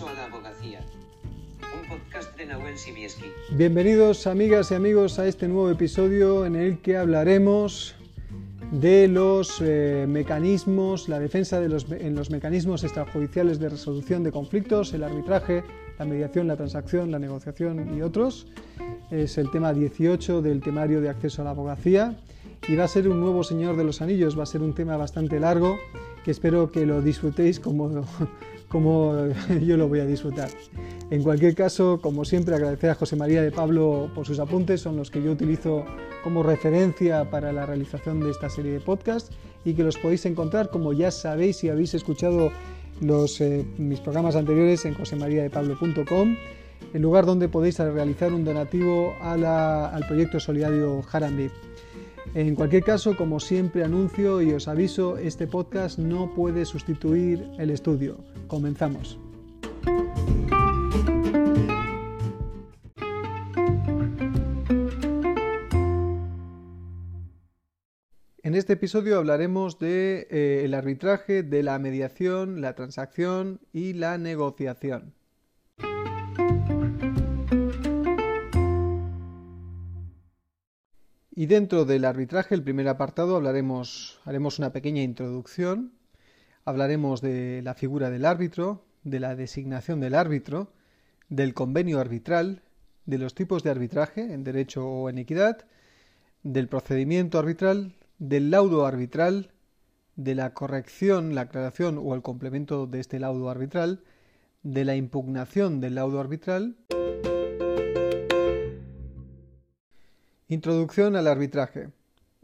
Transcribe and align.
A 0.00 0.14
la 0.14 0.24
abogacía. 0.24 0.80
Un 1.60 1.86
podcast 1.86 2.34
de 2.38 2.46
Nahuel 2.46 2.78
Sibieski. 2.78 3.26
Bienvenidos 3.50 4.26
amigas 4.26 4.70
y 4.70 4.74
amigos 4.74 5.18
a 5.18 5.26
este 5.26 5.48
nuevo 5.48 5.68
episodio 5.68 6.46
en 6.46 6.56
el 6.56 6.80
que 6.80 6.96
hablaremos 6.96 7.94
de 8.70 9.06
los 9.06 9.60
eh, 9.60 10.06
mecanismos, 10.08 11.10
la 11.10 11.18
defensa 11.18 11.60
de 11.60 11.68
los, 11.68 11.90
en 11.90 12.14
los 12.14 12.30
mecanismos 12.30 12.84
extrajudiciales 12.84 13.58
de 13.58 13.68
resolución 13.68 14.22
de 14.22 14.32
conflictos, 14.32 14.94
el 14.94 15.04
arbitraje, 15.04 15.62
la 15.98 16.06
mediación, 16.06 16.48
la 16.48 16.56
transacción, 16.56 17.10
la 17.10 17.18
negociación 17.18 17.94
y 17.94 18.00
otros. 18.00 18.46
Es 19.10 19.36
el 19.36 19.50
tema 19.50 19.74
18 19.74 20.40
del 20.40 20.62
temario 20.62 21.02
de 21.02 21.10
acceso 21.10 21.42
a 21.42 21.44
la 21.44 21.50
abogacía 21.50 22.16
y 22.66 22.76
va 22.76 22.84
a 22.84 22.88
ser 22.88 23.08
un 23.08 23.20
nuevo 23.20 23.44
Señor 23.44 23.76
de 23.76 23.84
los 23.84 24.00
Anillos, 24.00 24.38
va 24.38 24.44
a 24.44 24.46
ser 24.46 24.62
un 24.62 24.74
tema 24.74 24.96
bastante 24.96 25.38
largo 25.38 25.76
que 26.24 26.30
espero 26.30 26.70
que 26.70 26.86
lo 26.86 27.02
disfrutéis 27.02 27.60
como, 27.60 28.06
como 28.72 29.28
yo 29.60 29.76
lo 29.76 29.86
voy 29.86 30.00
a 30.00 30.06
disfrutar. 30.06 30.48
En 31.10 31.22
cualquier 31.22 31.54
caso, 31.54 32.00
como 32.00 32.24
siempre, 32.24 32.54
agradecer 32.54 32.88
a 32.88 32.94
José 32.94 33.16
María 33.16 33.42
de 33.42 33.52
Pablo 33.52 34.10
por 34.14 34.26
sus 34.26 34.38
apuntes, 34.38 34.80
son 34.80 34.96
los 34.96 35.10
que 35.10 35.22
yo 35.22 35.30
utilizo 35.30 35.84
como 36.24 36.42
referencia 36.42 37.28
para 37.30 37.52
la 37.52 37.66
realización 37.66 38.20
de 38.20 38.30
esta 38.30 38.48
serie 38.48 38.72
de 38.72 38.80
podcasts 38.80 39.30
y 39.64 39.74
que 39.74 39.84
los 39.84 39.98
podéis 39.98 40.24
encontrar, 40.24 40.70
como 40.70 40.94
ya 40.94 41.10
sabéis 41.10 41.58
si 41.58 41.68
habéis 41.68 41.92
escuchado 41.92 42.50
eh, 43.40 43.64
mis 43.76 44.00
programas 44.00 44.36
anteriores 44.36 44.86
en 44.86 44.94
josemariadepablo.com, 44.94 46.36
el 46.94 47.02
lugar 47.02 47.26
donde 47.26 47.48
podéis 47.48 47.78
realizar 47.78 48.32
un 48.32 48.44
donativo 48.44 49.14
al 49.20 50.06
proyecto 50.08 50.40
solidario 50.40 51.02
Harambee. 51.12 51.50
En 52.34 52.54
cualquier 52.54 52.82
caso, 52.82 53.14
como 53.14 53.40
siempre 53.40 53.84
anuncio 53.84 54.40
y 54.40 54.52
os 54.52 54.66
aviso, 54.66 55.18
este 55.18 55.46
podcast 55.46 55.98
no 55.98 56.34
puede 56.34 56.64
sustituir 56.64 57.46
el 57.58 57.68
estudio. 57.68 58.24
Comenzamos. 58.46 59.18
En 68.42 68.54
este 68.54 68.72
episodio 68.72 69.18
hablaremos 69.18 69.78
del 69.78 70.26
de, 70.30 70.64
eh, 70.64 70.74
arbitraje, 70.74 71.42
de 71.42 71.62
la 71.62 71.78
mediación, 71.78 72.62
la 72.62 72.74
transacción 72.74 73.60
y 73.74 73.92
la 73.92 74.16
negociación. 74.16 75.14
Y 81.34 81.46
dentro 81.46 81.86
del 81.86 82.04
arbitraje, 82.04 82.54
el 82.54 82.62
primer 82.62 82.88
apartado, 82.88 83.36
hablaremos, 83.36 84.20
haremos 84.26 84.58
una 84.58 84.70
pequeña 84.70 85.02
introducción, 85.02 85.92
hablaremos 86.66 87.22
de 87.22 87.62
la 87.62 87.72
figura 87.72 88.10
del 88.10 88.26
árbitro, 88.26 88.84
de 89.02 89.18
la 89.18 89.34
designación 89.34 89.98
del 89.98 90.14
árbitro, 90.14 90.74
del 91.30 91.54
convenio 91.54 92.00
arbitral, 92.00 92.60
de 93.06 93.16
los 93.16 93.34
tipos 93.34 93.62
de 93.62 93.70
arbitraje 93.70 94.34
en 94.34 94.44
derecho 94.44 94.86
o 94.86 95.08
en 95.08 95.16
equidad, 95.16 95.64
del 96.42 96.68
procedimiento 96.68 97.38
arbitral, 97.38 97.94
del 98.18 98.50
laudo 98.50 98.84
arbitral, 98.84 99.52
de 100.16 100.34
la 100.34 100.52
corrección, 100.52 101.34
la 101.34 101.42
aclaración 101.42 101.98
o 101.98 102.14
el 102.14 102.20
complemento 102.20 102.86
de 102.86 103.00
este 103.00 103.18
laudo 103.18 103.48
arbitral, 103.48 104.04
de 104.62 104.84
la 104.84 104.96
impugnación 104.96 105.80
del 105.80 105.94
laudo 105.94 106.20
arbitral. 106.20 106.76
Introducción 110.52 111.16
al 111.16 111.28
arbitraje. 111.28 111.88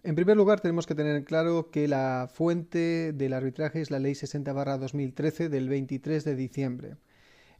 En 0.02 0.14
primer 0.14 0.34
lugar, 0.34 0.60
tenemos 0.60 0.86
que 0.86 0.94
tener 0.94 1.24
claro 1.24 1.70
que 1.70 1.86
la 1.88 2.30
fuente 2.32 3.12
del 3.12 3.34
arbitraje 3.34 3.82
es 3.82 3.90
la 3.90 3.98
Ley 3.98 4.14
60-2013 4.14 5.50
del 5.50 5.68
23 5.68 6.24
de 6.24 6.34
diciembre. 6.34 6.96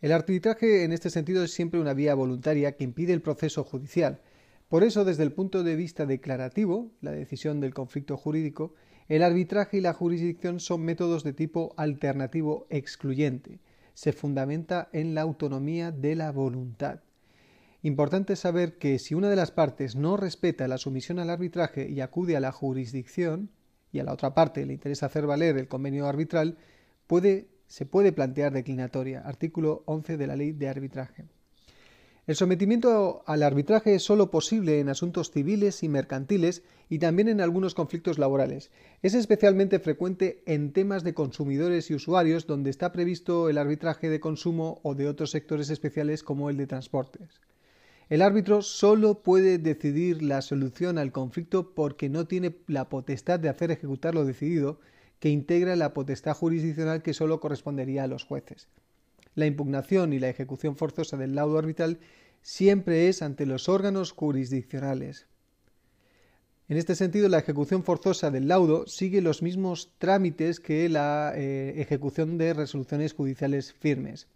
El 0.00 0.10
arbitraje 0.10 0.84
en 0.84 0.95
este 0.95 1.11
sentido 1.11 1.45
es 1.45 1.52
siempre 1.52 1.80
una 1.80 1.92
vía 1.92 2.14
voluntaria 2.14 2.73
que 2.78 2.84
impide 2.84 3.12
el 3.12 3.20
proceso 3.20 3.62
judicial. 3.62 4.23
Por 4.70 4.84
eso, 4.84 5.05
desde 5.05 5.23
el 5.23 5.33
punto 5.33 5.64
de 5.64 5.77
vista 5.77 6.06
declarativo, 6.06 6.92
la 7.02 7.11
decisión 7.11 7.61
del 7.61 7.74
conflicto 7.74 8.17
jurídico, 8.17 8.73
el 9.08 9.24
arbitraje 9.24 9.77
y 9.77 9.80
la 9.83 9.92
jurisdicción 9.92 10.61
son 10.61 10.80
métodos 10.80 11.24
de 11.24 11.34
tipo 11.34 11.74
alternativo 11.77 12.67
excluyente. 12.70 13.61
Se 13.92 14.14
fundamenta 14.14 14.89
en 14.94 15.14
la 15.14 15.20
autonomía 15.20 15.92
de 15.92 16.14
la 16.14 16.33
voluntad. 16.33 17.00
Importante 17.83 18.34
saber 18.34 18.77
que 18.78 18.98
si 18.98 19.14
una 19.14 19.30
de 19.30 19.36
las 19.36 19.52
partes 19.52 19.94
no 19.94 20.16
respeta 20.16 20.66
la 20.66 20.78
sumisión 20.78 21.20
al 21.20 21.30
arbitraje 21.30 21.89
y 21.89 22.00
acude 22.00 22.36
a 22.36 22.40
la 22.40 22.50
jurisdicción, 22.50 23.50
y 23.92 24.00
a 24.00 24.05
la 24.05 24.12
otra 24.12 24.34
parte 24.34 24.66
le 24.66 24.72
interesa 24.72 25.06
hacer 25.06 25.27
valer 25.27 25.56
el 25.56 25.68
convenio 25.68 26.06
arbitral, 26.06 26.58
se 27.68 27.86
puede 27.86 28.12
plantear 28.12 28.52
declinatoria. 28.52 29.20
Artículo 29.20 29.83
11 29.86 30.17
de 30.17 30.27
la 30.27 30.36
Ley 30.36 30.52
de 30.52 30.68
Arbitraje. 30.68 31.27
El 32.27 32.36
sometimiento 32.36 33.22
al 33.27 33.42
arbitraje 33.42 33.94
es 33.94 34.02
sólo 34.02 34.30
posible 34.30 34.80
en 34.80 34.90
asuntos 34.90 35.30
civiles 35.30 35.83
y 35.83 35.88
mercantiles 35.88 36.62
y 36.90 36.98
también 36.98 37.28
en 37.28 37.40
algunos 37.40 37.74
conflictos 37.74 38.18
laborales. 38.18 38.70
Es 39.00 39.14
especialmente 39.14 39.78
frecuente 39.78 40.42
en 40.44 40.72
temas 40.72 41.05
de 41.05 41.14
consumidores 41.14 41.90
y 41.90 41.94
usuarios 41.94 42.46
donde 42.46 42.68
está 42.68 42.92
previsto 42.92 43.48
el 43.48 43.56
arbitraje 43.56 44.11
de 44.11 44.20
consumo 44.20 44.80
o 44.83 44.94
de 44.94 45.08
otros 45.08 45.30
sectores 45.30 45.70
especiales 45.70 46.22
como 46.22 46.50
el 46.50 46.58
de 46.58 46.67
transportes. 46.67 47.40
El 48.08 48.23
árbitro 48.23 48.63
solo 48.63 49.23
puede 49.23 49.58
decidir 49.58 50.23
la 50.23 50.41
solución 50.41 50.96
al 50.96 51.13
conflicto 51.13 51.74
porque 51.74 52.08
no 52.08 52.27
tiene 52.27 52.57
la 52.67 52.89
potestad 52.89 53.39
de 53.39 53.51
hacer 53.51 53.70
ejecutar 53.70 54.14
lo 54.14 54.24
decidido, 54.24 54.80
que 55.20 55.29
integra 55.29 55.77
la 55.77 55.92
potestad 55.92 56.35
jurisdiccional 56.35 57.02
que 57.02 57.13
solo 57.13 57.41
correspondería 57.41 58.05
a 58.05 58.07
los 58.07 58.24
jueces. 58.24 58.68
La 59.35 59.47
impugnación 59.47 60.13
y 60.13 60.18
la 60.18 60.29
ejecución 60.29 60.77
forzosa 60.77 61.17
del 61.17 61.35
laudo 61.35 61.58
arbitral 61.58 61.98
siempre 62.41 63.08
es 63.08 63.20
ante 63.20 63.45
los 63.45 63.68
órganos 63.68 64.13
jurisdiccionales. 64.13 65.27
En 66.68 66.77
este 66.77 66.95
sentido, 66.95 67.29
la 67.29 67.39
ejecución 67.39 67.83
forzosa 67.83 68.30
del 68.30 68.48
laudo 68.48 68.86
sigue 68.86 69.20
los 69.20 69.42
mismos 69.42 69.91
trámites 69.98 70.61
que 70.61 70.89
la 70.89 71.33
eh, 71.35 71.74
ejecución 71.77 72.39
de 72.39 72.55
resoluciones 72.55 73.13
judiciales 73.13 73.73
firmes. 73.73 74.29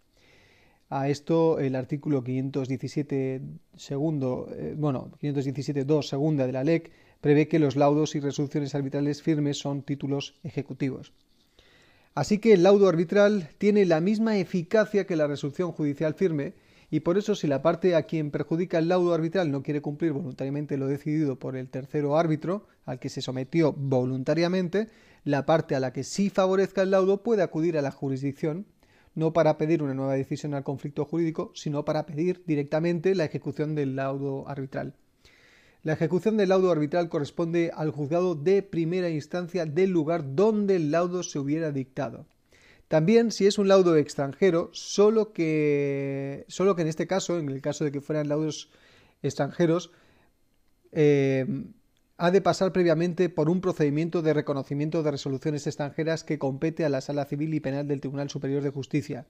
A 0.95 1.09
esto 1.09 1.57
el 1.57 1.75
artículo 1.75 2.23
517 2.23 3.41
segundo, 3.75 4.47
eh, 4.55 4.75
bueno, 4.77 5.09
517 5.19 5.85
2 5.85 6.07
segunda 6.07 6.45
de 6.45 6.51
la 6.51 6.63
LEC 6.63 6.91
prevé 7.19 7.47
que 7.47 7.57
los 7.57 7.75
laudos 7.75 8.13
y 8.13 8.19
resoluciones 8.19 8.75
arbitrales 8.75 9.23
firmes 9.23 9.57
son 9.57 9.81
títulos 9.81 10.35
ejecutivos. 10.43 11.11
Así 12.13 12.37
que 12.37 12.53
el 12.53 12.61
laudo 12.61 12.87
arbitral 12.87 13.49
tiene 13.57 13.87
la 13.87 14.01
misma 14.01 14.37
eficacia 14.37 15.07
que 15.07 15.15
la 15.15 15.25
resolución 15.25 15.71
judicial 15.71 16.13
firme 16.13 16.53
y 16.91 16.99
por 16.99 17.17
eso 17.17 17.33
si 17.33 17.47
la 17.47 17.63
parte 17.63 17.95
a 17.95 18.03
quien 18.03 18.29
perjudica 18.29 18.77
el 18.77 18.89
laudo 18.89 19.15
arbitral 19.15 19.49
no 19.49 19.63
quiere 19.63 19.81
cumplir 19.81 20.11
voluntariamente 20.11 20.77
lo 20.77 20.85
decidido 20.85 21.39
por 21.39 21.55
el 21.55 21.69
tercero 21.69 22.19
árbitro, 22.19 22.67
al 22.85 22.99
que 22.99 23.09
se 23.09 23.23
sometió 23.23 23.73
voluntariamente, 23.73 24.89
la 25.23 25.47
parte 25.47 25.73
a 25.73 25.79
la 25.79 25.91
que 25.91 26.03
sí 26.03 26.29
favorezca 26.29 26.83
el 26.83 26.91
laudo 26.91 27.23
puede 27.23 27.41
acudir 27.41 27.79
a 27.79 27.81
la 27.81 27.89
jurisdicción 27.89 28.67
no 29.15 29.33
para 29.33 29.57
pedir 29.57 29.83
una 29.83 29.93
nueva 29.93 30.13
decisión 30.13 30.53
al 30.53 30.63
conflicto 30.63 31.05
jurídico, 31.05 31.51
sino 31.55 31.85
para 31.85 32.05
pedir 32.05 32.43
directamente 32.45 33.15
la 33.15 33.25
ejecución 33.25 33.75
del 33.75 33.95
laudo 33.95 34.47
arbitral. 34.47 34.93
La 35.83 35.93
ejecución 35.93 36.37
del 36.37 36.49
laudo 36.49 36.71
arbitral 36.71 37.09
corresponde 37.09 37.71
al 37.75 37.91
juzgado 37.91 38.35
de 38.35 38.63
primera 38.63 39.09
instancia 39.09 39.65
del 39.65 39.89
lugar 39.89 40.35
donde 40.35 40.77
el 40.77 40.91
laudo 40.91 41.23
se 41.23 41.39
hubiera 41.39 41.71
dictado. 41.71 42.25
También 42.87 43.31
si 43.31 43.47
es 43.47 43.57
un 43.57 43.67
laudo 43.67 43.97
extranjero, 43.97 44.69
solo 44.71 45.33
que, 45.33 46.45
solo 46.47 46.75
que 46.75 46.83
en 46.83 46.87
este 46.87 47.07
caso, 47.07 47.37
en 47.37 47.49
el 47.49 47.61
caso 47.61 47.83
de 47.83 47.91
que 47.91 48.01
fueran 48.01 48.29
laudos 48.29 48.69
extranjeros, 49.21 49.91
eh, 50.91 51.45
ha 52.17 52.31
de 52.31 52.41
pasar 52.41 52.71
previamente 52.71 53.29
por 53.29 53.49
un 53.49 53.59
procedimiento 53.59 54.21
de 54.21 54.33
reconocimiento 54.33 55.01
de 55.01 55.11
resoluciones 55.11 55.65
extranjeras 55.65 56.23
que 56.23 56.37
compete 56.37 56.85
a 56.85 56.89
la 56.89 57.01
Sala 57.01 57.25
Civil 57.25 57.53
y 57.53 57.59
Penal 57.59 57.87
del 57.87 58.01
Tribunal 58.01 58.29
Superior 58.29 58.61
de 58.61 58.69
Justicia, 58.69 59.25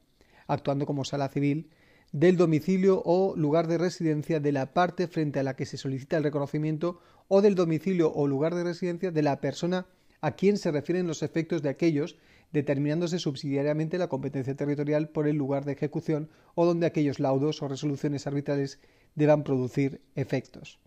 actuando 0.48 0.86
como 0.86 1.06
sala 1.06 1.30
civil 1.30 1.70
del 2.12 2.38
domicilio 2.38 3.02
o 3.06 3.36
lugar 3.36 3.68
de 3.68 3.78
residencia 3.78 4.40
de 4.40 4.52
la 4.52 4.74
parte 4.74 5.08
frente 5.08 5.40
a 5.40 5.44
la 5.44 5.56
que 5.56 5.66
se 5.66 5.78
solicita 5.78 6.18
el 6.18 6.24
reconocimiento 6.24 7.00
o 7.28 7.42
del 7.42 7.56
domicilio 7.56 8.12
o 8.14 8.28
lugar 8.28 8.54
de 8.54 8.64
residencia 8.64 9.12
de 9.12 9.24
la 9.24 9.40
persona 9.40 9.88
a 10.22 10.32
quien 10.32 10.58
se 10.58 10.72
refieren 10.72 11.08
los 11.08 11.24
efectos 11.24 11.62
de 11.64 11.70
aquellos, 11.70 12.18
determinándose 12.52 13.18
subsidiariamente 13.18 13.98
la 13.98 14.10
competencia 14.10 14.56
territorial 14.56 15.10
por 15.10 15.28
el 15.28 15.38
lugar 15.38 15.66
de 15.66 15.72
ejecución 15.72 16.30
o 16.54 16.66
donde 16.66 16.86
aquellos 16.86 17.20
laudos 17.20 17.62
o 17.62 17.68
resoluciones 17.68 18.28
arbitrales 18.28 18.80
deban 19.16 19.44
producir 19.44 20.02
efectos. 20.16 20.80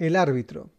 El 0.00 0.16
árbitro. 0.16 0.70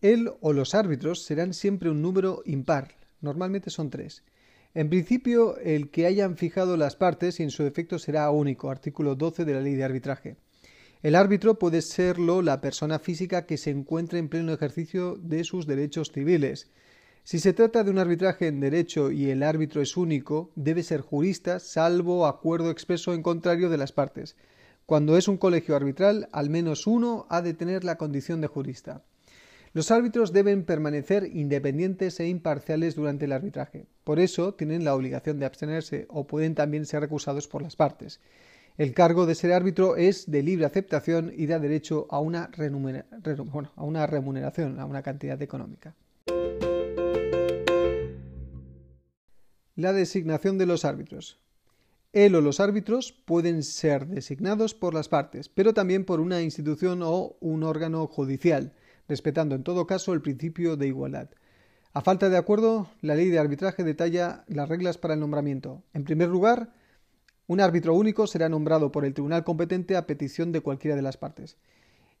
Él 0.00 0.32
o 0.40 0.52
los 0.52 0.74
árbitros 0.74 1.22
serán 1.22 1.54
siempre 1.54 1.88
un 1.88 2.02
número 2.02 2.42
impar, 2.46 2.96
normalmente 3.20 3.70
son 3.70 3.90
tres. 3.90 4.24
En 4.74 4.88
principio, 4.88 5.56
el 5.58 5.88
que 5.88 6.06
hayan 6.06 6.36
fijado 6.36 6.76
las 6.76 6.96
partes 6.96 7.38
y 7.38 7.44
en 7.44 7.52
su 7.52 7.62
defecto 7.62 8.00
será 8.00 8.28
único, 8.32 8.70
artículo 8.70 9.14
12 9.14 9.44
de 9.44 9.54
la 9.54 9.60
ley 9.60 9.74
de 9.74 9.84
arbitraje. 9.84 10.34
El 11.04 11.14
árbitro 11.14 11.60
puede 11.60 11.80
serlo 11.80 12.42
la 12.42 12.60
persona 12.60 12.98
física 12.98 13.46
que 13.46 13.56
se 13.56 13.70
encuentre 13.70 14.18
en 14.18 14.28
pleno 14.28 14.52
ejercicio 14.52 15.14
de 15.22 15.44
sus 15.44 15.68
derechos 15.68 16.10
civiles. 16.10 16.72
Si 17.22 17.38
se 17.38 17.52
trata 17.52 17.84
de 17.84 17.92
un 17.92 18.00
arbitraje 18.00 18.48
en 18.48 18.58
derecho 18.58 19.12
y 19.12 19.30
el 19.30 19.44
árbitro 19.44 19.80
es 19.80 19.96
único, 19.96 20.50
debe 20.56 20.82
ser 20.82 21.02
jurista, 21.02 21.60
salvo 21.60 22.26
acuerdo 22.26 22.72
expreso 22.72 23.14
en 23.14 23.22
contrario 23.22 23.70
de 23.70 23.78
las 23.78 23.92
partes. 23.92 24.34
Cuando 24.86 25.16
es 25.16 25.28
un 25.28 25.38
colegio 25.38 25.76
arbitral, 25.76 26.28
al 26.32 26.50
menos 26.50 26.86
uno 26.86 27.26
ha 27.30 27.40
de 27.40 27.54
tener 27.54 27.84
la 27.84 27.96
condición 27.96 28.40
de 28.40 28.48
jurista. 28.48 29.02
Los 29.74 29.90
árbitros 29.90 30.32
deben 30.32 30.64
permanecer 30.64 31.24
independientes 31.32 32.20
e 32.20 32.28
imparciales 32.28 32.94
durante 32.94 33.24
el 33.24 33.32
arbitraje. 33.32 33.86
Por 34.04 34.20
eso 34.20 34.54
tienen 34.54 34.84
la 34.84 34.94
obligación 34.94 35.38
de 35.38 35.46
abstenerse 35.46 36.06
o 36.10 36.26
pueden 36.26 36.54
también 36.54 36.84
ser 36.84 37.00
recusados 37.00 37.48
por 37.48 37.62
las 37.62 37.76
partes. 37.76 38.20
El 38.76 38.92
cargo 38.92 39.24
de 39.24 39.34
ser 39.34 39.52
árbitro 39.52 39.96
es 39.96 40.30
de 40.30 40.42
libre 40.42 40.66
aceptación 40.66 41.32
y 41.34 41.46
da 41.46 41.58
derecho 41.58 42.06
a 42.10 42.18
una, 42.18 42.50
a 43.76 43.84
una 43.84 44.06
remuneración, 44.06 44.80
a 44.80 44.84
una 44.84 45.02
cantidad 45.02 45.40
económica. 45.40 45.94
La 49.74 49.92
designación 49.92 50.58
de 50.58 50.66
los 50.66 50.84
árbitros. 50.84 51.38
Él 52.12 52.34
o 52.34 52.42
los 52.42 52.60
árbitros 52.60 53.12
pueden 53.12 53.62
ser 53.62 54.06
designados 54.06 54.74
por 54.74 54.92
las 54.92 55.08
partes, 55.08 55.48
pero 55.48 55.72
también 55.72 56.04
por 56.04 56.20
una 56.20 56.42
institución 56.42 57.00
o 57.02 57.36
un 57.40 57.62
órgano 57.62 58.06
judicial, 58.06 58.74
respetando 59.08 59.54
en 59.54 59.62
todo 59.62 59.86
caso 59.86 60.12
el 60.12 60.20
principio 60.20 60.76
de 60.76 60.88
igualdad. 60.88 61.30
A 61.94 62.02
falta 62.02 62.28
de 62.28 62.36
acuerdo, 62.36 62.90
la 63.00 63.14
ley 63.14 63.30
de 63.30 63.38
arbitraje 63.38 63.82
detalla 63.82 64.44
las 64.46 64.68
reglas 64.68 64.98
para 64.98 65.14
el 65.14 65.20
nombramiento. 65.20 65.82
En 65.94 66.04
primer 66.04 66.28
lugar, 66.28 66.74
un 67.46 67.60
árbitro 67.60 67.94
único 67.94 68.26
será 68.26 68.50
nombrado 68.50 68.92
por 68.92 69.06
el 69.06 69.14
tribunal 69.14 69.42
competente 69.42 69.96
a 69.96 70.06
petición 70.06 70.52
de 70.52 70.60
cualquiera 70.60 70.96
de 70.96 71.02
las 71.02 71.16
partes. 71.16 71.56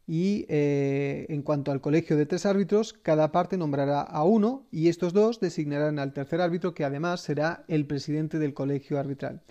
Y 0.06 0.46
eh, 0.48 1.26
en 1.28 1.42
cuanto 1.42 1.70
al 1.70 1.80
colegio 1.80 2.16
de 2.16 2.26
tres 2.26 2.44
árbitros, 2.46 2.92
cada 2.92 3.30
parte 3.30 3.56
nombrará 3.56 4.00
a 4.00 4.24
uno 4.24 4.66
y 4.70 4.88
estos 4.88 5.12
dos 5.12 5.38
designarán 5.38 5.98
al 5.98 6.12
tercer 6.12 6.40
árbitro 6.40 6.74
que 6.74 6.84
además 6.84 7.20
será 7.20 7.64
el 7.68 7.86
presidente 7.86 8.38
del 8.38 8.54
colegio 8.54 8.98
arbitral. 8.98 9.42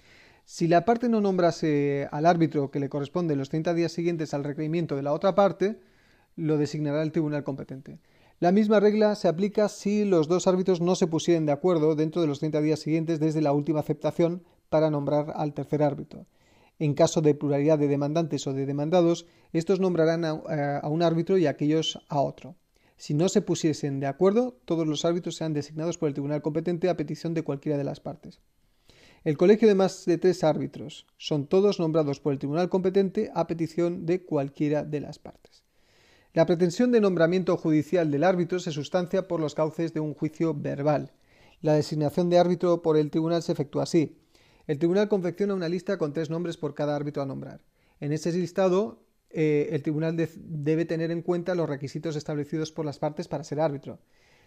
Si 0.53 0.67
la 0.67 0.83
parte 0.83 1.07
no 1.07 1.21
nombrase 1.21 2.09
al 2.11 2.25
árbitro 2.25 2.71
que 2.71 2.81
le 2.81 2.89
corresponde 2.89 3.37
los 3.37 3.47
30 3.47 3.73
días 3.73 3.93
siguientes 3.93 4.33
al 4.33 4.43
requerimiento 4.43 4.97
de 4.97 5.01
la 5.01 5.13
otra 5.13 5.33
parte, 5.33 5.79
lo 6.35 6.57
designará 6.57 7.03
el 7.03 7.13
tribunal 7.13 7.45
competente. 7.45 7.99
La 8.41 8.51
misma 8.51 8.81
regla 8.81 9.15
se 9.15 9.29
aplica 9.29 9.69
si 9.69 10.03
los 10.03 10.27
dos 10.27 10.47
árbitros 10.47 10.81
no 10.81 10.95
se 10.95 11.07
pusieren 11.07 11.45
de 11.45 11.53
acuerdo 11.53 11.95
dentro 11.95 12.21
de 12.21 12.27
los 12.27 12.39
30 12.39 12.59
días 12.59 12.81
siguientes 12.81 13.21
desde 13.21 13.39
la 13.39 13.53
última 13.53 13.79
aceptación 13.79 14.43
para 14.67 14.89
nombrar 14.89 15.31
al 15.37 15.53
tercer 15.53 15.83
árbitro. 15.83 16.25
En 16.79 16.95
caso 16.95 17.21
de 17.21 17.33
pluralidad 17.33 17.79
de 17.79 17.87
demandantes 17.87 18.45
o 18.45 18.51
de 18.51 18.65
demandados, 18.65 19.27
estos 19.53 19.79
nombrarán 19.79 20.25
a, 20.25 20.33
un 20.83 21.01
árbitro 21.01 21.37
y 21.37 21.47
aquellos 21.47 21.97
a 22.09 22.19
otro. 22.19 22.57
Si 22.97 23.13
no 23.13 23.29
se 23.29 23.41
pusiesen 23.41 24.01
de 24.01 24.07
acuerdo, 24.07 24.57
todos 24.65 24.85
los 24.85 25.05
árbitros 25.05 25.37
sean 25.37 25.53
designados 25.53 25.97
por 25.97 26.09
el 26.09 26.13
tribunal 26.13 26.41
competente 26.41 26.89
a 26.89 26.97
petición 26.97 27.33
de 27.33 27.43
cualquiera 27.43 27.77
de 27.77 27.85
las 27.85 28.01
partes. 28.01 28.41
El 29.23 29.37
colegio 29.37 29.67
de 29.67 29.75
más 29.75 30.05
de 30.05 30.17
tres 30.17 30.43
árbitros 30.43 31.05
son 31.17 31.45
todos 31.45 31.79
nombrados 31.79 32.19
por 32.19 32.33
el 32.33 32.39
tribunal 32.39 32.69
competente 32.69 33.29
a 33.35 33.45
petición 33.45 34.07
de 34.07 34.23
cualquiera 34.23 34.83
de 34.83 34.99
las 34.99 35.19
partes. 35.19 35.63
La 36.33 36.47
pretensión 36.47 36.91
de 36.91 37.01
nombramiento 37.01 37.55
judicial 37.55 38.09
del 38.09 38.23
árbitro 38.23 38.59
se 38.59 38.71
sustancia 38.71 39.27
por 39.27 39.39
los 39.39 39.53
cauces 39.53 39.93
de 39.93 39.99
un 39.99 40.15
juicio 40.15 40.55
verbal. 40.55 41.11
La 41.61 41.73
designación 41.73 42.31
de 42.31 42.39
árbitro 42.39 42.81
por 42.81 42.97
el 42.97 43.11
tribunal 43.11 43.43
se 43.43 43.51
efectúa 43.51 43.83
así. 43.83 44.17
El 44.65 44.79
tribunal 44.79 45.07
confecciona 45.07 45.53
una 45.53 45.69
lista 45.69 45.99
con 45.99 46.13
tres 46.13 46.31
nombres 46.31 46.57
por 46.57 46.73
cada 46.73 46.95
árbitro 46.95 47.21
a 47.21 47.27
nombrar. 47.27 47.61
En 47.99 48.13
ese 48.13 48.31
listado, 48.31 49.03
eh, 49.29 49.69
el 49.71 49.83
tribunal 49.83 50.17
debe 50.35 50.85
tener 50.85 51.11
en 51.11 51.21
cuenta 51.21 51.53
los 51.53 51.69
requisitos 51.69 52.15
establecidos 52.15 52.71
por 52.71 52.87
las 52.87 52.97
partes 52.97 53.27
para 53.27 53.43
ser 53.43 53.59
árbitro. 53.59 53.99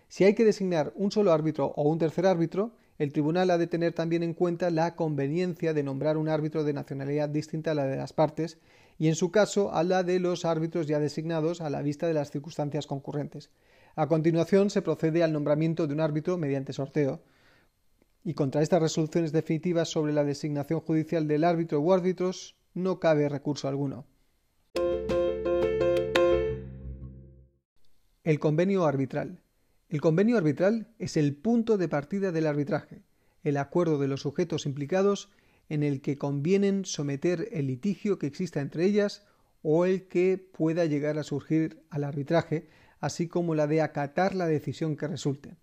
Si 0.09 0.25
hay 0.25 0.35
que 0.35 0.45
designar 0.45 0.93
un 0.97 1.11
solo 1.11 1.33
árbitro 1.33 1.73
o 1.77 1.89
un 1.89 1.99
tercer 1.99 2.27
árbitro, 2.27 2.73
el 2.99 3.13
tribunal 3.13 3.51
ha 3.51 3.59
de 3.59 3.67
tener 3.67 3.93
también 3.93 4.23
en 4.23 4.35
cuenta 4.35 4.71
la 4.71 4.95
conveniencia 4.95 5.75
de 5.75 5.83
nombrar 5.83 6.17
un 6.17 6.29
árbitro 6.29 6.63
de 6.63 6.73
nacionalidad 6.73 7.29
distinta 7.29 7.73
a 7.73 7.75
la 7.75 7.87
de 7.87 7.97
las 7.97 8.13
partes 8.13 8.59
y, 8.99 9.09
en 9.09 9.17
su 9.17 9.33
caso, 9.33 9.75
a 9.75 9.83
la 9.83 10.05
de 10.05 10.21
los 10.21 10.45
árbitros 10.45 10.87
ya 10.87 11.01
designados 11.01 11.61
a 11.61 11.71
la 11.71 11.83
vista 11.83 12.07
de 12.07 12.15
las 12.15 12.31
circunstancias 12.31 12.87
concurrentes. 12.87 13.51
A 13.97 14.07
continuación, 14.07 14.71
se 14.71 14.83
procede 14.83 15.25
al 15.25 15.33
nombramiento 15.33 15.87
de 15.87 15.95
un 15.95 16.01
árbitro 16.01 16.39
mediante 16.39 16.73
sorteo. 16.73 17.23
Y 18.23 18.35
contra 18.35 18.63
estas 18.63 18.81
resoluciones 18.81 19.33
definitivas 19.33 19.89
sobre 19.89 20.13
la 20.13 20.25
designación 20.25 20.81
judicial 20.81 21.29
del 21.29 21.45
árbitro 21.45 21.81
o 21.81 21.93
árbitros 21.93 22.57
no 22.75 22.99
cabe 22.99 23.29
recurso 23.29 23.69
alguno. 23.69 24.07
El 28.23 28.39
convenio 28.39 28.87
arbitral. 28.87 29.44
El 29.95 30.01
convenio 30.01 30.37
arbitral 30.37 30.89
es 30.99 31.17
el 31.17 31.37
punto 31.37 31.79
de 31.79 31.87
partida 31.87 32.33
del 32.33 32.49
arbitraje, 32.49 33.05
el 33.45 33.57
acuerdo 33.57 33.97
de 33.97 34.09
los 34.09 34.23
sujetos 34.23 34.67
implicados 34.67 35.31
en 35.69 35.85
el 35.85 36.01
que 36.01 36.19
convienen 36.19 36.85
someter 36.85 37.49
el 37.53 37.69
litigio 37.69 38.19
que 38.19 38.27
exista 38.27 38.61
entre 38.61 38.87
ellas 38.87 39.25
o 39.63 39.85
el 39.85 40.09
que 40.09 40.37
pueda 40.37 40.85
llegar 40.85 41.17
a 41.17 41.23
surgir 41.23 41.85
al 41.91 42.03
arbitraje, 42.03 42.67
así 42.99 43.29
como 43.29 43.55
la 43.55 43.69
de 43.69 43.83
acatar 43.83 44.35
la 44.35 44.49
decisión 44.49 44.97
que 44.97 45.07
resulte. 45.07 45.55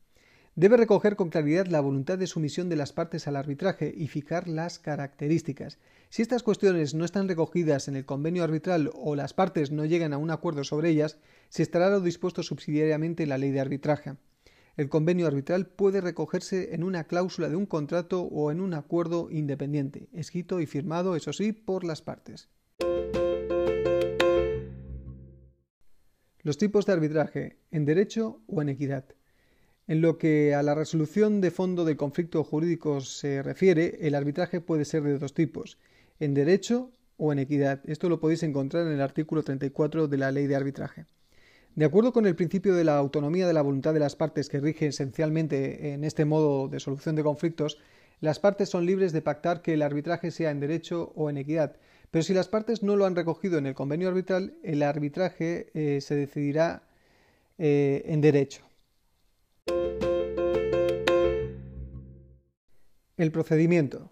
Debe 0.56 0.76
recoger 0.76 1.16
con 1.16 1.30
claridad 1.30 1.68
la 1.68 1.80
voluntad 1.80 2.18
de 2.18 2.28
sumisión 2.28 2.68
de 2.68 2.76
las 2.76 2.92
partes 2.92 3.26
al 3.26 3.38
arbitraje 3.38 3.94
y 3.96 4.10
fijar 4.10 4.50
las 4.50 4.80
características. 4.80 5.80
Si 6.10 6.22
estas 6.22 6.44
cuestiones 6.44 6.94
no 6.94 7.06
están 7.06 7.30
recogidas 7.30 7.88
en 7.88 7.96
el 7.96 8.06
convenio 8.06 8.44
arbitral 8.44 8.92
o 8.94 9.16
las 9.16 9.34
partes 9.34 9.72
no 9.72 9.86
llegan 9.86 10.12
a 10.12 10.18
un 10.18 10.30
acuerdo 10.30 10.66
sobre 10.66 10.90
ellas, 10.90 11.18
se 11.48 11.64
estará 11.64 11.90
lo 11.90 12.02
dispuesto 12.02 12.44
subsidiariamente 12.44 13.24
en 13.24 13.30
la 13.30 13.38
ley 13.38 13.52
de 13.52 13.62
arbitraje. 13.62 14.18
El 14.76 14.90
convenio 14.90 15.26
arbitral 15.26 15.68
puede 15.68 16.02
recogerse 16.02 16.76
en 16.76 16.84
una 16.84 17.06
cláusula 17.06 17.48
de 17.48 17.56
un 17.56 17.66
contrato 17.66 18.22
o 18.24 18.52
en 18.52 18.60
un 18.60 18.74
acuerdo 18.74 19.30
independiente, 19.32 20.10
escrito 20.12 20.60
y 20.60 20.66
firmado, 20.66 21.16
eso 21.16 21.32
sí, 21.32 21.54
por 21.54 21.86
las 21.86 22.02
partes. 22.02 22.50
Los 26.42 26.58
tipos 26.58 26.86
de 26.86 26.94
arbitraje, 26.94 27.60
en 27.72 27.86
derecho 27.86 28.42
o 28.48 28.62
en 28.62 28.70
equidad. 28.70 29.06
En 29.92 30.00
lo 30.00 30.18
que 30.18 30.56
a 30.56 30.64
la 30.64 30.74
resolución 30.74 31.42
de 31.42 31.52
fondo 31.52 31.84
del 31.84 31.98
conflicto 31.98 32.46
jurídico 32.46 33.02
se 33.02 33.44
refiere, 33.44 33.98
el 34.00 34.16
arbitraje 34.16 34.62
puede 34.62 34.86
ser 34.86 35.04
de 35.04 35.18
dos 35.18 35.34
tipos, 35.34 35.78
en 36.22 36.34
derecho 36.34 36.92
o 37.18 37.34
en 37.34 37.40
equidad. 37.40 37.82
Esto 37.84 38.08
lo 38.08 38.22
podéis 38.22 38.44
encontrar 38.44 38.88
en 38.88 38.94
el 38.94 39.02
artículo 39.02 39.44
34 39.44 40.08
de 40.08 40.18
la 40.18 40.32
Ley 40.32 40.48
de 40.48 40.56
Arbitraje. 40.56 41.08
De 41.76 41.84
acuerdo 41.84 42.14
con 42.14 42.26
el 42.26 42.38
principio 42.38 42.74
de 42.74 42.86
la 42.86 42.96
autonomía 42.96 43.46
de 43.46 43.52
la 43.52 43.62
voluntad 43.62 43.94
de 43.94 44.00
las 44.00 44.16
partes 44.16 44.48
que 44.48 44.62
rige 44.62 44.88
esencialmente 44.88 45.92
en 45.92 46.06
este 46.06 46.24
modo 46.24 46.70
de 46.70 46.80
solución 46.80 47.18
de 47.18 47.24
conflictos, 47.24 47.78
las 48.22 48.40
partes 48.40 48.70
son 48.70 48.86
libres 48.86 49.12
de 49.12 49.22
pactar 49.22 49.62
que 49.62 49.74
el 49.74 49.82
arbitraje 49.82 50.32
sea 50.32 50.52
en 50.52 50.62
derecho 50.62 51.12
o 51.18 51.30
en 51.30 51.36
equidad, 51.36 51.76
pero 52.12 52.24
si 52.24 52.34
las 52.34 52.48
partes 52.48 52.82
no 52.82 52.96
lo 52.96 53.06
han 53.06 53.18
recogido 53.18 53.58
en 53.58 53.66
el 53.66 53.76
convenio 53.76 54.08
arbitral, 54.08 54.54
el 54.64 54.84
arbitraje 54.84 55.68
eh, 55.74 56.00
se 56.00 56.16
decidirá 56.16 56.84
eh, 57.58 58.04
en 58.06 58.22
derecho. 58.22 58.71
El 63.22 63.32
procedimiento. 63.32 64.12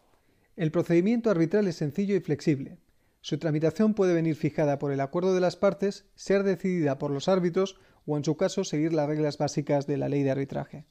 El 0.56 0.70
procedimiento 0.70 1.32
arbitral 1.32 1.68
es 1.68 1.78
sencillo 1.78 2.16
y 2.16 2.20
flexible. 2.20 2.78
Su 3.22 3.40
tramitación 3.40 3.96
puede 3.96 4.14
venir 4.14 4.36
fijada 4.36 4.78
por 4.78 4.92
el 4.92 5.00
acuerdo 5.00 5.34
de 5.34 5.42
las 5.42 5.56
partes, 5.56 6.06
ser 6.14 6.44
decidida 6.44 7.00
por 7.00 7.10
los 7.10 7.28
árbitros 7.28 7.80
o, 8.06 8.18
en 8.18 8.24
su 8.24 8.38
caso, 8.38 8.64
seguir 8.64 8.94
las 8.94 9.08
reglas 9.08 9.40
básicas 9.40 9.88
de 9.88 9.98
la 9.98 10.10
ley 10.10 10.22
de 10.22 10.30
arbitraje. 10.30 10.86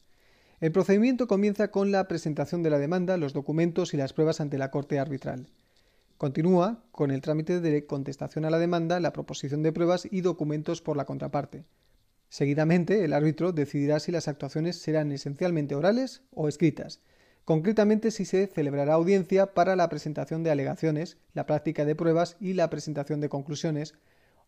El 0.59 0.73
procedimiento 0.73 1.29
comienza 1.29 1.71
con 1.71 1.93
la 1.93 2.09
presentación 2.09 2.65
de 2.65 2.71
la 2.71 2.81
demanda, 2.81 3.17
los 3.19 3.35
documentos 3.35 3.95
y 3.95 3.99
las 3.99 4.13
pruebas 4.13 4.41
ante 4.41 4.59
la 4.59 4.73
Corte 4.73 4.99
arbitral. 4.99 5.47
Continúa 6.17 6.83
con 6.91 7.13
el 7.13 7.21
trámite 7.21 7.61
de 7.61 7.87
contestación 7.87 8.45
a 8.45 8.51
la 8.51 8.59
demanda, 8.59 8.99
la 8.99 9.13
proposición 9.13 9.63
de 9.63 9.71
pruebas 9.71 10.09
y 10.11 10.23
documentos 10.23 10.83
por 10.83 10.97
la 10.97 11.05
contraparte. 11.05 11.67
Seguidamente, 12.31 13.05
el 13.05 13.13
árbitro 13.13 13.53
decidirá 13.53 14.01
si 14.01 14.11
las 14.11 14.27
actuaciones 14.27 14.75
serán 14.75 15.13
esencialmente 15.13 15.77
orales 15.77 16.23
o 16.33 16.49
escritas, 16.49 17.01
concretamente 17.49 18.11
si 18.11 18.27
se 18.27 18.47
celebrará 18.47 18.93
audiencia 18.93 19.55
para 19.55 19.75
la 19.75 19.89
presentación 19.89 20.43
de 20.43 20.51
alegaciones, 20.51 21.17
la 21.33 21.47
práctica 21.47 21.87
de 21.87 21.95
pruebas 21.95 22.37
y 22.41 22.53
la 22.53 22.69
presentación 22.69 23.23
de 23.23 23.31
conclusiones, 23.31 23.95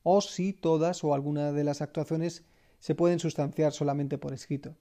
o 0.03 0.21
si 0.21 0.53
todas 0.53 1.03
o 1.03 1.15
alguna 1.15 1.53
de 1.53 1.65
las 1.65 1.81
actuaciones 1.81 2.45
se 2.79 2.95
pueden 2.95 3.19
sustanciar 3.19 3.73
solamente 3.73 4.19
por 4.19 4.35
escrito. 4.35 4.77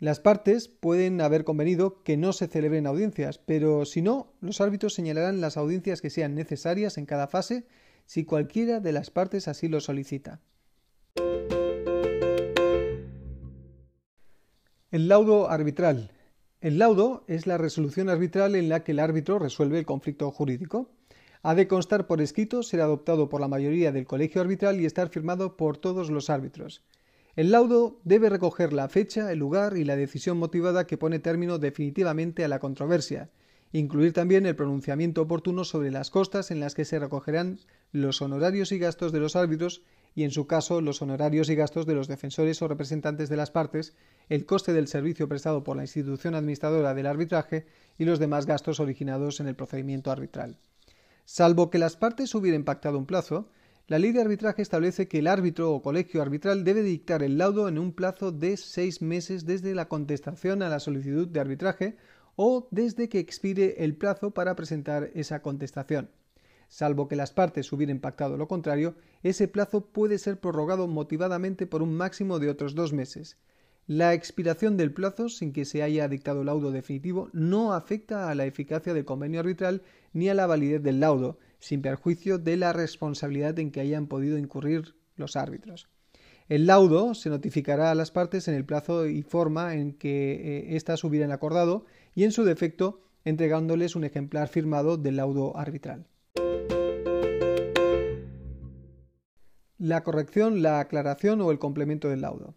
Las 0.00 0.18
partes 0.18 0.66
pueden 0.66 1.20
haber 1.20 1.44
convenido 1.44 2.02
que 2.02 2.16
no 2.16 2.32
se 2.32 2.48
celebren 2.48 2.88
audiencias, 2.88 3.38
pero 3.38 3.84
si 3.84 4.02
no, 4.02 4.32
los 4.40 4.60
árbitros 4.60 4.94
señalarán 4.94 5.40
las 5.40 5.56
audiencias 5.56 6.00
que 6.00 6.10
sean 6.10 6.34
necesarias 6.34 6.98
en 6.98 7.06
cada 7.06 7.28
fase 7.28 7.68
si 8.06 8.24
cualquiera 8.24 8.80
de 8.80 8.90
las 8.90 9.10
partes 9.10 9.46
así 9.46 9.68
lo 9.68 9.78
solicita. 9.78 10.40
El 14.90 15.06
laudo 15.06 15.48
arbitral 15.48 16.10
el 16.60 16.78
laudo 16.78 17.24
es 17.28 17.46
la 17.46 17.58
resolución 17.58 18.08
arbitral 18.08 18.54
en 18.54 18.68
la 18.68 18.82
que 18.82 18.92
el 18.92 19.00
árbitro 19.00 19.38
resuelve 19.38 19.78
el 19.78 19.86
conflicto 19.86 20.30
jurídico. 20.30 20.90
Ha 21.42 21.54
de 21.54 21.68
constar 21.68 22.06
por 22.06 22.20
escrito, 22.20 22.62
ser 22.62 22.80
adoptado 22.80 23.28
por 23.28 23.40
la 23.40 23.48
mayoría 23.48 23.92
del 23.92 24.06
colegio 24.06 24.40
arbitral 24.40 24.80
y 24.80 24.86
estar 24.86 25.10
firmado 25.10 25.56
por 25.56 25.76
todos 25.76 26.10
los 26.10 26.30
árbitros. 26.30 26.82
El 27.36 27.52
laudo 27.52 28.00
debe 28.04 28.30
recoger 28.30 28.72
la 28.72 28.88
fecha, 28.88 29.30
el 29.30 29.38
lugar 29.38 29.76
y 29.76 29.84
la 29.84 29.96
decisión 29.96 30.38
motivada 30.38 30.86
que 30.86 30.96
pone 30.96 31.18
término 31.18 31.58
definitivamente 31.58 32.42
a 32.42 32.48
la 32.48 32.58
controversia, 32.58 33.28
incluir 33.72 34.14
también 34.14 34.46
el 34.46 34.56
pronunciamiento 34.56 35.20
oportuno 35.20 35.64
sobre 35.64 35.90
las 35.90 36.10
costas 36.10 36.50
en 36.50 36.60
las 36.60 36.74
que 36.74 36.86
se 36.86 36.98
recogerán 36.98 37.58
los 37.92 38.22
honorarios 38.22 38.72
y 38.72 38.78
gastos 38.78 39.12
de 39.12 39.20
los 39.20 39.36
árbitros 39.36 39.82
y, 40.16 40.24
en 40.24 40.30
su 40.30 40.46
caso, 40.46 40.80
los 40.80 41.02
honorarios 41.02 41.50
y 41.50 41.54
gastos 41.54 41.84
de 41.84 41.94
los 41.94 42.08
defensores 42.08 42.62
o 42.62 42.68
representantes 42.68 43.28
de 43.28 43.36
las 43.36 43.50
partes, 43.50 43.94
el 44.30 44.46
coste 44.46 44.72
del 44.72 44.88
servicio 44.88 45.28
prestado 45.28 45.62
por 45.62 45.76
la 45.76 45.82
institución 45.82 46.34
administradora 46.34 46.94
del 46.94 47.06
arbitraje 47.06 47.66
y 47.98 48.06
los 48.06 48.18
demás 48.18 48.46
gastos 48.46 48.80
originados 48.80 49.40
en 49.40 49.46
el 49.46 49.54
procedimiento 49.54 50.10
arbitral. 50.10 50.56
Salvo 51.26 51.68
que 51.68 51.78
las 51.78 51.96
partes 51.96 52.34
hubieran 52.34 52.64
pactado 52.64 52.96
un 52.96 53.04
plazo, 53.04 53.50
la 53.88 53.98
ley 53.98 54.12
de 54.12 54.22
arbitraje 54.22 54.62
establece 54.62 55.06
que 55.06 55.18
el 55.18 55.26
árbitro 55.26 55.70
o 55.70 55.82
colegio 55.82 56.22
arbitral 56.22 56.64
debe 56.64 56.82
dictar 56.82 57.22
el 57.22 57.36
laudo 57.36 57.68
en 57.68 57.78
un 57.78 57.92
plazo 57.92 58.32
de 58.32 58.56
seis 58.56 59.02
meses 59.02 59.44
desde 59.44 59.74
la 59.74 59.86
contestación 59.86 60.62
a 60.62 60.70
la 60.70 60.80
solicitud 60.80 61.28
de 61.28 61.40
arbitraje 61.40 61.96
o 62.36 62.68
desde 62.70 63.10
que 63.10 63.18
expire 63.18 63.84
el 63.84 63.96
plazo 63.96 64.30
para 64.30 64.56
presentar 64.56 65.10
esa 65.14 65.42
contestación. 65.42 66.08
Salvo 66.68 67.08
que 67.08 67.16
las 67.16 67.32
partes 67.32 67.72
hubieran 67.72 68.00
pactado 68.00 68.36
lo 68.36 68.48
contrario, 68.48 68.96
ese 69.22 69.48
plazo 69.48 69.86
puede 69.86 70.18
ser 70.18 70.40
prorrogado 70.40 70.88
motivadamente 70.88 71.66
por 71.66 71.82
un 71.82 71.94
máximo 71.94 72.38
de 72.38 72.50
otros 72.50 72.74
dos 72.74 72.92
meses. 72.92 73.38
La 73.86 74.14
expiración 74.14 74.76
del 74.76 74.92
plazo 74.92 75.28
sin 75.28 75.52
que 75.52 75.64
se 75.64 75.82
haya 75.82 76.08
dictado 76.08 76.42
laudo 76.42 76.72
definitivo 76.72 77.30
no 77.32 77.72
afecta 77.72 78.28
a 78.28 78.34
la 78.34 78.44
eficacia 78.44 78.94
del 78.94 79.04
convenio 79.04 79.38
arbitral 79.38 79.82
ni 80.12 80.28
a 80.28 80.34
la 80.34 80.46
validez 80.46 80.82
del 80.82 80.98
laudo, 80.98 81.38
sin 81.60 81.82
perjuicio 81.82 82.38
de 82.38 82.56
la 82.56 82.72
responsabilidad 82.72 83.58
en 83.60 83.70
que 83.70 83.80
hayan 83.80 84.08
podido 84.08 84.38
incurrir 84.38 84.96
los 85.14 85.36
árbitros. 85.36 85.88
El 86.48 86.66
laudo 86.66 87.14
se 87.14 87.30
notificará 87.30 87.90
a 87.90 87.94
las 87.94 88.10
partes 88.10 88.48
en 88.48 88.54
el 88.54 88.64
plazo 88.64 89.06
y 89.06 89.22
forma 89.22 89.74
en 89.74 89.92
que 89.92 90.32
eh, 90.34 90.76
éstas 90.76 91.04
hubieran 91.04 91.30
acordado 91.30 91.86
y, 92.14 92.24
en 92.24 92.32
su 92.32 92.44
defecto, 92.44 93.00
entregándoles 93.24 93.96
un 93.96 94.04
ejemplar 94.04 94.48
firmado 94.48 94.96
del 94.96 95.16
laudo 95.16 95.56
arbitral. 95.56 96.06
La 99.78 100.02
corrección, 100.04 100.62
la 100.62 100.80
aclaración 100.80 101.42
o 101.42 101.50
el 101.50 101.58
complemento 101.58 102.08
del 102.08 102.22
laudo. 102.22 102.54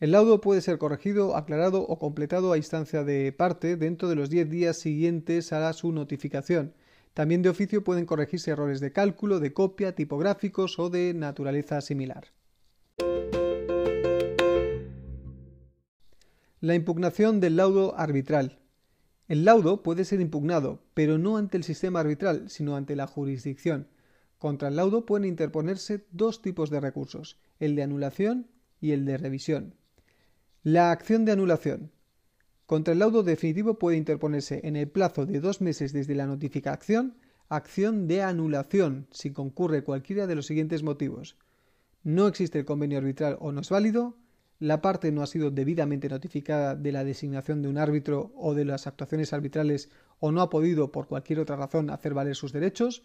El 0.00 0.12
laudo 0.12 0.40
puede 0.40 0.62
ser 0.62 0.78
corregido, 0.78 1.36
aclarado 1.36 1.82
o 1.82 1.98
completado 1.98 2.52
a 2.52 2.56
instancia 2.56 3.04
de 3.04 3.30
parte 3.30 3.76
dentro 3.76 4.08
de 4.08 4.14
los 4.14 4.30
10 4.30 4.48
días 4.48 4.78
siguientes 4.78 5.52
a 5.52 5.70
su 5.74 5.92
notificación. 5.92 6.72
También 7.12 7.42
de 7.42 7.50
oficio 7.50 7.84
pueden 7.84 8.06
corregirse 8.06 8.52
errores 8.52 8.80
de 8.80 8.90
cálculo, 8.90 9.38
de 9.38 9.52
copia, 9.52 9.94
tipográficos 9.94 10.78
o 10.78 10.88
de 10.88 11.12
naturaleza 11.12 11.82
similar. 11.82 12.28
La 16.60 16.74
impugnación 16.74 17.40
del 17.40 17.56
laudo 17.56 17.98
arbitral. 17.98 18.60
El 19.28 19.44
laudo 19.44 19.82
puede 19.82 20.06
ser 20.06 20.22
impugnado, 20.22 20.82
pero 20.94 21.18
no 21.18 21.36
ante 21.36 21.58
el 21.58 21.64
sistema 21.64 22.00
arbitral, 22.00 22.48
sino 22.48 22.76
ante 22.76 22.96
la 22.96 23.06
jurisdicción. 23.06 23.88
Contra 24.38 24.68
el 24.68 24.76
laudo 24.76 25.06
pueden 25.06 25.28
interponerse 25.28 26.06
dos 26.10 26.42
tipos 26.42 26.70
de 26.70 26.80
recursos, 26.80 27.38
el 27.58 27.74
de 27.74 27.82
anulación 27.82 28.48
y 28.80 28.92
el 28.92 29.04
de 29.04 29.16
revisión. 29.16 29.74
La 30.62 30.90
acción 30.90 31.24
de 31.24 31.32
anulación. 31.32 31.92
Contra 32.66 32.92
el 32.92 32.98
laudo 32.98 33.22
definitivo 33.22 33.78
puede 33.78 33.96
interponerse 33.96 34.60
en 34.64 34.76
el 34.76 34.88
plazo 34.88 35.24
de 35.24 35.40
dos 35.40 35.60
meses 35.60 35.92
desde 35.92 36.14
la 36.14 36.26
notificación 36.26 37.16
acción 37.48 38.08
de 38.08 38.22
anulación 38.22 39.06
si 39.10 39.32
concurre 39.32 39.84
cualquiera 39.84 40.26
de 40.26 40.34
los 40.34 40.46
siguientes 40.46 40.82
motivos. 40.82 41.36
No 42.02 42.26
existe 42.26 42.58
el 42.58 42.64
convenio 42.64 42.98
arbitral 42.98 43.36
o 43.40 43.52
no 43.52 43.60
es 43.60 43.70
válido, 43.70 44.16
la 44.58 44.80
parte 44.80 45.12
no 45.12 45.22
ha 45.22 45.26
sido 45.26 45.50
debidamente 45.50 46.08
notificada 46.08 46.74
de 46.74 46.92
la 46.92 47.04
designación 47.04 47.62
de 47.62 47.68
un 47.68 47.78
árbitro 47.78 48.32
o 48.36 48.54
de 48.54 48.64
las 48.64 48.86
actuaciones 48.86 49.32
arbitrales 49.32 49.90
o 50.18 50.32
no 50.32 50.40
ha 50.40 50.50
podido 50.50 50.92
por 50.92 51.08
cualquier 51.08 51.40
otra 51.40 51.56
razón 51.56 51.90
hacer 51.90 52.14
valer 52.14 52.34
sus 52.34 52.52
derechos, 52.52 53.04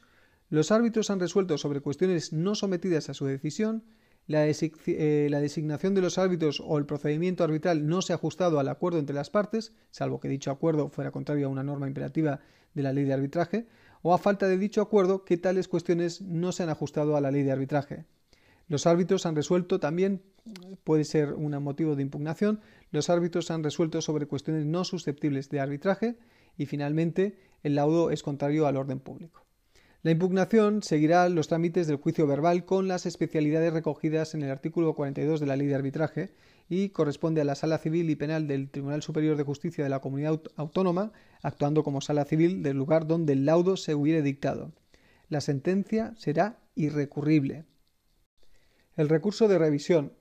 los 0.51 0.70
árbitros 0.72 1.10
han 1.10 1.22
resuelto 1.22 1.58
sobre 1.58 1.79
cuestiones 1.79 2.34
no 2.34 2.55
sometidas 2.55 3.10
a 3.10 3.13
su 3.13 3.25
decisión, 3.25 3.86
eh, 4.27 5.27
la, 5.29 5.39
designación 5.39 5.96
de 5.96 6.01
los 6.01 6.17
árbitros 6.17 6.62
o 6.63 6.77
el 6.77 6.86
procedimiento 6.86 7.46
arbitral 7.46 7.88
no 7.88 8.01
se 8.01 8.12
ha 8.12 8.17
ajustado 8.17 8.60
al 8.60 8.67
acuerdo 8.67 9.00
entre 9.00 9.15
las 9.15 9.29
partes, 9.29 9.74
salvo 9.91 10.20
que 10.20 10.27
dicho 10.27 10.51
acuerdo 10.51 10.89
fuera 10.89 11.12
contrario 11.12 11.48
a 11.48 11.50
una 11.50 11.63
norma 11.63 11.88
imperativa 11.88 12.41
de 12.74 12.84
la 12.84 12.91
ley 12.91 13.05
de 13.05 13.13
arbitraje, 13.13 13.67
o 14.01 14.13
a 14.13 14.17
falta 14.17 14.50
de 14.50 14.58
dicho 14.58 14.81
acuerdo 14.81 15.24
que 15.24 15.38
tales 15.38 15.70
cuestiones 15.70 16.22
no 16.22 16.51
se 16.51 16.63
han 16.63 16.70
ajustado 16.70 17.15
a 17.15 17.22
la 17.22 17.31
ley 17.31 17.43
de 17.43 17.53
arbitraje. 17.53 18.03
Los 18.67 18.88
árbitros 18.88 19.25
han 19.25 19.38
resuelto 19.38 19.79
también, 19.79 20.22
puede 20.84 21.05
ser 21.05 21.31
un 21.31 21.51
motivo 21.63 21.96
de 21.96 22.01
impugnación, 22.01 22.60
los 22.91 23.10
árbitros 23.10 23.51
han 23.51 23.63
resuelto 23.63 24.01
sobre 24.01 24.25
cuestiones 24.25 24.65
no 24.65 24.84
susceptibles 24.84 25.50
de 25.50 25.62
arbitraje 25.62 26.17
y 26.58 26.65
finalmente 26.65 27.38
el 27.63 27.75
laudo 27.75 28.12
es 28.12 28.22
contrario 28.22 28.67
al 28.67 28.75
orden 28.75 29.00
público. 29.00 29.46
La 30.03 30.10
impugnación 30.10 30.81
seguirá 30.81 31.29
los 31.29 31.48
trámites 31.48 31.86
del 31.86 31.98
juicio 31.98 32.25
verbal 32.25 32.65
con 32.65 32.88
las 32.88 33.05
especialidades 33.05 33.72
recogidas 33.72 34.34
en 34.34 34.41
el 34.41 34.50
artículo 34.50 34.96
42 34.96 35.39
de 35.39 35.46
la 35.46 35.55
Ley 35.55 35.67
de 35.67 35.75
Arbitraje 35.75 36.34
y 36.67 36.89
corresponde 36.89 37.41
a 37.41 37.43
la 37.43 37.53
Sala 37.53 37.77
Civil 37.77 38.10
y 38.10 38.15
Penal 38.15 38.48
del 38.48 38.72
Tribunal 38.72 39.03
Superior 39.03 39.38
de 39.38 39.43
Justicia 39.43 39.84
de 39.84 39.91
la 39.91 40.00
Comunidad 40.00 40.41
Autónoma, 40.55 41.12
actuando 41.43 41.84
como 41.84 42.01
sala 42.01 42.25
civil 42.25 42.63
del 42.63 42.77
lugar 42.77 43.05
donde 43.05 43.34
el 43.34 43.46
laudo 43.46 43.77
se 43.77 43.93
hubiere 43.93 44.24
dictado. 44.24 44.72
La 45.29 45.39
sentencia 45.39 46.15
será 46.17 46.58
irrecurrible. 46.74 47.65
El 48.96 49.08
recurso 49.08 49.48
de 49.48 49.60
revisión. 49.60 50.13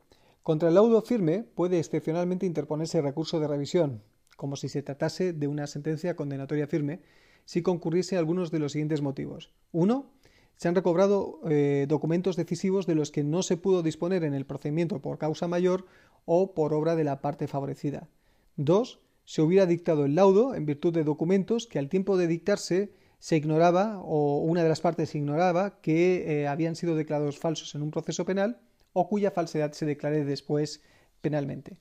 Contra 0.43 0.69
el 0.69 0.75
laudo 0.75 1.01
firme 1.01 1.43
puede 1.55 1.79
excepcionalmente 1.79 2.45
interponerse 2.45 3.01
recurso 3.01 3.41
de 3.41 3.49
revisión, 3.49 4.03
como 4.37 4.57
si 4.57 4.69
se 4.69 4.83
tratase 4.83 5.33
de 5.33 5.49
una 5.49 5.67
sentencia 5.67 6.17
condenatoria 6.17 6.67
firme, 6.67 7.01
si 7.45 7.63
concurriese 7.63 8.17
algunos 8.17 8.51
de 8.51 8.59
los 8.59 8.73
siguientes 8.73 9.03
motivos. 9.03 9.53
Uno, 9.73 10.11
se 10.57 10.69
han 10.69 10.75
recobrado 10.75 11.41
eh, 11.49 11.87
documentos 11.89 12.37
decisivos 12.37 12.87
de 12.87 12.95
los 12.95 13.11
que 13.11 13.25
no 13.25 13.43
se 13.43 13.57
pudo 13.57 13.83
disponer 13.83 14.25
en 14.25 14.35
el 14.35 14.45
procedimiento 14.45 15.01
por 15.01 15.17
causa 15.17 15.49
mayor 15.49 15.87
o 16.27 16.53
por 16.55 16.75
obra 16.75 16.97
de 16.97 17.05
la 17.05 17.23
parte 17.23 17.49
favorecida. 17.49 18.09
Dos, 18.57 19.01
se 19.25 19.43
hubiera 19.43 19.65
dictado 19.65 20.05
el 20.05 20.17
laudo 20.17 20.55
en 20.55 20.67
virtud 20.67 20.93
de 20.93 21.05
documentos 21.05 21.67
que 21.67 21.79
al 21.79 21.89
tiempo 21.89 22.17
de 22.17 22.27
dictarse 22.27 22.93
se 23.21 23.37
ignoraba 23.37 24.01
o 24.01 24.39
una 24.39 24.63
de 24.63 24.69
las 24.69 24.81
partes 24.81 25.15
ignoraba 25.15 25.81
que 25.81 26.43
eh, 26.43 26.49
habían 26.49 26.75
sido 26.77 26.97
declarados 26.97 27.39
falsos 27.39 27.75
en 27.75 27.83
un 27.83 27.91
proceso 27.91 28.25
penal 28.25 28.61
o 28.93 29.09
cuya 29.09 29.31
falsedad 29.31 29.73
se 29.73 29.87
declare 29.87 30.25
después 30.25 30.83
penalmente. 31.21 31.79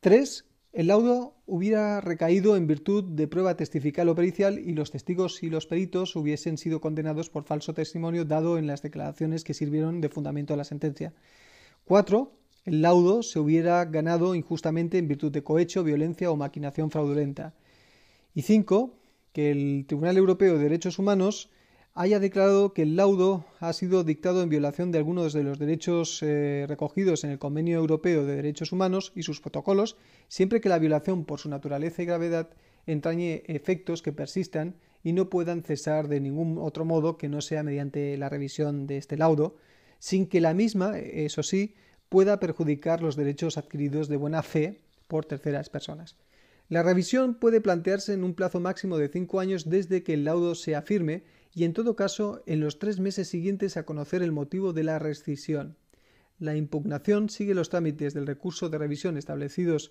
Tres, 0.00 0.44
el 0.72 0.88
laudo 0.88 1.34
hubiera 1.46 2.00
recaído 2.00 2.54
en 2.56 2.66
virtud 2.66 3.04
de 3.04 3.26
prueba 3.26 3.56
testifical 3.56 4.08
o 4.10 4.14
pericial 4.14 4.58
y 4.58 4.74
los 4.74 4.90
testigos 4.90 5.42
y 5.42 5.48
los 5.48 5.66
peritos 5.66 6.14
hubiesen 6.14 6.58
sido 6.58 6.80
condenados 6.80 7.30
por 7.30 7.44
falso 7.44 7.72
testimonio 7.72 8.26
dado 8.26 8.58
en 8.58 8.66
las 8.66 8.82
declaraciones 8.82 9.44
que 9.44 9.54
sirvieron 9.54 10.00
de 10.00 10.10
fundamento 10.10 10.52
a 10.52 10.58
la 10.58 10.64
sentencia. 10.64 11.14
4. 11.84 12.32
El 12.66 12.82
laudo 12.82 13.22
se 13.22 13.38
hubiera 13.38 13.82
ganado 13.86 14.34
injustamente 14.34 14.98
en 14.98 15.08
virtud 15.08 15.32
de 15.32 15.42
cohecho, 15.42 15.82
violencia 15.84 16.30
o 16.30 16.36
maquinación 16.36 16.90
fraudulenta. 16.90 17.54
Y 18.34 18.42
5. 18.42 18.94
Que 19.32 19.50
el 19.50 19.86
Tribunal 19.86 20.18
Europeo 20.18 20.58
de 20.58 20.64
Derechos 20.64 20.98
Humanos 20.98 21.50
haya 22.00 22.20
declarado 22.20 22.74
que 22.74 22.82
el 22.82 22.94
laudo 22.94 23.44
ha 23.58 23.72
sido 23.72 24.04
dictado 24.04 24.40
en 24.40 24.48
violación 24.48 24.92
de 24.92 24.98
algunos 24.98 25.32
de 25.32 25.42
los 25.42 25.58
derechos 25.58 26.22
eh, 26.22 26.64
recogidos 26.68 27.24
en 27.24 27.30
el 27.30 27.40
Convenio 27.40 27.76
Europeo 27.76 28.24
de 28.24 28.36
Derechos 28.36 28.70
Humanos 28.70 29.10
y 29.16 29.24
sus 29.24 29.40
protocolos, 29.40 29.96
siempre 30.28 30.60
que 30.60 30.68
la 30.68 30.78
violación 30.78 31.24
por 31.24 31.40
su 31.40 31.48
naturaleza 31.48 32.00
y 32.00 32.06
gravedad 32.06 32.50
entrañe 32.86 33.42
efectos 33.48 34.00
que 34.00 34.12
persistan 34.12 34.76
y 35.02 35.12
no 35.12 35.28
puedan 35.28 35.64
cesar 35.64 36.06
de 36.06 36.20
ningún 36.20 36.58
otro 36.58 36.84
modo 36.84 37.18
que 37.18 37.28
no 37.28 37.40
sea 37.40 37.64
mediante 37.64 38.16
la 38.16 38.28
revisión 38.28 38.86
de 38.86 38.96
este 38.96 39.16
laudo, 39.16 39.56
sin 39.98 40.28
que 40.28 40.40
la 40.40 40.54
misma, 40.54 40.96
eso 41.00 41.42
sí, 41.42 41.74
pueda 42.08 42.38
perjudicar 42.38 43.02
los 43.02 43.16
derechos 43.16 43.58
adquiridos 43.58 44.06
de 44.06 44.18
buena 44.18 44.44
fe 44.44 44.82
por 45.08 45.24
terceras 45.24 45.68
personas. 45.68 46.16
La 46.68 46.84
revisión 46.84 47.34
puede 47.34 47.60
plantearse 47.60 48.12
en 48.12 48.22
un 48.22 48.34
plazo 48.34 48.60
máximo 48.60 48.98
de 48.98 49.08
cinco 49.08 49.40
años 49.40 49.68
desde 49.68 50.04
que 50.04 50.14
el 50.14 50.24
laudo 50.24 50.54
sea 50.54 50.82
firme 50.82 51.24
y 51.58 51.64
en 51.64 51.72
todo 51.72 51.96
caso 51.96 52.40
en 52.46 52.60
los 52.60 52.78
tres 52.78 53.00
meses 53.00 53.26
siguientes 53.26 53.76
a 53.76 53.82
conocer 53.82 54.22
el 54.22 54.30
motivo 54.30 54.72
de 54.72 54.84
la 54.84 55.00
rescisión. 55.00 55.76
La 56.38 56.54
impugnación 56.54 57.30
sigue 57.30 57.52
los 57.52 57.68
trámites 57.68 58.14
del 58.14 58.28
recurso 58.28 58.68
de 58.68 58.78
revisión 58.78 59.16
establecidos 59.16 59.90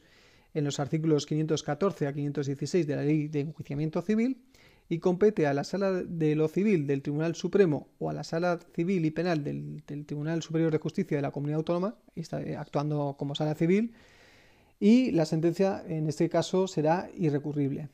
en 0.53 0.63
los 0.63 0.79
artículos 0.79 1.25
514 1.25 2.07
a 2.07 2.13
516 2.13 2.87
de 2.87 2.95
la 2.95 3.01
Ley 3.01 3.27
de 3.27 3.41
Enjuiciamiento 3.41 4.01
Civil 4.01 4.45
y 4.87 4.99
compete 4.99 5.45
a 5.45 5.53
la 5.53 5.65
Sala 5.65 5.91
de 5.91 6.37
lo 6.37 6.47
Civil 6.47 6.87
del 6.87 7.01
Tribunal 7.01 7.35
Supremo 7.35 7.89
o 7.99 8.09
a 8.09 8.13
la 8.13 8.23
Sala 8.23 8.59
Civil 8.73 9.03
y 9.03 9.11
Penal 9.11 9.43
del, 9.43 9.83
Tribunal 10.05 10.41
Superior 10.43 10.71
de 10.71 10.77
Justicia 10.77 11.17
de 11.17 11.21
la 11.21 11.31
Comunidad 11.31 11.57
Autónoma, 11.57 11.95
está 12.15 12.37
actuando 12.57 13.17
como 13.19 13.35
Sala 13.35 13.55
Civil, 13.55 13.91
y 14.79 15.11
la 15.11 15.25
sentencia 15.25 15.83
en 15.85 16.07
este 16.07 16.29
caso 16.29 16.65
será 16.69 17.09
irrecurrible. 17.13 17.89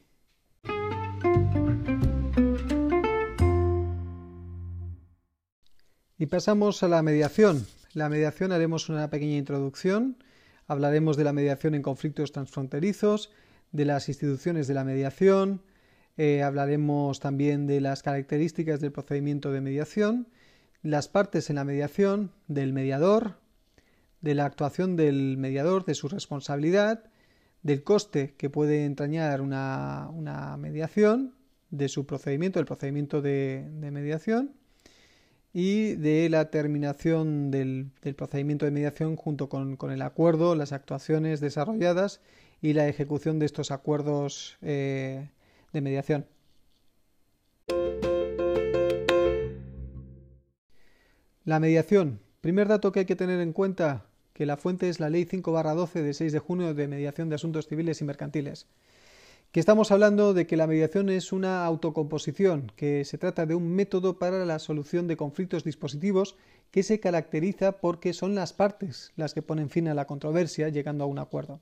Y 6.18 6.28
pasamos 6.28 6.84
a 6.84 6.88
la 6.88 7.02
mediación. 7.02 7.66
La 7.94 8.10
mediación 8.10 8.52
haremos 8.52 8.90
una 8.90 9.10
pequeña 9.10 9.38
introducción 9.38 10.18
Hablaremos 10.68 11.18
de 11.18 11.24
la 11.24 11.34
mediación 11.34 11.76
en 11.76 11.82
conflictos 11.82 12.32
transfronterizos, 12.32 13.32
de 13.72 13.86
las 13.86 14.08
instituciones 14.08 14.68
de 14.68 14.74
la 14.74 14.84
mediación, 14.84 15.62
eh, 16.16 16.44
hablaremos 16.44 17.20
también 17.20 17.68
de 17.68 17.82
las 17.82 18.04
características 18.04 18.80
del 18.80 18.92
procedimiento 18.92 19.52
de 19.52 19.62
mediación, 19.62 20.28
las 20.82 21.08
partes 21.08 21.50
en 21.50 21.58
la 21.58 21.64
mediación, 21.64 22.32
del 22.48 22.72
mediador, 22.72 23.40
de 24.22 24.36
la 24.36 24.46
actuación 24.46 24.96
del 24.96 25.38
mediador, 25.38 25.86
de 25.86 25.96
su 25.96 26.08
responsabilidad, 26.08 27.04
del 27.62 27.84
coste 27.84 28.36
que 28.38 28.50
puede 28.50 28.86
entrañar 28.86 29.42
una, 29.42 30.56
mediación, 30.58 31.36
de 31.72 31.90
su 31.90 32.06
procedimiento, 32.06 32.60
el 32.60 32.66
procedimiento 32.66 33.22
de, 33.22 33.68
mediación 33.92 34.52
y 35.54 35.94
de 35.94 36.28
la 36.30 36.50
terminación 36.50 37.52
del, 37.52 37.92
procedimiento 38.18 38.66
de 38.66 38.72
mediación 38.72 39.16
junto 39.16 39.50
con, 39.50 39.78
el 39.92 40.02
acuerdo, 40.02 40.56
las 40.56 40.74
actuaciones 40.74 41.40
desarrolladas 41.40 42.22
y 42.62 42.74
la 42.74 42.88
ejecución 42.88 43.38
de 43.38 43.46
estos 43.46 43.70
acuerdos 43.70 44.58
eh, 44.62 45.30
de 45.72 45.82
mediación. 45.82 46.26
La 51.46 51.60
mediación. 51.60 52.20
Primer 52.42 52.68
dato 52.68 52.92
que 52.92 53.02
hay 53.02 53.06
que 53.06 53.16
tener 53.16 53.40
en 53.40 53.54
cuenta, 53.54 54.06
que 54.34 54.46
la 54.48 54.58
fuente 54.58 54.90
es 54.90 55.00
la 55.00 55.10
Ley 55.10 55.26
5-12 55.26 56.02
de 56.02 56.14
6 56.14 56.32
de 56.34 56.40
junio 56.40 56.74
de 56.74 56.88
Mediación 56.88 57.30
de 57.30 57.36
Asuntos 57.36 57.68
Civiles 57.68 58.02
y 58.02 58.06
Mercantiles. 58.06 58.66
Que 59.54 59.60
estamos 59.60 59.92
hablando 59.92 60.34
de 60.34 60.48
que 60.48 60.58
la 60.58 60.66
mediación 60.66 61.10
es 61.10 61.32
una 61.32 61.64
autocomposición, 61.64 62.72
que 62.76 63.06
se 63.06 63.20
trata 63.20 63.46
de 63.46 63.54
un 63.54 63.70
método 63.70 64.18
para 64.18 64.46
la 64.46 64.58
solución 64.58 65.08
de 65.08 65.16
conflictos 65.16 65.64
dispositivos 65.64 66.36
que 66.72 66.82
se 66.82 67.00
caracteriza 67.00 67.74
porque 67.74 68.14
son 68.14 68.34
las 68.34 68.52
partes 68.52 69.12
las 69.16 69.36
que 69.36 69.44
ponen 69.44 69.70
fin 69.70 69.88
a 69.88 69.94
la 69.94 70.08
controversia 70.08 70.70
llegando 70.70 71.04
a 71.04 71.08
un 71.08 71.20
acuerdo. 71.20 71.60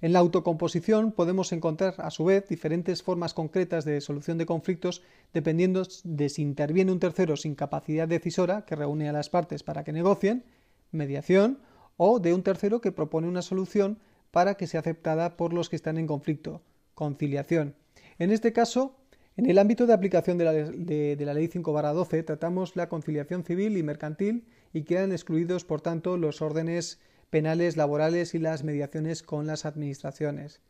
En 0.00 0.12
la 0.12 0.18
autocomposición 0.18 1.12
podemos 1.12 1.52
encontrar 1.52 1.94
a 1.98 2.10
su 2.10 2.24
vez 2.24 2.48
diferentes 2.48 3.04
formas 3.04 3.34
concretas 3.34 3.84
de 3.84 4.00
solución 4.00 4.36
de 4.36 4.46
conflictos 4.46 5.02
dependiendo 5.32 5.84
de 6.02 6.30
si 6.30 6.42
interviene 6.42 6.90
un 6.90 6.98
tercero 6.98 7.36
sin 7.36 7.54
capacidad 7.54 8.08
decisora 8.08 8.64
que 8.66 8.74
reúne 8.74 9.08
a 9.08 9.12
las 9.12 9.30
partes 9.30 9.62
para 9.62 9.84
que 9.84 9.92
negocien, 9.92 10.42
mediación, 10.90 11.60
o 11.96 12.18
de 12.18 12.34
un 12.34 12.42
tercero 12.42 12.80
que 12.80 12.90
propone 12.90 13.28
una 13.28 13.42
solución 13.42 14.00
para 14.32 14.56
que 14.56 14.66
sea 14.66 14.80
aceptada 14.80 15.36
por 15.36 15.52
los 15.52 15.68
que 15.68 15.76
están 15.76 15.98
en 15.98 16.08
conflicto, 16.08 16.62
conciliación. 16.98 17.76
En 18.18 18.32
este 18.32 18.52
caso, 18.52 18.96
en 19.36 19.46
el 19.48 19.58
ámbito 19.58 19.86
de 19.86 19.92
aplicación 19.92 20.36
de 20.36 20.44
la, 20.44 20.52
de 20.52 21.24
la 21.24 21.32
Ley 21.32 21.46
5-12 21.46 22.24
tratamos 22.24 22.74
la 22.74 22.88
conciliación 22.88 23.44
civil 23.44 23.76
y 23.76 23.84
mercantil 23.84 24.48
y 24.72 24.82
quedan 24.82 25.12
excluidos, 25.12 25.64
por 25.64 25.80
tanto, 25.80 26.16
los 26.16 26.42
órdenes 26.42 26.98
penales, 27.30 27.76
laborales 27.76 28.34
y 28.34 28.40
las 28.40 28.64
mediaciones 28.64 29.22
con 29.22 29.46
las 29.46 29.64
administraciones. 29.64 30.60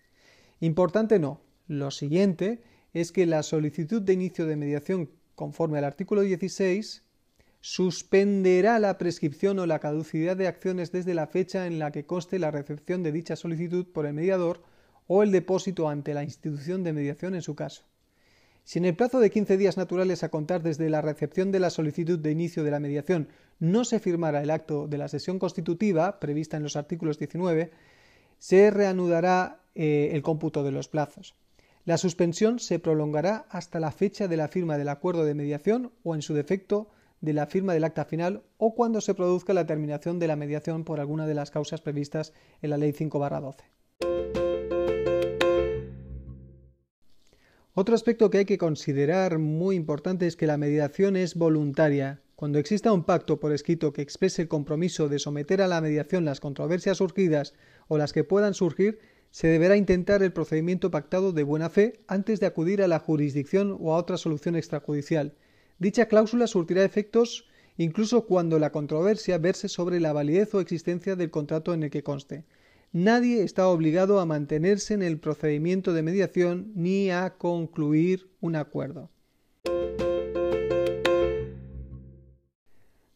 Importante 0.61 1.19
no. 1.19 1.41
Lo 1.67 1.91
siguiente 1.91 2.61
es 2.93 3.11
que 3.11 3.25
la 3.25 3.43
solicitud 3.43 4.03
de 4.03 4.13
inicio 4.13 4.45
de 4.45 4.57
mediación 4.57 5.09
conforme 5.35 5.79
al 5.79 5.85
artículo 5.85 6.21
16 6.21 7.05
suspenderá 7.63 8.79
la 8.79 8.99
prescripción 8.99 9.59
o 9.61 9.67
la 9.67 9.79
caducidad 9.79 10.37
de 10.37 10.47
acciones 10.47 10.93
desde 10.93 11.15
la 11.15 11.27
fecha 11.27 11.67
en 11.67 11.79
la 11.79 11.91
que 11.91 12.05
conste 12.05 12.39
la 12.39 12.51
recepción 12.51 13.03
de 13.03 13.13
dicha 13.13 13.35
solicitud 13.35 13.87
por 13.87 14.05
el 14.05 14.13
mediador 14.13 14.61
o 15.09 15.25
el 15.25 15.33
depósito 15.33 15.89
ante 15.89 16.15
la 16.15 16.23
institución 16.23 16.85
de 16.85 16.93
mediación 16.93 17.35
en 17.35 17.43
su 17.43 17.57
caso. 17.57 17.83
Si 18.63 18.79
en 18.79 18.85
el 18.85 18.95
plazo 18.95 19.19
de 19.19 19.31
15 19.31 19.57
días 19.57 19.79
naturales 19.79 20.23
a 20.23 20.29
contar 20.29 20.63
desde 20.63 20.91
la 20.91 21.01
recepción 21.01 21.51
de 21.51 21.59
la 21.59 21.71
solicitud 21.71 22.19
de 22.19 22.31
inicio 22.31 22.63
de 22.63 22.71
la 22.71 22.79
mediación 22.79 23.29
no 23.59 23.85
se 23.85 23.99
firmara 23.99 24.43
el 24.43 24.51
acto 24.51 24.87
de 24.87 24.99
la 24.99 25.09
sesión 25.09 25.39
constitutiva 25.39 26.21
prevista 26.21 26.59
en 26.59 26.63
los 26.63 26.77
artículos 26.77 27.19
19, 27.19 27.71
se 28.39 28.71
reanudará 28.71 29.63
eh, 29.75 30.11
el 30.13 30.23
cómputo 30.23 30.63
de 30.63 30.71
los 30.71 30.87
plazos. 30.87 31.35
La 31.87 31.97
suspensión 31.97 32.59
se 32.59 32.79
prolongará 32.79 33.47
hasta 33.49 33.81
la 33.81 33.91
fecha 33.91 34.29
de 34.29 34.37
la 34.37 34.49
firma 34.49 34.77
del 34.77 34.91
acuerdo 34.91 35.25
de 35.25 35.35
mediación 35.35 35.91
o, 36.03 36.15
en 36.15 36.21
su 36.21 36.35
defecto, 36.35 36.91
de 37.23 37.33
la 37.33 37.47
firma 37.47 37.73
del 37.73 37.85
acta 37.85 38.05
final 38.05 38.43
o 38.59 38.75
cuando 38.75 39.01
se 39.01 39.15
produzca 39.15 39.55
la 39.55 39.67
terminación 39.67 40.19
de 40.19 40.29
la 40.29 40.37
mediación 40.37 40.85
por 40.85 41.01
alguna 41.01 41.27
de 41.27 41.35
las 41.35 41.51
causas 41.51 41.81
previstas 41.81 42.35
en 42.61 42.71
la 42.71 42.77
Ley 42.77 42.93
5-12. 42.93 43.57
Otro 47.81 47.95
aspecto 47.95 48.29
que 48.29 48.39
hay 48.39 48.45
que 48.45 48.59
considerar 48.59 49.39
muy 49.39 49.77
importante 49.77 50.27
es 50.27 50.35
que 50.35 50.49
la 50.49 50.57
mediación 50.57 51.15
es 51.15 51.37
voluntaria. 51.37 52.21
Cuando 52.35 52.59
exista 52.59 52.93
un 52.93 53.05
pacto 53.05 53.39
por 53.39 53.53
escrito 53.53 53.93
que 53.93 54.03
exprese 54.03 54.43
el 54.43 54.49
compromiso 54.49 55.09
de 55.09 55.21
someter 55.21 55.63
a 55.63 55.69
la 55.69 55.81
mediación 55.81 56.25
las 56.25 56.41
controversias 56.41 56.97
surgidas 56.97 57.55
o 57.87 57.97
las 57.97 58.13
que 58.13 58.25
puedan 58.25 58.55
surgir, 58.55 58.99
se 59.31 59.47
deberá 59.47 59.77
intentar 59.77 60.25
el 60.25 60.33
procedimiento 60.33 60.91
pactado 60.91 61.31
de 61.31 61.45
buena 61.45 61.71
fe 61.71 62.01
antes 62.09 62.41
de 62.41 62.47
acudir 62.47 62.83
a 62.83 62.89
la 62.89 62.99
jurisdicción 62.99 63.77
o 63.79 63.95
a 63.95 63.99
otra 63.99 64.17
solución 64.17 64.57
extrajudicial. 64.57 65.35
Dicha 65.79 66.07
cláusula 66.07 66.49
surtirá 66.49 66.83
efectos 66.83 67.47
incluso 67.77 68.27
cuando 68.27 68.59
la 68.59 68.73
controversia 68.73 69.39
verse 69.39 69.69
sobre 69.69 70.01
la 70.01 70.13
validez 70.13 70.53
o 70.53 70.61
existencia 70.61 71.15
del 71.15 71.31
contrato 71.31 71.73
en 71.75 71.85
el 71.85 71.91
que 71.91 72.03
conste 72.03 72.43
nadie 72.93 73.43
está 73.43 73.69
obligado 73.69 74.21
a 74.21 74.27
mantenerse 74.27 74.95
en 74.95 75.03
el 75.03 75.19
procedimiento 75.19 75.93
de 75.93 76.03
mediación 76.03 76.73
ni 76.75 77.11
a 77.11 77.37
concluir 77.37 78.31
un 78.41 78.57
acuerdo. 78.57 79.11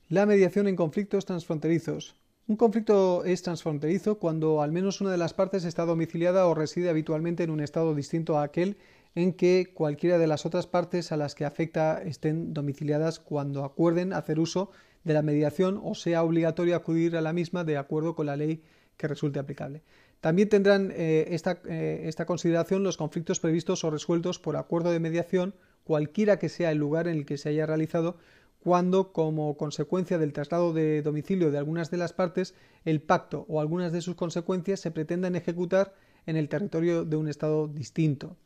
La 0.08 0.26
mediación 0.26 0.68
en 0.68 0.76
conflictos 0.76 1.24
transfronterizos. 1.24 2.16
Un 2.46 2.56
conflicto 2.56 3.24
es 3.24 3.42
transfronterizo 3.42 4.18
cuando 4.18 4.61
al 4.61 4.72
menos 4.72 5.00
una 5.00 5.11
de 5.11 5.16
las 5.16 5.32
partes 5.32 5.64
está 5.64 5.87
domiciliada 5.87 6.46
o 6.46 6.54
reside 6.54 6.90
habitualmente 6.90 7.44
en 7.44 7.50
un 7.50 7.61
estado 7.61 7.94
distinto 7.94 8.37
a 8.37 8.42
aquel 8.42 8.76
en 9.14 9.32
que 9.32 9.72
cualquiera 9.72 10.18
de 10.18 10.26
las 10.26 10.44
otras 10.44 10.66
partes 10.66 11.12
a 11.12 11.16
las 11.16 11.35
que 11.35 11.44
afecta 11.44 12.02
estén 12.02 12.52
domiciliadas 12.52 13.20
cuando 13.20 13.64
acuerden 13.64 14.12
hacer 14.12 14.38
uso 14.38 14.70
de 15.04 15.14
la 15.14 15.22
mediación 15.22 15.80
o 15.82 15.94
sea 15.94 16.22
obligatorio 16.22 16.76
acudir 16.76 17.16
a 17.16 17.20
la 17.20 17.32
misma 17.32 17.64
de 17.64 17.76
acuerdo 17.76 18.14
con 18.14 18.26
la 18.26 18.37
ley 18.37 18.62
que 19.02 19.08
resulte 19.08 19.40
aplicable. 19.40 19.82
También 20.20 20.48
tendrán 20.48 20.92
eh, 20.94 21.26
esta, 21.30 21.60
eh, 21.68 22.02
esta 22.04 22.24
consideración 22.24 22.84
los 22.84 22.96
conflictos 22.96 23.40
previstos 23.40 23.82
o 23.82 23.90
resueltos 23.90 24.38
por 24.38 24.56
acuerdo 24.56 24.92
de 24.92 25.00
mediación, 25.00 25.56
cualquiera 25.82 26.38
que 26.38 26.48
sea 26.48 26.70
el 26.70 26.78
lugar 26.78 27.08
en 27.08 27.16
el 27.16 27.26
que 27.26 27.36
se 27.36 27.48
haya 27.48 27.66
realizado, 27.66 28.16
cuando, 28.60 29.12
como 29.12 29.56
consecuencia 29.56 30.18
del 30.18 30.32
traslado 30.32 30.72
de 30.72 31.02
domicilio 31.02 31.50
de 31.50 31.58
algunas 31.58 31.90
de 31.90 31.96
las 31.96 32.12
partes, 32.12 32.54
el 32.84 33.02
pacto 33.02 33.44
o 33.48 33.60
algunas 33.60 33.90
de 33.90 34.02
sus 34.02 34.14
consecuencias 34.14 34.78
se 34.78 34.92
pretendan 34.92 35.34
ejecutar 35.34 35.94
en 36.26 36.36
el 36.36 36.48
territorio 36.48 37.04
de 37.04 37.16
un 37.16 37.26
Estado 37.26 37.66
distinto. 37.66 38.36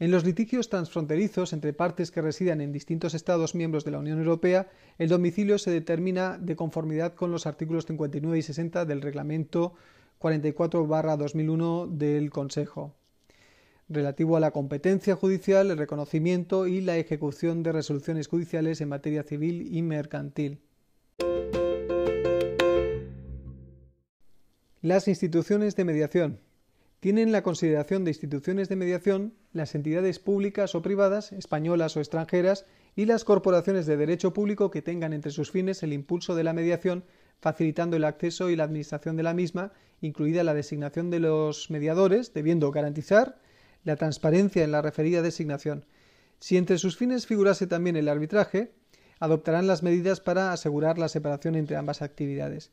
En 0.00 0.10
los 0.10 0.24
litigios 0.24 0.70
transfronterizos 0.70 1.52
entre 1.52 1.74
partes 1.74 2.10
que 2.10 2.22
residan 2.22 2.62
en 2.62 2.72
distintos 2.72 3.14
Estados 3.14 3.54
miembros 3.54 3.84
de 3.84 3.90
la 3.90 3.98
Unión 3.98 4.18
Europea, 4.18 4.70
el 4.98 5.10
domicilio 5.10 5.58
se 5.58 5.70
determina 5.70 6.38
de 6.38 6.56
conformidad 6.56 7.14
con 7.14 7.30
los 7.30 7.46
artículos 7.46 7.84
59 7.86 8.38
y 8.38 8.42
60 8.42 8.86
del 8.86 9.02
Reglamento 9.02 9.74
44-2001 10.20 11.88
del 11.88 12.30
Consejo, 12.30 12.94
relativo 13.88 14.36
a 14.36 14.40
la 14.40 14.50
competencia 14.50 15.16
judicial, 15.16 15.70
el 15.70 15.78
reconocimiento 15.78 16.66
y 16.66 16.80
la 16.80 16.96
ejecución 16.96 17.62
de 17.62 17.72
resoluciones 17.72 18.28
judiciales 18.28 18.80
en 18.80 18.90
materia 18.90 19.22
civil 19.22 19.74
y 19.74 19.82
mercantil. 19.82 20.60
Las 24.82 25.08
instituciones 25.08 25.74
de 25.76 25.84
mediación 25.84 26.40
tienen 27.00 27.32
la 27.32 27.42
consideración 27.42 28.04
de 28.04 28.10
instituciones 28.10 28.68
de 28.68 28.76
mediación 28.76 29.34
las 29.52 29.74
entidades 29.74 30.18
públicas 30.18 30.74
o 30.74 30.82
privadas, 30.82 31.32
españolas 31.32 31.96
o 31.96 32.00
extranjeras, 32.00 32.66
y 32.94 33.06
las 33.06 33.24
corporaciones 33.24 33.86
de 33.86 33.96
derecho 33.96 34.32
público 34.34 34.70
que 34.70 34.82
tengan 34.82 35.12
entre 35.12 35.32
sus 35.32 35.50
fines 35.50 35.82
el 35.82 35.92
impulso 35.92 36.34
de 36.34 36.44
la 36.44 36.52
mediación 36.52 37.04
facilitando 37.40 37.96
el 37.96 38.04
acceso 38.04 38.50
y 38.50 38.56
la 38.56 38.64
administración 38.64 39.16
de 39.16 39.22
la 39.22 39.34
misma, 39.34 39.72
incluida 40.00 40.44
la 40.44 40.54
designación 40.54 41.10
de 41.10 41.20
los 41.20 41.70
mediadores, 41.70 42.32
debiendo 42.32 42.70
garantizar 42.70 43.38
la 43.84 43.96
transparencia 43.96 44.64
en 44.64 44.72
la 44.72 44.82
referida 44.82 45.22
designación. 45.22 45.84
Si 46.38 46.56
entre 46.56 46.78
sus 46.78 46.96
fines 46.96 47.26
figurase 47.26 47.66
también 47.66 47.96
el 47.96 48.08
arbitraje, 48.08 48.72
adoptarán 49.18 49.66
las 49.66 49.82
medidas 49.82 50.20
para 50.20 50.52
asegurar 50.52 50.98
la 50.98 51.08
separación 51.08 51.54
entre 51.54 51.76
ambas 51.76 52.02
actividades. 52.02 52.70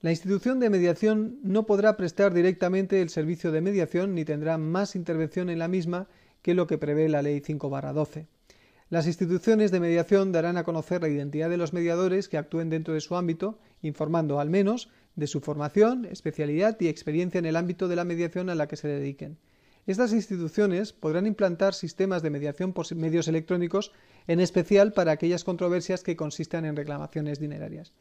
La 0.00 0.10
institución 0.10 0.58
de 0.58 0.70
mediación 0.70 1.38
no 1.42 1.64
podrá 1.64 1.96
prestar 1.96 2.34
directamente 2.34 3.02
el 3.02 3.08
servicio 3.08 3.52
de 3.52 3.60
mediación 3.60 4.14
ni 4.14 4.24
tendrá 4.24 4.58
más 4.58 4.96
intervención 4.96 5.48
en 5.48 5.60
la 5.60 5.68
misma 5.68 6.08
que 6.42 6.54
lo 6.54 6.66
que 6.66 6.78
prevé 6.78 7.08
la 7.08 7.22
Ley 7.22 7.40
5-12. 7.40 8.26
Las 8.90 9.06
instituciones 9.06 9.70
de 9.70 9.80
mediación 9.80 10.32
darán 10.32 10.56
a 10.56 10.64
conocer 10.64 11.02
la 11.02 11.08
identidad 11.08 11.48
de 11.48 11.56
los 11.56 11.72
mediadores 11.72 12.28
que 12.28 12.36
actúen 12.36 12.68
dentro 12.68 12.94
de 12.94 13.00
su 13.00 13.16
ámbito, 13.16 13.58
informando 13.82 14.40
al 14.40 14.50
menos 14.50 14.88
de 15.16 15.26
su 15.26 15.40
formación, 15.40 16.06
especialidad 16.06 16.80
y 16.80 16.88
experiencia 16.88 17.38
en 17.38 17.46
el 17.46 17.56
ámbito 17.56 17.88
de 17.88 17.96
la 17.96 18.04
mediación 18.04 18.48
a 18.48 18.54
la 18.54 18.66
que 18.66 18.76
se 18.76 18.88
dediquen. 18.88 19.38
Estas 19.86 20.12
instituciones 20.12 20.92
podrán 20.92 21.26
implantar 21.26 21.74
sistemas 21.74 22.22
de 22.22 22.30
mediación 22.30 22.72
por 22.72 22.94
medios 22.94 23.26
electrónicos, 23.26 23.92
en 24.28 24.40
especial 24.40 24.92
para 24.92 25.12
aquellas 25.12 25.42
controversias 25.42 26.04
que 26.04 26.16
consistan 26.16 26.64
en 26.64 26.76
reclamaciones 26.76 27.40
dinerarias. 27.40 27.92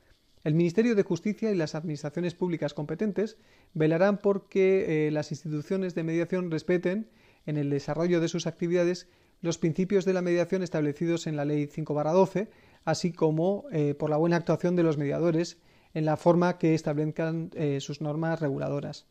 El 0.44 0.54
Ministerio 0.54 0.96
de 0.96 1.04
Justicia 1.04 1.52
y 1.52 1.56
las 1.56 1.76
administraciones 1.76 2.36
públicas 2.36 2.74
competentes 2.74 3.38
velarán 3.74 4.20
por 4.20 4.48
que 4.48 5.08
eh, 5.08 5.12
las 5.12 5.32
instituciones 5.32 5.96
de 5.96 6.04
mediación 6.04 6.50
respeten, 6.52 7.10
en 7.48 7.58
el 7.58 7.72
desarrollo 7.72 8.20
de 8.20 8.28
sus 8.28 8.46
actividades, 8.46 9.08
los 9.42 9.58
principios 9.58 10.06
de 10.06 10.14
la 10.14 10.22
mediación 10.22 10.62
establecidos 10.62 11.26
en 11.26 11.36
la 11.36 11.46
Ley 11.46 11.66
5-12, 11.66 12.50
así 12.86 13.12
como 13.12 13.66
eh, 13.72 13.96
por 13.96 14.12
la 14.12 14.18
buena 14.18 14.36
actuación 14.36 14.76
de 14.76 14.84
los 14.84 14.98
mediadores 14.98 15.58
en 15.94 16.06
la 16.06 16.18
forma 16.18 16.58
que 16.58 16.74
establezcan 16.74 17.52
eh, 17.56 17.80
sus 17.82 18.02
normas 18.02 18.40
reguladoras. 18.40 19.06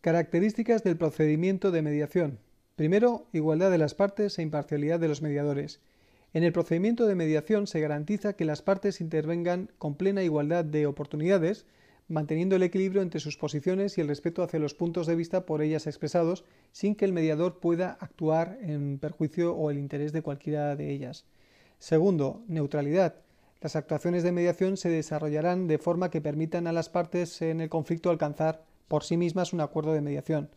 Características 0.00 0.84
del 0.84 0.98
procedimiento 0.98 1.70
de 1.70 1.80
mediación. 1.80 2.38
Primero, 2.76 3.26
igualdad 3.32 3.70
de 3.70 3.78
las 3.78 3.94
partes 3.94 4.38
e 4.38 4.42
imparcialidad 4.42 5.00
de 5.00 5.08
los 5.08 5.22
mediadores. 5.22 5.80
En 6.34 6.42
el 6.42 6.52
procedimiento 6.52 7.06
de 7.06 7.14
mediación 7.14 7.66
se 7.66 7.80
garantiza 7.80 8.34
que 8.34 8.44
las 8.44 8.60
partes 8.60 9.00
intervengan 9.00 9.70
con 9.78 9.94
plena 9.94 10.22
igualdad 10.24 10.64
de 10.64 10.86
oportunidades, 10.86 11.64
manteniendo 12.08 12.56
el 12.56 12.64
equilibrio 12.64 13.00
entre 13.00 13.20
sus 13.20 13.38
posiciones 13.38 13.96
y 13.96 14.00
el 14.00 14.08
respeto 14.08 14.42
hacia 14.42 14.58
los 14.58 14.74
puntos 14.74 15.06
de 15.06 15.14
vista 15.14 15.46
por 15.46 15.62
ellas 15.62 15.86
expresados, 15.86 16.44
sin 16.72 16.96
que 16.96 17.04
el 17.04 17.12
mediador 17.12 17.60
pueda 17.60 17.96
actuar 18.00 18.58
en 18.60 18.98
perjuicio 18.98 19.54
o 19.54 19.70
el 19.70 19.78
interés 19.78 20.12
de 20.12 20.22
cualquiera 20.22 20.76
de 20.76 20.90
ellas. 20.90 21.24
Segundo, 21.84 22.42
neutralidad. 22.48 23.16
Las 23.60 23.76
actuaciones 23.76 24.22
de 24.22 24.32
mediación 24.32 24.78
se 24.78 24.88
desarrollarán 24.88 25.66
de 25.66 25.76
forma 25.76 26.10
que 26.10 26.22
permitan 26.22 26.66
a 26.66 26.72
las 26.72 26.88
partes 26.88 27.42
en 27.42 27.60
el 27.60 27.68
conflicto 27.68 28.08
alcanzar 28.08 28.64
por 28.88 29.04
sí 29.04 29.18
mismas 29.18 29.52
un 29.52 29.60
acuerdo 29.60 29.92
de 29.92 30.00
mediación. 30.00 30.48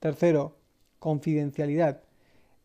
Tercero, 0.00 0.58
confidencialidad. 0.98 2.02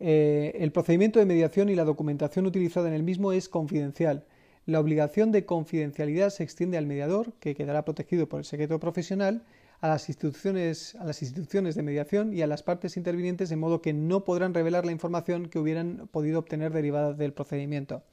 Eh, 0.01 0.57
el 0.59 0.73
procedimiento 0.73 1.19
de 1.19 1.25
mediación 1.25 1.69
y 1.69 1.75
la 1.75 1.85
documentación 1.85 2.45
utilizada 2.45 2.89
en 2.89 2.95
el 2.95 3.03
mismo 3.03 3.31
es 3.31 3.47
confidencial. 3.47 4.25
La 4.65 4.81
obligación 4.81 5.31
de 5.31 5.45
confidencialidad 5.45 6.31
se 6.31 6.43
extiende 6.43 6.77
al 6.77 6.87
mediador, 6.87 7.31
que 7.39 7.55
quedará 7.55 7.85
protegido 7.85 8.27
por 8.27 8.39
el 8.39 8.45
secreto 8.45 8.77
profesional, 8.81 9.45
a 9.81 9.87
las, 9.87 10.09
instituciones, 10.09 10.95
a 10.95 11.05
las 11.05 11.23
instituciones 11.23 11.73
de 11.75 11.81
mediación 11.81 12.33
y 12.33 12.43
a 12.43 12.47
las 12.47 12.61
partes 12.61 12.97
intervinientes, 12.97 13.49
de 13.49 13.55
modo 13.55 13.81
que 13.81 13.93
no 13.93 14.23
podrán 14.23 14.53
revelar 14.53 14.85
la 14.85 14.91
información 14.91 15.49
que 15.49 15.57
hubieran 15.57 16.07
podido 16.11 16.39
obtener 16.39 16.71
derivada 16.71 17.13
del 17.13 17.33
procedimiento. 17.33 18.03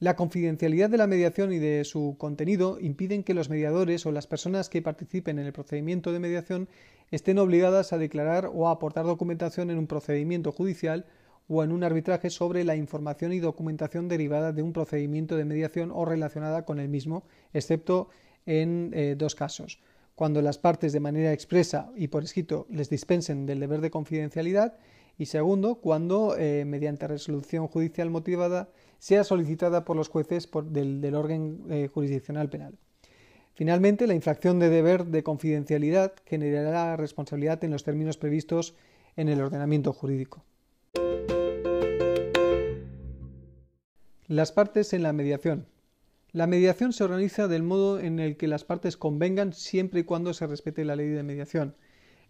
La 0.00 0.16
confidencialidad 0.16 0.90
de 0.90 0.96
la 0.96 1.06
mediación 1.06 1.52
y 1.52 1.58
de 1.58 1.84
su 1.84 2.16
contenido 2.18 2.78
impiden 2.80 3.22
que 3.22 3.34
los 3.34 3.48
mediadores 3.48 4.06
o 4.06 4.12
las 4.12 4.26
personas 4.26 4.68
que 4.68 4.82
participen 4.82 5.38
en 5.38 5.46
el 5.46 5.52
procedimiento 5.52 6.12
de 6.12 6.20
mediación 6.20 6.68
estén 7.10 7.38
obligadas 7.38 7.92
a 7.92 7.98
declarar 7.98 8.50
o 8.52 8.68
a 8.68 8.72
aportar 8.72 9.06
documentación 9.06 9.70
en 9.70 9.78
un 9.78 9.86
procedimiento 9.86 10.52
judicial 10.52 11.06
o 11.48 11.64
en 11.64 11.72
un 11.72 11.82
arbitraje 11.82 12.30
sobre 12.30 12.64
la 12.64 12.76
información 12.76 13.32
y 13.32 13.38
documentación 13.38 14.08
derivada 14.08 14.52
de 14.52 14.62
un 14.62 14.72
procedimiento 14.72 15.36
de 15.36 15.44
mediación 15.44 15.90
o 15.92 16.04
relacionada 16.04 16.64
con 16.64 16.78
el 16.78 16.88
mismo, 16.88 17.24
excepto 17.52 18.08
en 18.46 18.92
eh, 18.94 19.14
dos 19.16 19.34
casos. 19.34 19.80
Cuando 20.18 20.42
las 20.42 20.58
partes 20.58 20.92
de 20.92 20.98
manera 20.98 21.32
expresa 21.32 21.92
y 21.94 22.08
por 22.08 22.24
escrito 22.24 22.66
les 22.70 22.90
dispensen 22.90 23.46
del 23.46 23.60
deber 23.60 23.80
de 23.80 23.92
confidencialidad 23.92 24.76
y 25.16 25.26
segundo, 25.26 25.76
cuando, 25.76 26.36
eh, 26.36 26.64
mediante 26.64 27.06
resolución 27.06 27.68
judicial 27.68 28.10
motivada, 28.10 28.68
sea 28.98 29.22
solicitada 29.22 29.84
por 29.84 29.94
los 29.94 30.08
jueces 30.08 30.50
del, 30.72 31.14
orden 31.14 31.60
eh, 31.70 31.88
jurisdiccional 31.94 32.50
penal. 32.50 32.74
Finalmente, 33.54 34.08
la 34.08 34.14
infracción 34.14 34.58
de 34.58 34.70
deber 34.70 35.06
de 35.06 35.22
confidencialidad 35.22 36.14
generará 36.26 36.96
responsabilidad 36.96 37.62
en 37.62 37.70
los 37.70 37.84
términos 37.84 38.16
previstos 38.16 38.74
en 39.14 39.28
el 39.28 39.40
ordenamiento 39.40 39.92
jurídico. 39.92 40.42
Las 44.26 44.50
partes 44.50 44.92
en 44.94 45.04
la 45.04 45.12
mediación. 45.12 45.68
La 46.38 46.46
mediación 46.46 46.92
se 46.92 47.02
organiza 47.02 47.48
del 47.48 47.64
modo 47.64 47.98
en 47.98 48.20
el 48.20 48.36
que 48.36 48.46
las 48.46 48.62
partes 48.62 48.96
convengan 48.96 49.52
siempre 49.52 49.98
y 49.98 50.04
cuando 50.04 50.32
se 50.32 50.46
respete 50.46 50.84
la 50.84 50.94
ley 50.94 51.08
de 51.08 51.24
mediación. 51.24 51.74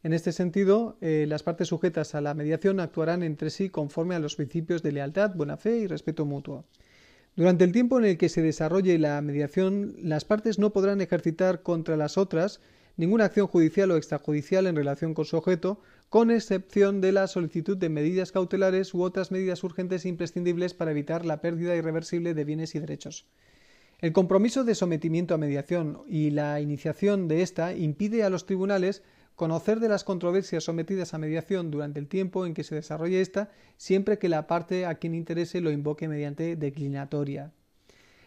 En 0.02 0.14
este 0.14 0.32
sentido, 0.32 0.96
eh, 1.02 1.26
las 1.28 1.42
partes 1.42 1.68
sujetas 1.68 2.14
a 2.14 2.22
la 2.22 2.32
mediación 2.32 2.80
actuarán 2.80 3.22
entre 3.22 3.50
sí 3.50 3.68
conforme 3.68 4.14
a 4.14 4.18
los 4.18 4.34
principios 4.34 4.82
de 4.82 4.92
lealtad, 4.92 5.34
buena 5.34 5.58
fe 5.58 5.76
y 5.80 5.86
respeto 5.86 6.24
mutuo. 6.24 6.64
Durante 7.36 7.64
el 7.64 7.72
tiempo 7.72 7.98
en 7.98 8.06
el 8.06 8.16
que 8.16 8.30
se 8.30 8.40
desarrolle 8.40 8.98
la 8.98 9.20
mediación, 9.20 9.94
las 10.00 10.24
partes 10.24 10.58
no 10.58 10.72
podrán 10.72 11.02
ejercitar 11.02 11.62
contra 11.62 11.98
las 11.98 12.16
otras 12.16 12.62
ninguna 12.96 13.26
acción 13.26 13.46
judicial 13.46 13.90
o 13.90 13.98
extrajudicial 13.98 14.66
en 14.66 14.76
relación 14.76 15.12
con 15.12 15.26
su 15.26 15.36
objeto, 15.36 15.82
con 16.08 16.30
excepción 16.30 17.02
de 17.02 17.12
la 17.12 17.26
solicitud 17.26 17.76
de 17.76 17.90
medidas 17.90 18.32
cautelares 18.32 18.94
u 18.94 19.02
otras 19.02 19.30
medidas 19.32 19.62
urgentes 19.64 20.06
e 20.06 20.08
imprescindibles 20.08 20.72
para 20.72 20.92
evitar 20.92 21.26
la 21.26 21.42
pérdida 21.42 21.76
irreversible 21.76 22.32
de 22.32 22.44
bienes 22.44 22.74
y 22.74 22.78
derechos. 22.78 23.26
El 24.00 24.12
compromiso 24.12 24.62
de 24.62 24.76
sometimiento 24.76 25.34
a 25.34 25.38
mediación 25.38 26.02
y 26.06 26.30
la 26.30 26.60
iniciación 26.60 27.26
de 27.26 27.42
ésta 27.42 27.74
impide 27.74 28.22
a 28.22 28.30
los 28.30 28.46
tribunales 28.46 29.02
conocer 29.34 29.80
de 29.80 29.88
las 29.88 30.04
controversias 30.04 30.62
sometidas 30.62 31.14
a 31.14 31.18
mediación 31.18 31.72
durante 31.72 31.98
el 31.98 32.06
tiempo 32.06 32.46
en 32.46 32.54
que 32.54 32.62
se 32.62 32.76
desarrolle 32.76 33.20
ésta, 33.20 33.50
siempre 33.76 34.18
que 34.18 34.28
la 34.28 34.46
parte 34.46 34.86
a 34.86 34.94
quien 34.94 35.16
interese 35.16 35.60
lo 35.60 35.72
invoque 35.72 36.06
mediante 36.06 36.54
declinatoria. 36.54 37.52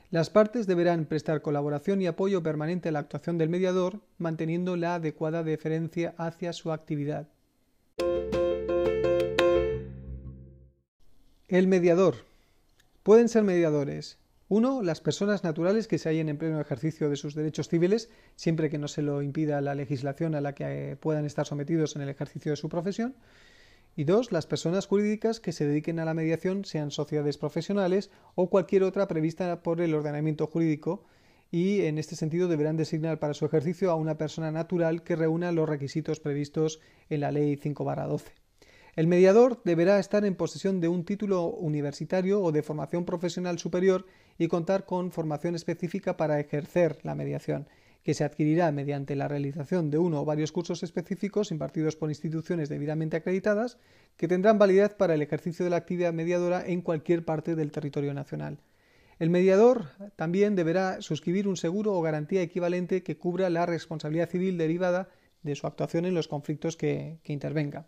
Las 0.10 0.30
partes 0.30 0.68
deberán 0.68 1.06
prestar 1.06 1.42
colaboración 1.42 2.02
y 2.02 2.08
apoyo 2.08 2.44
permanente 2.44 2.90
a 2.90 2.92
la 2.92 3.00
actuación 3.00 3.38
del 3.38 3.48
mediador, 3.48 4.02
manteniendo 4.18 4.76
la 4.76 4.96
adecuada 4.96 5.42
deferencia 5.42 6.14
hacia 6.18 6.52
su 6.52 6.74
actividad. 6.74 7.30
El 11.48 11.68
mediador. 11.68 12.16
Pueden 13.04 13.30
ser 13.30 13.44
mediadores 13.44 14.21
uno, 14.52 14.82
las 14.82 15.00
personas 15.00 15.46
naturales 15.46 15.88
que 15.88 15.98
se 15.98 16.10
hallen 16.10 16.28
en 16.28 16.38
pleno 16.38 16.60
ejercicio 16.60 17.10
de 17.10 17.16
sus 17.16 17.36
derechos 17.36 17.70
civiles, 17.70 18.10
siempre 18.36 18.70
que 18.70 18.78
no 18.78 18.90
se 18.90 19.02
lo 19.02 19.22
impida 19.22 19.62
la 19.62 19.76
legislación 19.76 20.36
a 20.36 20.42
la 20.42 20.54
que 20.54 20.98
puedan 21.00 21.24
estar 21.24 21.46
sometidos 21.46 21.96
en 21.96 22.02
el 22.02 22.10
ejercicio 22.10 22.52
de 22.52 22.58
su 22.58 22.68
profesión. 22.68 23.16
Y 23.96 24.04
dos, 24.04 24.34
las 24.34 24.48
personas 24.48 24.88
jurídicas 24.88 25.40
que 25.40 25.54
se 25.54 25.66
dediquen 25.66 26.00
a 26.00 26.06
la 26.06 26.14
mediación, 26.14 26.66
sean 26.66 26.92
sociedades 26.92 27.38
profesionales 27.38 28.12
o 28.36 28.50
cualquier 28.50 28.84
otra 28.84 29.08
prevista 29.08 29.64
por 29.64 29.80
el 29.80 29.96
ordenamiento 29.96 30.48
jurídico, 30.48 31.06
y 31.50 31.84
en 31.84 31.98
este 31.98 32.18
sentido 32.18 32.50
deberán 32.50 32.76
designar 32.76 33.20
para 33.20 33.34
su 33.34 33.46
ejercicio 33.46 33.90
a 33.90 33.96
una 33.96 34.18
persona 34.18 34.52
natural 34.52 35.04
que 35.04 35.16
reúna 35.16 35.54
los 35.54 35.70
requisitos 35.70 36.20
previstos 36.20 36.82
en 37.10 37.22
la 37.22 37.32
Ley 37.32 37.56
5-12. 37.56 38.34
El 38.98 39.08
mediador 39.08 39.62
deberá 39.64 40.00
estar 40.00 40.26
en 40.26 40.36
posesión 40.36 40.82
de 40.82 40.90
un 40.90 41.06
título 41.06 41.46
universitario 41.46 42.42
o 42.42 42.52
de 42.52 42.62
formación 42.62 43.06
profesional 43.06 43.58
superior 43.58 44.06
y 44.42 44.48
contar 44.48 44.86
con 44.86 45.12
formación 45.12 45.54
específica 45.54 46.18
para 46.18 46.40
ejercer 46.40 46.98
la 47.04 47.14
mediación, 47.14 47.68
que 48.02 48.16
se 48.16 48.24
adquirirá 48.24 48.72
mediante 48.72 49.16
la 49.16 49.28
realización 49.28 49.92
de 49.92 50.00
uno 50.00 50.20
o 50.20 50.26
varios 50.26 50.52
cursos 50.52 50.82
específicos 50.82 51.52
impartidos 51.52 51.96
por 51.96 52.10
instituciones 52.10 52.68
debidamente 52.68 53.18
acreditadas, 53.18 53.78
que 54.18 54.28
tendrán 54.28 54.58
validez 54.58 54.96
para 54.96 55.14
el 55.14 55.22
ejercicio 55.22 55.64
de 55.64 55.70
la 55.70 55.78
actividad 55.78 56.12
mediadora 56.12 56.66
en 56.66 56.82
cualquier 56.82 57.24
parte 57.24 57.56
del 57.56 57.72
territorio 57.72 58.16
nacional. 58.16 58.58
El 59.20 59.30
mediador 59.30 59.90
también 60.16 60.56
deberá 60.56 61.04
suscribir 61.04 61.48
un 61.48 61.56
seguro 61.56 61.94
o 61.94 62.02
garantía 62.02 62.42
equivalente 62.42 63.04
que 63.04 63.18
cubra 63.18 63.48
la 63.52 63.68
responsabilidad 63.68 64.28
civil 64.28 64.58
derivada 64.58 65.10
de 65.44 65.54
su 65.54 65.68
actuación 65.68 66.06
en 66.06 66.16
los 66.16 66.28
conflictos 66.28 66.78
que, 66.78 67.20
que 67.22 67.32
intervenga. 67.32 67.86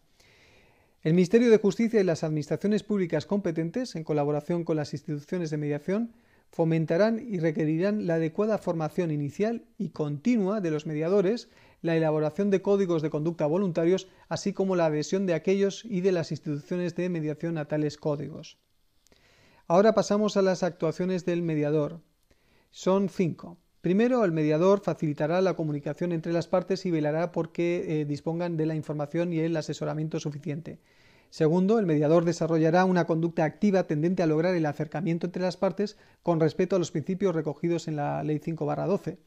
El 1.02 1.16
Ministerio 1.16 1.50
de 1.50 1.58
Justicia 1.58 2.00
y 2.00 2.04
las 2.04 2.24
administraciones 2.24 2.84
públicas 2.84 3.26
competentes, 3.26 3.96
en 3.96 4.04
colaboración 4.04 4.63
con 4.63 4.78
las 4.78 4.94
instituciones 4.94 5.50
de 5.50 5.58
mediación, 5.58 6.13
fomentarán 6.54 7.20
y 7.20 7.39
requerirán 7.39 8.06
la 8.06 8.16
adecuada 8.16 8.60
formación 8.60 9.10
inicial 9.10 9.66
y 9.80 9.89
continua 9.89 10.62
de 10.62 10.70
los 10.70 10.86
mediadores, 10.86 11.50
la 11.82 11.98
elaboración 11.98 12.52
de 12.52 12.62
códigos 12.62 13.02
de 13.02 13.10
conducta 13.10 13.48
voluntarios, 13.48 14.08
así 14.30 14.54
como 14.54 14.76
la 14.76 14.86
adhesión 14.86 15.26
de 15.26 15.34
aquellos 15.34 15.84
y 15.84 16.02
de 16.02 16.12
las 16.12 16.30
instituciones 16.30 16.96
de 16.96 17.10
mediación 17.10 17.58
a 17.58 17.66
tales 17.66 17.98
códigos. 17.98 18.60
Ahora 19.68 19.96
pasamos 19.96 20.38
a 20.38 20.44
las 20.44 20.62
actuaciones 20.62 21.26
del 21.26 21.42
mediador. 21.42 22.02
Son 22.70 23.10
cinco. 23.10 23.58
Primero, 23.82 24.24
el 24.24 24.32
mediador 24.32 24.80
facilitará 24.80 25.42
la 25.42 25.56
comunicación 25.56 26.12
entre 26.12 26.34
las 26.34 26.48
partes 26.48 26.86
y 26.86 26.92
velará 26.92 27.32
por 27.32 27.52
que 27.52 28.02
eh, 28.02 28.06
dispongan 28.06 28.58
de 28.58 28.68
la 28.68 28.76
información 28.76 29.34
y 29.34 29.39
el 29.39 29.58
asesoramiento 29.58 30.20
suficiente. 30.20 30.80
Segundo, 31.34 31.80
el 31.80 31.88
mediador 31.88 32.26
desarrollará 32.26 32.86
una 32.86 33.06
conducta 33.06 33.43
activa 33.43 33.88
tendente 33.88 34.22
a 34.22 34.28
lograr 34.28 34.54
el 34.54 34.67
acercamiento 34.67 35.26
entre 35.26 35.41
las 35.41 35.58
partes 35.58 35.98
con 36.22 36.39
respeto 36.39 36.76
a 36.76 36.80
los 36.80 36.91
principios 36.91 37.34
recogidos 37.34 37.88
en 37.88 37.96
la 37.96 38.22
Ley 38.22 38.38
5-12. 38.38 39.17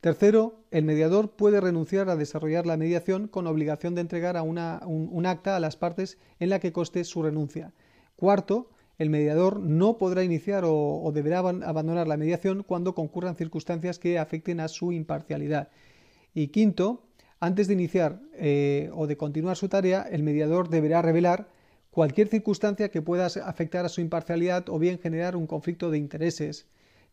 Tercero, 0.00 0.60
el 0.70 0.86
mediador 0.86 1.32
puede 1.32 1.60
renunciar 1.60 2.08
a 2.08 2.16
desarrollar 2.16 2.64
la 2.64 2.78
mediación 2.78 3.28
con 3.28 3.46
obligación 3.46 3.94
de 3.94 4.00
entregar 4.00 4.38
a 4.38 4.42
un, 4.42 5.26
acta 5.26 5.54
a 5.54 5.60
las 5.60 5.76
partes 5.76 6.16
en 6.40 6.48
la 6.48 6.58
que 6.58 6.72
coste 6.72 7.04
su 7.04 7.22
renuncia. 7.22 7.74
Cuarto, 8.16 8.70
el 8.96 9.10
mediador 9.10 9.60
no 9.60 9.98
podrá 9.98 10.24
iniciar 10.24 10.64
o, 10.64 11.02
o, 11.02 11.12
deberá 11.12 11.40
abandonar 11.40 12.08
la 12.08 12.16
mediación 12.16 12.62
cuando 12.62 12.94
concurran 12.94 13.36
circunstancias 13.36 13.98
que 13.98 14.18
afecten 14.18 14.58
a 14.58 14.68
su 14.68 14.90
imparcialidad. 14.90 15.68
Y 16.32 16.48
quinto, 16.48 17.02
antes 17.42 17.66
de 17.66 17.74
iniciar 17.74 18.20
eh, 18.34 18.88
o 18.94 19.08
de 19.08 19.16
continuar 19.16 19.56
su 19.56 19.68
tarea, 19.68 20.06
el 20.08 20.22
mediador 20.22 20.68
deberá 20.68 21.02
revelar 21.02 21.48
cualquier 21.90 22.28
circunstancia 22.28 22.88
que 22.92 23.02
pueda 23.02 23.26
afectar 23.26 23.84
a 23.84 23.88
su 23.88 24.00
imparcialidad 24.00 24.68
o 24.68 24.78
bien 24.78 25.00
generar 25.00 25.34
un 25.34 25.48
conflicto 25.48 25.90
de 25.90 25.98
intereses. 25.98 26.66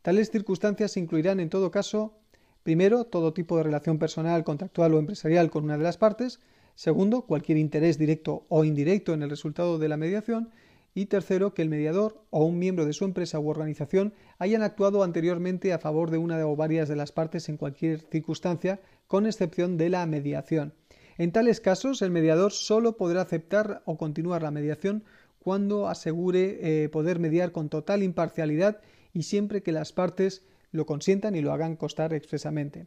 Tales 0.03 0.29
circunstancias 0.29 0.97
incluirán 0.97 1.39
en 1.39 1.49
todo 1.49 1.71
caso, 1.71 2.13
primero, 2.61 3.05
todo 3.05 3.33
tipo 3.33 3.57
de 3.57 3.63
relación 3.63 3.97
personal, 3.97 4.43
contractual 4.43 4.93
o 4.93 4.99
empresarial 4.99 5.49
con 5.49 5.63
una 5.63 5.79
de 5.79 5.83
las 5.83 5.97
partes, 5.97 6.39
segundo, 6.75 7.23
cualquier 7.23 7.57
interés 7.57 7.97
directo 7.97 8.45
o 8.49 8.63
indirecto 8.63 9.15
en 9.15 9.23
el 9.23 9.31
resultado 9.31 9.79
de 9.79 9.89
la 9.89 9.97
mediación, 9.97 10.51
y 10.93 11.07
tercero, 11.07 11.55
que 11.55 11.63
el 11.63 11.69
mediador 11.69 12.21
o 12.29 12.45
un 12.45 12.59
miembro 12.59 12.85
de 12.85 12.93
su 12.93 13.03
empresa 13.03 13.39
u 13.39 13.49
organización 13.49 14.13
hayan 14.37 14.61
actuado 14.61 15.01
anteriormente 15.01 15.73
a 15.73 15.79
favor 15.79 16.11
de 16.11 16.19
una 16.19 16.45
o 16.45 16.55
varias 16.55 16.87
de 16.87 16.95
las 16.95 17.11
partes 17.11 17.49
en 17.49 17.57
cualquier 17.57 18.01
circunstancia, 18.11 18.79
con 19.09 19.25
excepción 19.25 19.75
de 19.77 19.89
la 19.89 20.05
mediación. 20.05 20.75
En 21.17 21.31
tales 21.31 21.59
casos, 21.59 22.03
el 22.03 22.11
mediador 22.11 22.51
solo 22.51 22.95
podrá 22.95 23.23
aceptar 23.23 23.81
o 23.85 23.97
continuar 23.97 24.43
la 24.43 24.51
mediación 24.51 25.03
cuando 25.39 25.87
asegure 25.87 26.83
eh, 26.83 26.89
poder 26.89 27.17
mediar 27.17 27.51
con 27.51 27.69
total 27.69 28.03
imparcialidad 28.03 28.81
y 29.11 29.23
siempre 29.23 29.63
que 29.63 29.71
las 29.71 29.93
partes 29.93 30.43
lo 30.71 30.85
consientan 30.85 31.35
y 31.35 31.41
lo 31.41 31.51
hagan 31.51 31.75
constar 31.75 32.13
expresamente. 32.13 32.85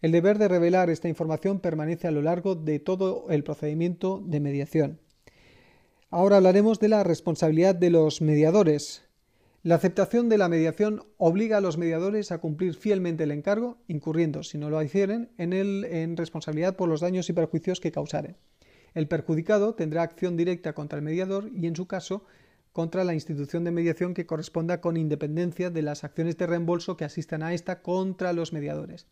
El 0.00 0.12
deber 0.12 0.38
de 0.38 0.46
revelar 0.46 0.90
esta 0.90 1.08
información 1.08 1.58
permanece 1.58 2.06
a 2.06 2.12
lo 2.12 2.22
largo 2.22 2.54
de 2.54 2.78
todo 2.78 3.26
el 3.30 3.42
procedimiento 3.42 4.22
de 4.24 4.38
mediación. 4.38 5.00
Ahora 6.08 6.36
hablaremos 6.36 6.78
de 6.78 6.88
la 6.88 7.02
responsabilidad 7.02 7.74
de 7.74 7.90
los 7.90 8.22
mediadores. 8.22 9.02
La 9.64 9.76
aceptación 9.76 10.28
de 10.28 10.36
la 10.36 10.50
mediación 10.50 11.06
obliga 11.16 11.56
a 11.56 11.62
los 11.62 11.78
mediadores 11.78 12.32
a 12.32 12.38
cumplir 12.38 12.74
fielmente 12.74 13.24
el 13.24 13.30
encargo, 13.30 13.78
incurriendo, 13.88 14.42
si 14.42 14.58
no 14.58 14.68
lo 14.68 14.82
hicieren, 14.82 15.30
en, 15.38 15.54
en 15.54 16.18
responsabilidad 16.18 16.76
por 16.76 16.86
los 16.86 17.00
daños 17.00 17.30
y 17.30 17.32
perjuicios 17.32 17.80
que 17.80 17.90
causaren. 17.90 18.36
El 18.92 19.08
perjudicado 19.08 19.74
tendrá 19.74 20.02
acción 20.02 20.36
directa 20.36 20.74
contra 20.74 20.98
el 20.98 21.04
mediador 21.06 21.50
y, 21.50 21.66
en 21.66 21.76
su 21.76 21.86
caso, 21.86 22.26
contra 22.72 23.04
la 23.04 23.14
institución 23.14 23.64
de 23.64 23.70
mediación 23.70 24.12
que 24.12 24.26
corresponda 24.26 24.82
con 24.82 24.98
independencia 24.98 25.70
de 25.70 25.80
las 25.80 26.04
acciones 26.04 26.36
de 26.36 26.46
reembolso 26.46 26.98
que 26.98 27.06
asistan 27.06 27.42
a 27.42 27.54
esta 27.54 27.80
contra 27.80 28.34
los 28.34 28.52
mediadores. 28.52 29.06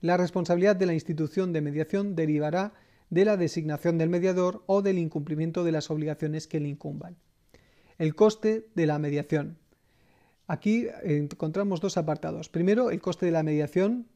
La 0.00 0.16
responsabilidad 0.16 0.76
de 0.76 0.86
la 0.86 0.94
institución 0.94 1.52
de 1.52 1.60
mediación 1.60 2.16
derivará 2.16 2.72
de 3.10 3.26
la 3.26 3.36
designación 3.36 3.98
del 3.98 4.08
mediador 4.08 4.62
o 4.64 4.80
del 4.80 4.96
incumplimiento 4.96 5.62
de 5.62 5.72
las 5.72 5.90
obligaciones 5.90 6.46
que 6.46 6.58
le 6.58 6.70
incumban. 6.70 7.18
El 7.98 8.14
coste 8.14 8.66
de 8.74 8.86
la 8.86 8.98
mediación. 8.98 9.58
Aquí 10.50 10.88
encontramos 11.04 11.80
dos 11.80 11.96
apartados. 11.96 12.48
Primero, 12.48 12.90
el 12.90 13.00
coste 13.00 13.24
de 13.24 13.30
la 13.30 13.44
mediación, 13.44 14.08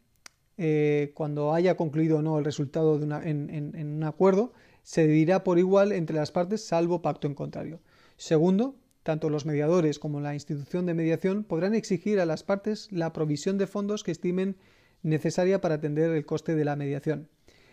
eh, 0.59 1.13
cuando 1.15 1.55
haya 1.55 1.77
concluido 1.77 2.19
o 2.19 2.23
no 2.23 2.41
el 2.41 2.45
resultado 2.45 2.99
de 2.99 3.05
en, 3.31 3.51
en 3.53 3.87
un 3.87 4.03
acuerdo, 4.03 4.53
se 4.83 5.03
dividirá 5.03 5.45
por 5.45 5.61
igual 5.61 5.93
entre 5.93 6.17
las 6.17 6.33
partes 6.33 6.67
salvo 6.67 7.03
pacto 7.03 7.29
en 7.29 7.37
contrario. 7.37 7.79
Segundo, 8.17 8.75
tanto 9.05 9.31
los 9.31 9.47
mediadores 9.47 10.01
como 10.01 10.21
la 10.21 10.35
institución 10.35 10.87
de 10.87 10.95
mediación 10.95 11.45
podrán 11.45 11.73
exigir 11.73 12.19
a 12.19 12.27
las 12.27 12.43
partes 12.43 12.89
la 12.91 13.13
provisión 13.13 13.57
de 13.57 13.69
fondos 13.69 14.03
que 14.03 14.11
estimen 14.11 14.57
necesaria 15.05 15.61
para 15.61 15.77
atender 15.77 16.11
el 16.11 16.27
coste 16.27 16.57
de 16.57 16.65
la 16.65 16.75
mediación. 16.75 17.29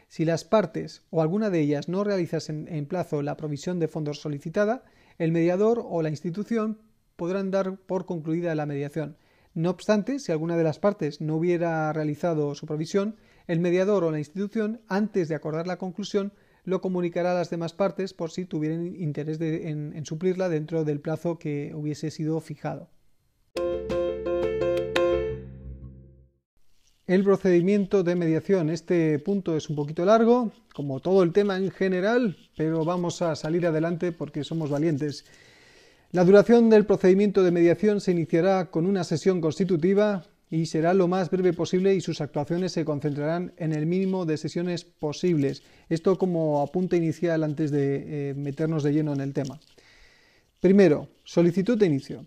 Si 0.08 0.24
las 0.24 0.44
partes 0.44 1.02
o 1.10 1.24
alguna 1.24 1.50
de 1.50 1.62
ellas 1.62 1.90
no 1.90 2.04
realizasen 2.04 2.68
en 2.70 2.86
plazo 2.86 3.24
la 3.24 3.38
provisión 3.38 3.80
de 3.80 3.88
fondos 3.88 4.22
solicitada, 4.22 4.84
el 5.18 5.32
mediador 5.32 5.84
o 5.84 6.04
la 6.04 6.10
institución 6.10 6.78
podrán 7.22 7.52
dar 7.52 7.78
por 7.78 8.08
concluida 8.08 8.56
la 8.56 8.66
mediación. 8.66 9.16
No 9.54 9.70
obstante, 9.70 10.18
si 10.18 10.32
alguna 10.32 10.58
de 10.58 10.64
las 10.64 10.80
partes 10.80 11.22
no 11.22 11.36
hubiera 11.36 11.94
realizado 11.94 12.56
su 12.56 12.66
provisión, 12.66 13.16
el 13.46 13.60
mediador 13.60 14.04
o 14.04 14.10
la 14.10 14.18
institución, 14.18 14.82
antes 14.88 15.30
de 15.30 15.36
acordar 15.36 15.68
la 15.68 15.78
conclusión, 15.78 16.34
lo 16.64 16.82
comunicará 16.82 17.34
a 17.34 17.36
las 17.36 17.52
demás 17.52 17.74
partes 17.74 18.16
por 18.16 18.32
si 18.32 18.46
tuvieran 18.46 18.88
interés 18.96 19.40
en 19.40 20.04
suplirla 20.04 20.50
dentro 20.50 20.84
del 20.84 21.00
plazo 21.00 21.38
que 21.38 21.74
hubiese 21.76 22.10
sido 22.10 22.40
fijado. 22.42 22.90
el 27.12 27.26
procedimiento 27.26 28.04
de 28.04 28.16
mediación. 28.16 28.70
Este 28.70 29.20
punto 29.20 29.58
es 29.58 29.70
un 29.70 29.76
poquito 29.76 30.06
largo, 30.06 30.54
como 30.74 31.02
todo 31.02 31.24
el 31.24 31.34
tema 31.34 31.58
en 31.58 31.70
general, 31.70 32.38
pero 32.56 32.86
vamos 32.86 33.22
a 33.22 33.36
salir 33.36 33.68
adelante 33.68 34.14
porque 34.14 34.46
somos 34.46 34.70
valientes. 34.70 35.26
La 36.14 36.26
duración 36.26 36.70
del 36.70 36.86
procedimiento 36.86 37.42
de 37.42 37.52
mediación 37.52 38.02
se 38.02 38.12
iniciará 38.12 38.70
con 38.70 38.86
una 38.86 39.06
sesión 39.06 39.40
constitutiva 39.40 40.26
y 40.50 40.66
será 40.66 40.94
lo 40.94 41.08
más 41.08 41.30
breve 41.30 41.54
posible 41.54 41.96
y 41.96 42.02
sus 42.02 42.20
actuaciones 42.20 42.74
se 42.74 42.84
concentrarán 42.84 43.54
en 43.56 43.72
el 43.72 43.86
mínimo 43.86 44.26
de 44.26 44.36
sesiones 44.36 44.84
posibles. 44.84 45.64
Esto 45.88 46.18
como 46.18 46.62
apunte 46.62 46.98
inicial 46.98 47.46
antes 47.46 47.72
de 47.72 48.32
eh, 48.32 48.34
meternos 48.34 48.84
de 48.84 48.92
lleno 48.92 49.14
en 49.14 49.22
el 49.22 49.32
tema. 49.32 49.62
Primero, 50.60 51.08
solicitud 51.24 51.78
de 51.78 51.86
inicio. 51.86 52.26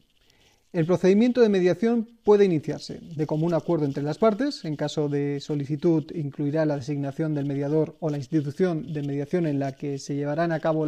El 0.73 0.87
procedimiento 0.87 1.43
de 1.43 1.51
mediación 1.51 2.09
puede 2.25 2.47
iniciarse 2.47 3.01
de 3.15 3.27
común 3.27 3.53
acuerdo 3.53 3.85
entre 3.85 4.03
las 4.03 4.17
partes. 4.17 4.65
En 4.65 4.77
caso 4.77 5.11
de 5.11 5.41
solicitud, 5.41 6.11
incluirá 6.15 6.65
la 6.65 6.77
designación 6.77 7.35
del 7.35 7.45
mediador 7.45 7.97
o 8.01 8.09
la 8.09 8.17
institución 8.17 8.95
de 8.95 9.03
mediación 9.03 9.47
en 9.47 9.59
la 9.59 9.73
que 9.73 9.99
se 9.99 10.17
llevarán 10.17 10.53
a 10.53 10.61
cabo 10.61 10.87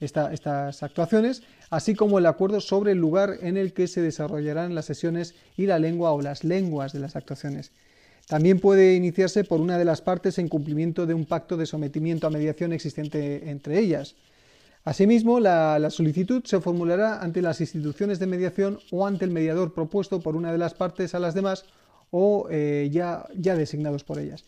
estas 0.00 0.82
actuaciones, 0.82 1.42
así 1.70 1.94
como 1.94 2.18
el 2.18 2.26
acuerdo 2.26 2.60
sobre 2.60 2.92
el 2.92 2.98
lugar 2.98 3.38
en 3.40 3.56
el 3.56 3.72
que 3.72 3.86
se 3.86 4.02
desarrollarán 4.02 4.74
las 4.74 4.86
sesiones 4.86 5.34
y 5.56 5.66
la 5.66 5.78
lengua 5.78 6.12
o 6.12 6.22
las 6.22 6.44
lenguas 6.44 6.92
de 6.92 7.00
las 7.00 7.16
actuaciones. 7.16 7.72
También 8.26 8.58
puede 8.58 8.94
iniciarse 8.94 9.44
por 9.44 9.60
una 9.60 9.76
de 9.76 9.84
las 9.84 10.00
partes 10.00 10.38
en 10.38 10.48
cumplimiento 10.48 11.06
de 11.06 11.14
un 11.14 11.26
pacto 11.26 11.56
de 11.56 11.66
sometimiento 11.66 12.26
a 12.26 12.30
mediación 12.30 12.72
existente 12.72 13.50
entre 13.50 13.78
ellas. 13.78 14.16
Asimismo, 14.84 15.40
la, 15.40 15.88
solicitud 15.90 16.42
se 16.44 16.60
formulará 16.60 17.22
ante 17.22 17.40
las 17.40 17.60
instituciones 17.60 18.18
de 18.18 18.26
mediación 18.26 18.78
o 18.90 19.06
ante 19.06 19.24
el 19.24 19.30
mediador 19.30 19.72
propuesto 19.72 20.20
por 20.20 20.36
una 20.36 20.52
de 20.52 20.58
las 20.58 20.74
partes 20.74 21.14
a 21.14 21.18
las 21.18 21.34
demás 21.34 21.64
o 22.10 22.48
eh, 22.50 22.90
ya, 22.92 23.26
designados 23.34 24.04
por 24.04 24.18
ellas. 24.18 24.44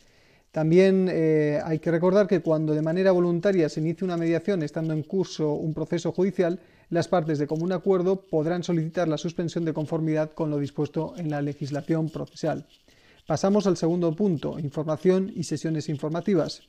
También 0.56 1.10
eh, 1.12 1.60
hay 1.62 1.80
que 1.80 1.90
recordar 1.90 2.26
que 2.26 2.40
cuando 2.40 2.72
de 2.72 2.80
manera 2.80 3.12
voluntaria 3.12 3.68
se 3.68 3.80
inicia 3.80 4.06
una 4.06 4.16
mediación 4.16 4.62
estando 4.62 4.94
en 4.94 5.02
curso 5.02 5.52
un 5.52 5.74
proceso 5.74 6.12
judicial, 6.12 6.60
las 6.88 7.08
partes 7.08 7.38
de 7.38 7.46
común 7.46 7.72
acuerdo 7.72 8.22
podrán 8.22 8.62
solicitar 8.62 9.06
la 9.06 9.18
suspensión 9.18 9.66
de 9.66 9.74
conformidad 9.74 10.32
con 10.32 10.48
lo 10.48 10.58
dispuesto 10.58 11.12
en 11.18 11.28
la 11.28 11.42
legislación 11.42 12.08
procesal. 12.08 12.64
Pasamos 13.26 13.66
al 13.66 13.76
segundo 13.76 14.16
punto, 14.16 14.58
información 14.58 15.30
y 15.36 15.44
sesiones 15.44 15.90
informativas. 15.90 16.62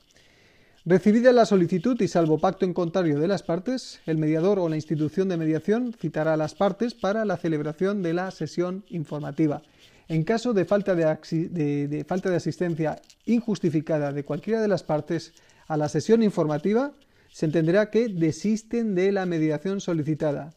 Recibida 0.84 1.32
la 1.32 1.46
solicitud 1.46 1.98
y 1.98 2.08
salvo 2.08 2.38
pacto 2.38 2.66
en 2.66 2.74
contrario 2.74 3.18
de 3.18 3.28
las 3.28 3.42
partes, 3.42 4.00
el 4.04 4.18
mediador 4.18 4.58
o 4.58 4.68
la 4.68 4.76
institución 4.76 5.30
de 5.30 5.38
mediación 5.38 5.94
citará 5.98 6.34
a 6.34 6.36
las 6.36 6.54
partes 6.54 6.92
para 6.92 7.24
la 7.24 7.38
celebración 7.38 8.02
de 8.02 8.12
la 8.12 8.30
sesión 8.32 8.84
informativa. 8.90 9.62
En 10.08 10.24
caso 10.24 10.54
de 10.54 10.64
falta 10.64 10.94
de, 10.94 12.04
falta 12.08 12.30
de 12.30 12.36
asistencia 12.36 13.00
injustificada 13.26 14.10
de 14.12 14.24
cualquiera 14.24 14.62
de 14.62 14.68
las 14.68 14.82
partes 14.82 15.34
a 15.66 15.76
la 15.76 15.90
sesión 15.90 16.22
informativa, 16.22 16.94
se 17.30 17.44
entenderá 17.44 17.90
que 17.90 18.08
desisten 18.08 18.94
de 18.94 19.12
la 19.12 19.26
mediación 19.26 19.82
solicitada. 19.82 20.54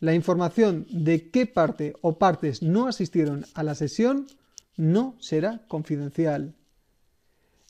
La 0.00 0.14
información 0.14 0.86
de 0.90 1.30
qué 1.30 1.46
parte 1.46 1.94
o 2.02 2.18
partes 2.18 2.62
no 2.62 2.86
asistieron 2.86 3.46
a 3.54 3.62
la 3.62 3.74
sesión 3.74 4.26
no 4.76 5.16
será 5.18 5.62
confidencial. 5.66 6.54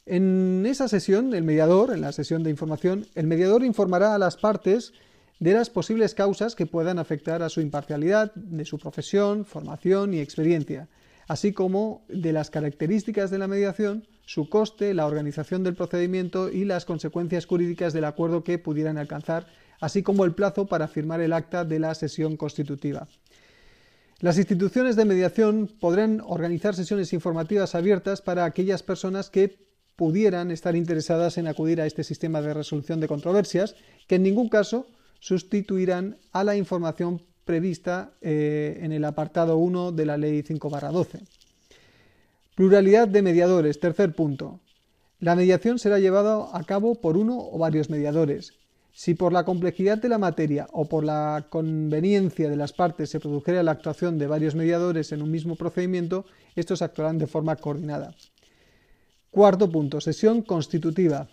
En 0.04 0.64
esa 0.66 0.88
sesión, 0.88 1.32
el 1.32 1.44
mediador, 1.44 1.92
en 1.92 2.00
la 2.00 2.12
sesión 2.12 2.42
de 2.42 2.50
información, 2.50 3.06
el 3.14 3.26
mediador 3.26 3.62
informará 3.62 4.14
a 4.14 4.18
las 4.18 4.37
partes 4.37 4.92
de 5.38 5.53
las 5.53 5.70
posibles 5.70 6.14
causas 6.14 6.55
que 6.55 6.66
puedan 6.66 6.98
afectar 6.98 7.42
a 7.42 7.48
su 7.48 7.61
imparcialidad, 7.61 8.35
de 8.35 8.64
su 8.64 8.79
profesión, 8.79 9.44
formación 9.44 10.14
y 10.14 10.20
experiencia, 10.20 10.88
así 11.29 11.53
como 11.53 12.05
de 12.09 12.33
las 12.33 12.51
características 12.51 13.31
de 13.31 13.38
la 13.38 13.48
mediación, 13.48 14.07
su 14.27 14.48
coste, 14.48 14.94
la 14.94 15.07
organización 15.07 15.62
del 15.62 15.77
procedimiento 15.77 16.51
y 16.51 16.64
las 16.64 16.85
consecuencias 16.85 17.46
jurídicas 17.46 17.92
del 17.92 18.05
acuerdo 18.05 18.42
que 18.42 18.59
pudieran 18.59 18.98
alcanzar, 18.98 19.46
así 19.81 20.03
como 20.03 20.24
el 20.24 20.35
plazo 20.35 20.66
para 20.66 20.88
firmar 20.88 21.20
el 21.20 21.33
acta 21.33 21.64
de 21.64 21.79
la 21.79 21.94
sesión 21.94 22.37
constitutiva. 22.37 23.09
Las 24.20 24.37
instituciones 24.37 24.96
de 24.96 25.05
mediación 25.05 25.70
podrán 25.79 26.20
organizar 26.27 26.74
sesiones 26.74 27.12
informativas 27.12 27.77
abiertas 27.77 28.20
para 28.20 28.44
aquellas 28.44 28.83
personas 28.83 29.31
que 29.31 29.68
pudieran 29.94 30.51
estar 30.51 30.74
interesadas 30.74 31.38
en 31.38 31.46
acudir 31.46 31.81
a 31.81 31.87
este 31.87 32.03
sistema 32.03 32.42
de 32.42 32.53
resolución 32.53 32.98
de 32.98 33.07
controversias, 33.07 33.77
que 34.09 34.16
en 34.16 34.24
ningún 34.24 34.48
caso 34.48 34.88
sustituirán 35.18 36.18
a 36.33 36.44
la 36.44 36.57
información 36.57 37.22
prevista 37.44 38.12
eh, 38.20 38.78
en 38.83 38.92
el 38.92 39.04
apartado 39.04 39.57
1 39.57 39.92
de 39.92 40.07
la 40.07 40.16
Ley 40.16 40.42
5-12. 40.42 41.26
Pluralidad 42.54 43.09
de 43.09 43.22
mediadores. 43.22 43.81
Tercer 43.81 44.14
punto. 44.14 44.61
La 45.20 45.35
mediación 45.35 45.78
será 45.78 45.98
llevada 45.98 46.48
a 46.52 46.62
cabo 46.64 47.00
por 47.00 47.16
uno 47.16 47.38
o 47.38 47.59
varios 47.59 47.90
mediadores. 47.90 48.52
Si 48.92 49.14
por 49.14 49.33
la 49.33 49.44
complejidad 49.44 49.98
de 49.98 50.09
la 50.09 50.18
materia 50.18 50.66
o 50.72 50.88
por 50.88 51.04
la 51.04 51.46
conveniencia 51.50 52.50
de 52.50 52.57
las 52.57 52.72
partes 52.72 53.11
se 53.11 53.20
produjera 53.20 53.62
la 53.62 53.70
actuación 53.70 54.18
de 54.18 54.26
varios 54.26 54.54
mediadores 54.54 55.12
en 55.12 55.22
un 55.22 55.31
mismo 55.31 55.54
procedimiento, 55.57 56.24
estos 56.57 56.83
actuarán 56.83 57.16
de 57.18 57.28
forma 57.28 57.57
coordinada. 57.57 58.14
Cuarto 59.31 59.70
punto, 59.70 60.00
sesión 60.00 60.42
constitutiva. 60.42 61.28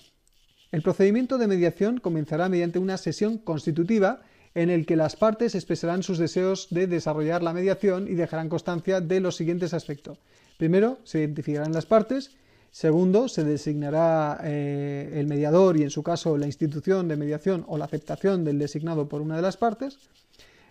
El 0.75 0.81
procedimiento 0.81 1.37
de 1.37 1.47
mediación 1.47 2.01
comenzará 2.01 2.49
mediante 2.49 2.79
una 2.79 2.97
sesión 2.97 3.37
constitutiva 3.37 4.23
en 4.55 4.69
el 4.69 4.85
que 4.85 4.97
las 4.97 5.15
partes 5.15 5.55
expresarán 5.55 6.03
sus 6.03 6.17
deseos 6.17 6.67
de 6.69 6.85
desarrollar 6.85 7.41
la 7.41 7.53
mediación 7.53 8.09
y 8.09 8.15
dejarán 8.15 8.49
constancia 8.49 8.99
de 8.99 9.21
los 9.21 9.37
siguientes 9.37 9.73
aspectos. 9.73 10.17
Primero, 10.57 10.97
se 11.05 11.19
identificarán 11.19 11.71
las 11.71 11.85
partes. 11.85 12.31
Segundo, 12.71 13.29
se 13.29 13.45
designará 13.45 14.41
eh, 14.43 15.13
el 15.13 15.27
mediador 15.27 15.77
y, 15.77 15.83
en 15.83 15.91
su 15.91 16.03
caso, 16.03 16.37
la 16.37 16.45
institución 16.45 17.07
de 17.07 17.15
mediación 17.15 17.63
o 17.69 17.77
la 17.77 17.85
aceptación 17.85 18.43
del 18.43 18.59
designado 18.59 19.07
por 19.07 19.21
una 19.21 19.37
de 19.37 19.43
las 19.43 19.55
partes. 19.55 19.97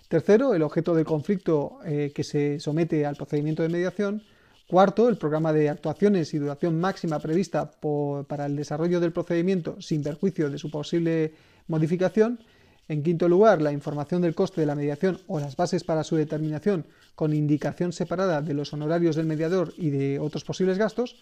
Tercero, 0.09 0.53
el 0.53 0.65
objeto 0.65 0.95
del 0.95 1.07
conflicto 1.07 1.79
eh, 1.87 2.13
que 2.15 2.25
se 2.25 2.61
somete 2.61 3.07
al 3.07 3.17
procedimiento 3.17 3.63
de 3.63 3.71
mediación. 3.71 4.23
Cuarto, 4.67 5.11
el 5.11 5.19
programa 5.19 5.53
de 5.53 5.69
actuaciones 5.69 6.33
y 6.33 6.39
duración 6.39 6.81
máxima 6.81 7.19
prevista 7.19 7.71
para 8.27 8.47
el 8.47 8.57
desarrollo 8.57 8.99
del 8.99 9.13
procedimiento 9.13 9.77
sin 9.83 10.03
perjuicio 10.03 10.49
de 10.49 10.57
su 10.57 10.71
posible 10.71 11.35
modificación. 11.69 12.41
En 12.89 13.03
quinto 13.03 13.29
lugar, 13.29 13.61
la 13.61 13.73
información 13.73 14.23
del 14.23 14.35
coste 14.35 14.63
de 14.63 14.67
la 14.67 14.75
mediación 14.75 15.21
o 15.27 15.39
las 15.39 15.57
bases 15.57 15.85
para 15.85 16.03
su 16.03 16.17
determinación 16.17 16.87
con 17.15 17.35
indicación 17.35 17.93
separada 17.93 18.41
de 18.41 18.55
los 18.55 18.73
honorarios 18.73 19.17
del 19.17 19.27
mediador 19.27 19.75
y 19.77 19.91
de 19.91 20.19
otros 20.19 20.45
posibles 20.45 20.79
gastos. 20.79 21.17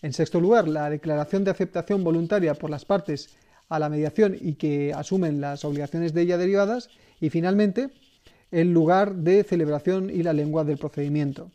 En 0.00 0.12
sexto 0.12 0.40
lugar, 0.40 0.68
la 0.68 0.88
declaración 0.88 1.42
de 1.42 1.50
aceptación 1.50 2.04
voluntaria 2.04 2.54
por 2.54 2.70
las 2.70 2.84
partes 2.84 3.30
a 3.68 3.80
la 3.80 3.88
mediación 3.88 4.36
y 4.40 4.54
que 4.54 4.92
asumen 4.94 5.40
las 5.40 5.64
obligaciones 5.64 6.14
de 6.14 6.22
ella 6.22 6.38
derivadas. 6.38 6.90
Y 7.20 7.30
finalmente, 7.30 7.90
el 8.52 8.72
lugar 8.72 9.16
de 9.16 9.42
celebración 9.42 10.10
y 10.10 10.22
la 10.22 10.32
lengua 10.32 10.62
del 10.62 10.78
procedimiento. 10.78 11.50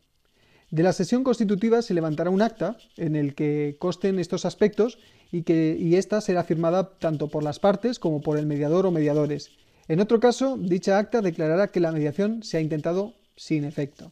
De 0.72 0.84
la 0.84 0.94
sesión 0.94 1.24
constitutiva 1.24 1.82
se 1.82 1.94
levantará 1.96 2.30
un 2.30 2.42
acta 2.42 2.78
en 2.96 3.16
el 3.16 3.34
que 3.34 3.78
costen 3.80 4.20
estos 4.20 4.46
aspectos 4.46 5.00
y 5.32 5.44
que 5.44 5.98
esta 5.98 6.22
será 6.22 6.44
firmada 6.44 6.98
tanto 7.00 7.28
por 7.28 7.44
las 7.44 7.60
partes 7.60 7.98
como 7.98 8.22
por 8.22 8.38
el 8.38 8.46
mediador 8.46 8.86
o 8.86 8.92
mediadores. 8.92 9.52
En 9.88 10.00
otro 10.00 10.20
caso, 10.20 10.58
dicha 10.60 11.00
acta 11.00 11.22
declarará 11.22 11.72
que 11.72 11.80
la 11.80 11.92
mediación 11.92 12.44
se 12.44 12.58
ha 12.58 12.62
intentado 12.62 13.16
sin 13.36 13.64
efecto. 13.64 14.12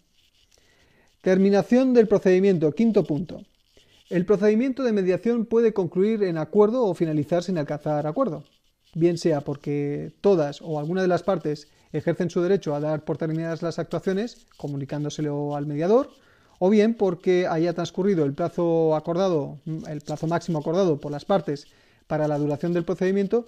Terminación 1.21 1.93
del 1.93 2.07
procedimiento. 2.07 2.71
Quinto 2.71 3.03
punto. 3.03 3.43
El 4.09 4.25
procedimiento 4.25 4.83
de 4.83 4.93
mediación 4.93 5.45
puede 5.45 5.73
concluir 5.73 6.23
en 6.23 6.37
acuerdo 6.37 6.85
o 6.85 6.93
finalizar 6.95 7.43
sin 7.43 7.57
alcanzar 7.57 8.07
acuerdo, 8.07 8.45
bien 8.95 9.17
sea 9.17 9.41
porque 9.41 10.13
todas 10.21 10.61
o 10.61 10.79
alguna 10.79 11.01
de 11.01 11.09
las 11.09 11.23
partes 11.23 11.67
ejercen 11.91 12.29
su 12.29 12.41
derecho 12.41 12.73
a 12.73 12.79
dar 12.79 13.03
por 13.03 13.17
terminadas 13.17 13.61
las 13.61 13.79
actuaciones, 13.79 14.47
comunicándoselo 14.55 15.55
al 15.55 15.65
mediador, 15.65 16.09
o 16.59 16.69
bien 16.69 16.93
porque 16.93 17.47
haya 17.47 17.73
transcurrido 17.73 18.25
el 18.25 18.33
plazo 18.33 18.95
acordado, 18.95 19.57
el 19.87 20.01
plazo 20.01 20.27
máximo 20.27 20.59
acordado 20.59 20.99
por 20.99 21.11
las 21.11 21.25
partes 21.25 21.67
para 22.07 22.27
la 22.27 22.37
duración 22.37 22.73
del 22.73 22.85
procedimiento, 22.85 23.45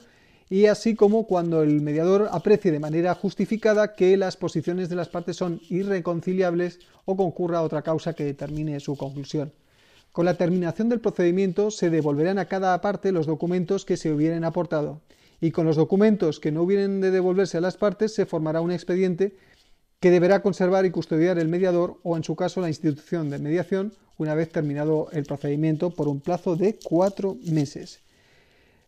y 0.50 0.66
así 0.66 0.96
como 0.96 1.28
cuando 1.28 1.62
el 1.62 1.82
mediador 1.82 2.28
aprecie 2.32 2.72
de 2.72 2.80
manera 2.80 3.14
justificada 3.14 3.94
que 3.94 4.18
las 4.18 4.36
posiciones 4.36 4.90
de 4.90 4.96
las 4.96 5.10
partes 5.10 5.38
son 5.38 5.62
irreconciliables 5.70 6.80
o 7.06 7.16
concurra 7.16 7.62
otra 7.62 7.84
causa 7.84 8.14
que 8.14 8.26
determine 8.26 8.80
su 8.80 8.98
conclusión. 8.98 9.54
Con 10.12 10.26
la 10.26 10.34
terminación 10.34 10.90
del 10.90 11.02
procedimiento 11.02 11.70
se 11.70 11.92
devolverán 11.92 12.40
a 12.40 12.46
cada 12.46 12.82
parte 12.82 13.12
los 13.12 13.28
documentos 13.28 13.86
que 13.86 13.96
se 13.96 14.12
hubieran 14.12 14.44
aportado 14.44 15.02
y 15.40 15.52
con 15.52 15.66
los 15.66 15.76
documentos 15.76 16.40
que 16.40 16.52
no 16.52 16.64
hubieran 16.64 17.00
de 17.00 17.12
devolverse 17.12 17.58
a 17.58 17.62
las 17.62 17.78
partes 17.78 18.14
se 18.14 18.26
formará 18.26 18.60
un 18.60 18.72
expediente 18.72 19.36
que 20.00 20.12
deberá 20.12 20.42
conservar 20.42 20.86
y 20.86 20.92
custodiar 20.92 21.40
el 21.40 21.48
mediador 21.48 21.98
o, 22.04 22.16
en 22.16 22.24
su 22.24 22.36
caso, 22.36 22.62
la 22.62 22.70
institución 22.70 23.30
de 23.30 23.40
mediación 23.40 23.94
una 24.18 24.36
vez 24.36 24.50
terminado 24.50 25.08
el 25.12 25.24
procedimiento 25.24 25.92
por 25.92 26.08
un 26.08 26.20
plazo 26.20 26.56
de 26.56 26.78
cuatro 26.84 27.38
meses. 27.44 28.00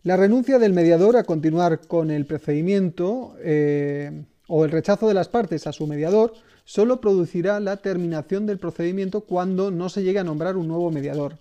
La 0.04 0.18
renuncia 0.18 0.60
del 0.60 0.74
mediador 0.74 1.16
a 1.16 1.24
continuar 1.24 1.88
con 1.88 2.12
el 2.12 2.26
procedimiento 2.26 3.36
eh, 3.40 4.24
o 4.48 4.66
el 4.66 4.72
rechazo 4.72 5.08
de 5.08 5.14
las 5.14 5.30
partes 5.30 5.68
a 5.68 5.74
su 5.74 5.88
mediador 5.88 6.34
solo 6.66 7.00
producirá 7.00 7.60
la 7.60 7.78
terminación 7.78 8.46
del 8.46 8.58
procedimiento 8.58 9.22
cuando 9.22 9.72
no 9.72 9.90
se 9.90 10.04
llegue 10.04 10.20
a 10.20 10.24
nombrar 10.24 10.58
un 10.58 10.68
nuevo 10.68 10.92
mediador. 10.92 11.38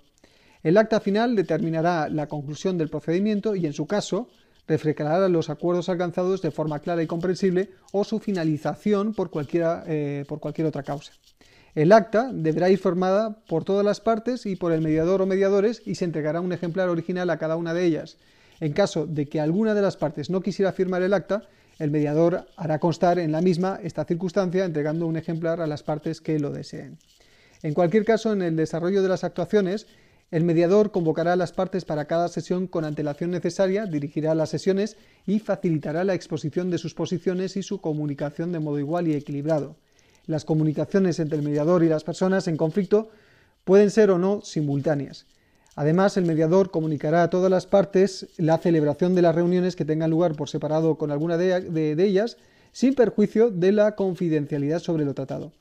El 0.62 0.76
acta 0.76 1.00
final 1.00 1.34
determinará 1.34 2.08
la 2.08 2.26
conclusión 2.26 2.76
del 2.76 2.90
procedimiento 2.90 3.56
y, 3.56 3.66
en 3.66 3.72
su 3.72 3.86
caso, 3.86 4.28
reflejará 4.70 5.28
los 5.28 5.50
acuerdos 5.50 5.88
alcanzados 5.88 6.42
de 6.42 6.52
forma 6.52 6.78
clara 6.78 7.02
y 7.02 7.08
comprensible 7.08 7.70
o 7.90 8.04
su 8.04 8.20
finalización 8.20 9.14
por, 9.14 9.32
eh, 9.52 10.24
por 10.28 10.38
cualquier 10.38 10.68
otra 10.68 10.84
causa. 10.84 11.12
El 11.74 11.90
acta 11.90 12.30
deberá 12.32 12.70
ir 12.70 12.78
formada 12.78 13.36
por 13.48 13.64
todas 13.64 13.84
las 13.84 14.00
partes 14.00 14.46
y 14.46 14.54
por 14.54 14.70
el 14.70 14.80
mediador 14.80 15.22
o 15.22 15.26
mediadores 15.26 15.82
y 15.84 15.96
se 15.96 16.04
entregará 16.04 16.40
un 16.40 16.52
ejemplar 16.52 16.88
original 16.88 17.30
a 17.30 17.38
cada 17.38 17.56
una 17.56 17.74
de 17.74 17.84
ellas. 17.84 18.16
En 18.60 18.72
caso 18.72 19.06
de 19.06 19.26
que 19.26 19.40
alguna 19.40 19.74
de 19.74 19.82
las 19.82 19.96
partes 19.96 20.30
no 20.30 20.40
quisiera 20.40 20.72
firmar 20.72 21.02
el 21.02 21.14
acta, 21.14 21.42
el 21.80 21.90
mediador 21.90 22.46
hará 22.56 22.78
constar 22.78 23.18
en 23.18 23.32
la 23.32 23.40
misma 23.40 23.80
esta 23.82 24.04
circunstancia 24.04 24.64
entregando 24.64 25.06
un 25.06 25.16
ejemplar 25.16 25.60
a 25.60 25.66
las 25.66 25.82
partes 25.82 26.20
que 26.20 26.38
lo 26.38 26.50
deseen. 26.50 26.98
En 27.62 27.74
cualquier 27.74 28.04
caso, 28.04 28.32
en 28.32 28.42
el 28.42 28.54
desarrollo 28.54 29.02
de 29.02 29.08
las 29.08 29.24
actuaciones, 29.24 29.86
el 30.30 30.44
mediador 30.44 30.92
convocará 30.92 31.32
a 31.32 31.36
las 31.36 31.52
partes 31.52 31.84
para 31.84 32.04
cada 32.04 32.28
sesión 32.28 32.68
con 32.68 32.84
antelación 32.84 33.32
necesaria, 33.32 33.86
dirigirá 33.86 34.34
las 34.34 34.50
sesiones 34.50 34.96
y 35.26 35.40
facilitará 35.40 36.04
la 36.04 36.14
exposición 36.14 36.70
de 36.70 36.78
sus 36.78 36.94
posiciones 36.94 37.56
y 37.56 37.64
su 37.64 37.80
comunicación 37.80 38.52
de 38.52 38.60
modo 38.60 38.78
igual 38.78 39.08
y 39.08 39.14
equilibrado. 39.14 39.76
Las 40.26 40.44
comunicaciones 40.44 41.18
entre 41.18 41.38
el 41.38 41.44
mediador 41.44 41.82
y 41.82 41.88
las 41.88 42.04
personas 42.04 42.46
en 42.46 42.56
conflicto 42.56 43.10
pueden 43.64 43.90
ser 43.90 44.12
o 44.12 44.18
no 44.18 44.40
simultáneas. 44.42 45.26
Además, 45.74 46.16
el 46.16 46.26
mediador 46.26 46.70
comunicará 46.70 47.22
a 47.22 47.30
todas 47.30 47.50
las 47.50 47.66
partes 47.66 48.28
la 48.36 48.58
celebración 48.58 49.14
de 49.14 49.22
las 49.22 49.34
reuniones 49.34 49.76
que 49.76 49.84
tengan 49.84 50.10
lugar 50.10 50.34
por 50.34 50.48
separado 50.48 50.96
con 50.96 51.10
alguna 51.10 51.36
de, 51.36 52.04
ellas, 52.04 52.36
sin 52.72 52.94
perjuicio 52.94 53.50
de 53.50 53.72
la 53.72 53.96
confidencialidad 53.96 54.78
sobre 54.78 55.04
lo 55.04 55.14
tratado. 55.14 55.52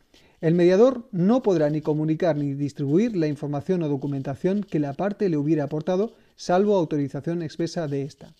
El 0.41 0.55
mediador 0.55 1.07
no 1.11 1.43
podrá 1.43 1.69
ni 1.69 1.81
comunicar 1.81 2.37
ni 2.37 2.53
distribuir 2.53 3.15
la 3.15 3.27
información 3.27 3.83
o 3.83 3.89
documentación 3.89 4.63
que 4.63 4.79
la 4.79 4.93
parte 4.93 5.27
le 5.27 5.37
hubiera 5.37 5.65
aportado, 5.65 6.13
salvo 6.37 6.77
autorización 6.77 7.41
expresa 7.41 7.87
de 7.87 8.03
ésta. 8.03 8.33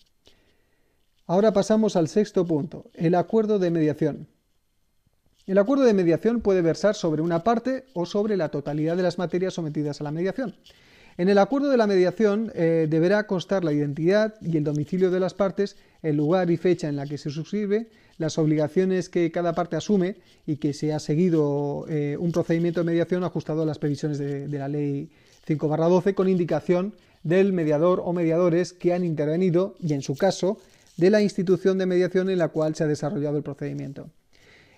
Ahora 1.26 1.52
pasamos 1.52 1.96
al 1.96 2.08
sexto 2.08 2.46
punto, 2.46 2.86
el 2.94 3.14
acuerdo 3.14 3.58
de 3.58 3.70
mediación. 3.70 4.28
El 5.46 5.58
acuerdo 5.58 5.84
de 5.84 5.94
mediación 5.94 6.40
puede 6.40 6.62
versar 6.62 6.94
sobre 6.94 7.22
una 7.22 7.44
parte 7.44 7.84
o 7.92 8.06
sobre 8.06 8.36
la 8.36 8.48
totalidad 8.48 8.96
de 8.96 9.02
las 9.02 9.18
materias 9.18 9.54
sometidas 9.54 10.00
a 10.00 10.04
la 10.04 10.10
mediación. 10.10 10.54
En 11.18 11.28
el 11.28 11.38
acuerdo 11.38 11.68
de 11.68 11.76
la 11.76 11.86
mediación 11.86 12.50
eh, 12.54 12.86
deberá 12.88 13.26
constar 13.26 13.62
la 13.62 13.72
identidad 13.72 14.34
y 14.40 14.56
el 14.56 14.64
domicilio 14.64 15.10
de 15.10 15.20
las 15.20 15.34
partes, 15.34 15.76
el 16.02 16.16
lugar 16.16 16.50
y 16.50 16.56
fecha 16.56 16.88
en 16.88 16.96
la 16.96 17.06
que 17.06 17.18
se 17.18 17.30
suscribe, 17.30 17.90
las 18.20 18.36
obligaciones 18.36 19.08
que 19.08 19.32
cada 19.32 19.54
parte 19.54 19.76
asume 19.76 20.16
y 20.46 20.56
que 20.56 20.74
se 20.74 20.92
ha 20.92 21.00
seguido 21.00 21.86
eh, 21.88 22.18
un 22.20 22.32
procedimiento 22.32 22.80
de 22.80 22.84
mediación 22.84 23.24
ajustado 23.24 23.62
a 23.62 23.66
las 23.66 23.78
previsiones 23.78 24.18
de, 24.18 24.46
la 24.46 24.68
Ley 24.68 25.10
5-12 25.46 26.14
con 26.14 26.28
indicación 26.28 26.94
del 27.22 27.54
mediador 27.54 28.02
o 28.04 28.12
mediadores 28.12 28.74
que 28.74 28.92
han 28.92 29.04
intervenido 29.04 29.74
y, 29.80 29.94
en 29.94 30.02
su 30.02 30.16
caso, 30.16 30.58
de 30.98 31.08
la 31.08 31.22
institución 31.22 31.78
de 31.78 31.86
mediación 31.86 32.28
en 32.28 32.36
la 32.36 32.48
cual 32.48 32.74
se 32.74 32.84
ha 32.84 32.86
desarrollado 32.86 33.38
el 33.38 33.42
procedimiento. 33.42 34.10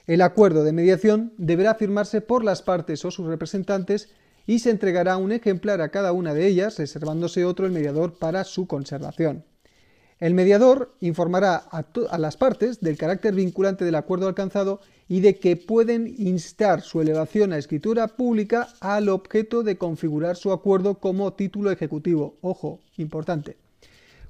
El 0.07 0.23
acuerdo 0.23 0.63
de 0.63 0.73
mediación 0.73 1.33
deberá 1.37 1.75
firmarse 1.75 2.21
por 2.21 2.45
las 2.45 2.63
partes 2.63 3.05
o 3.05 3.11
sus 3.11 3.27
representantes 3.27 4.11
y 4.47 4.61
se 4.61 4.71
entregará 4.71 5.17
un 5.17 5.33
ejemplar 5.33 5.81
a 5.81 5.89
cada 5.89 6.13
una 6.13 6.33
de 6.33 6.47
ellas, 6.47 6.79
reservándose 6.79 7.45
otro 7.45 7.67
el 7.67 7.73
mediador 7.73 8.15
para 8.15 8.45
su 8.45 8.69
conservación. 8.69 9.45
El 10.23 10.35
mediador 10.35 10.95
informará 11.01 11.57
a, 11.57 12.17
las 12.17 12.37
partes 12.37 12.79
del 12.79 12.97
carácter 12.97 13.35
vinculante 13.35 13.85
del 13.85 13.97
acuerdo 13.97 14.29
alcanzado 14.29 14.81
y 15.09 15.19
de 15.19 15.41
que 15.41 15.57
pueden 15.57 16.15
instar 16.17 16.83
su 16.83 17.01
elevación 17.01 17.53
a 17.53 17.59
escritura 17.59 18.07
pública 18.07 18.69
al 18.79 19.09
objeto 19.09 19.65
de 19.65 19.79
configurar 19.79 20.37
su 20.37 20.53
acuerdo 20.53 21.01
como 21.01 21.33
título 21.33 21.73
ejecutivo. 21.73 22.37
Ojo, 22.41 22.79
importante. 22.99 23.57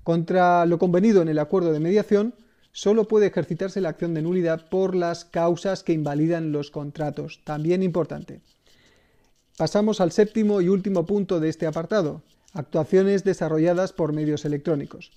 Contra 0.02 0.64
lo 0.64 0.78
convenido 0.78 1.20
en 1.20 1.28
el 1.28 1.38
acuerdo 1.38 1.74
de 1.74 1.80
mediación, 1.80 2.34
solo 2.72 3.06
puede 3.06 3.26
ejercitarse 3.26 3.82
la 3.82 3.90
acción 3.90 4.14
de 4.14 4.22
nulidad 4.22 4.70
por 4.70 4.94
las 4.94 5.26
causas 5.26 5.82
que 5.82 5.92
invalidan 5.92 6.52
los 6.52 6.70
contratos. 6.70 7.42
También 7.44 7.82
importante. 7.82 8.40
Pasamos 9.58 10.00
al 10.00 10.12
séptimo 10.12 10.62
y 10.62 10.70
último 10.70 11.04
punto 11.04 11.38
de 11.38 11.50
este 11.50 11.66
apartado, 11.66 12.22
actuaciones 12.54 13.24
desarrolladas 13.24 13.92
por 13.92 14.14
medios 14.14 14.46
electrónicos. 14.46 15.12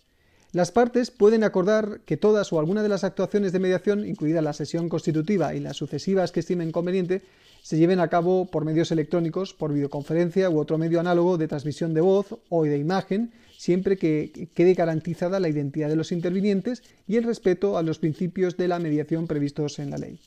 Las 0.52 0.72
partes 0.72 1.12
pueden 1.12 1.44
acordar 1.44 2.02
que 2.06 2.18
todas 2.18 2.54
o 2.54 2.60
alguna 2.60 2.84
de 2.84 2.90
las 2.90 3.04
actuaciones 3.04 3.52
de 3.52 3.60
mediación, 3.60 4.08
incluida 4.08 4.42
la 4.42 4.54
sesión 4.54 4.88
constitutiva 4.88 5.54
y 5.54 5.60
las 5.60 5.78
sucesivas 5.78 6.32
que 6.32 6.40
estimen 6.40 6.72
conveniente, 6.72 7.24
se 7.62 7.78
lleven 7.78 8.00
a 8.00 8.10
cabo 8.10 8.46
por 8.46 8.64
medios 8.64 8.92
electrónicos, 8.92 9.54
por 9.54 9.74
videoconferencia 9.74 10.50
u 10.50 10.60
otro 10.60 10.78
medio 10.78 11.00
análogo 11.00 11.38
de 11.38 11.48
transmisión 11.48 11.94
de 11.94 12.02
voz 12.02 12.28
o 12.50 12.64
de 12.64 12.78
imagen, 12.78 13.32
siempre 13.58 13.98
que 13.98 14.50
quede 14.54 14.76
garantizada 14.76 15.40
la 15.40 15.50
identidad 15.50 15.90
de 15.90 15.96
los 15.96 16.12
intervinientes 16.12 16.84
y 17.08 17.16
el 17.16 17.24
respeto 17.24 17.78
a 17.78 17.84
los 17.84 17.98
principios 17.98 18.56
de 18.56 18.68
la 18.68 18.80
mediación 18.80 19.28
previstos 19.28 19.80
en 19.80 19.90
la 19.90 19.98
ley. 19.98 20.20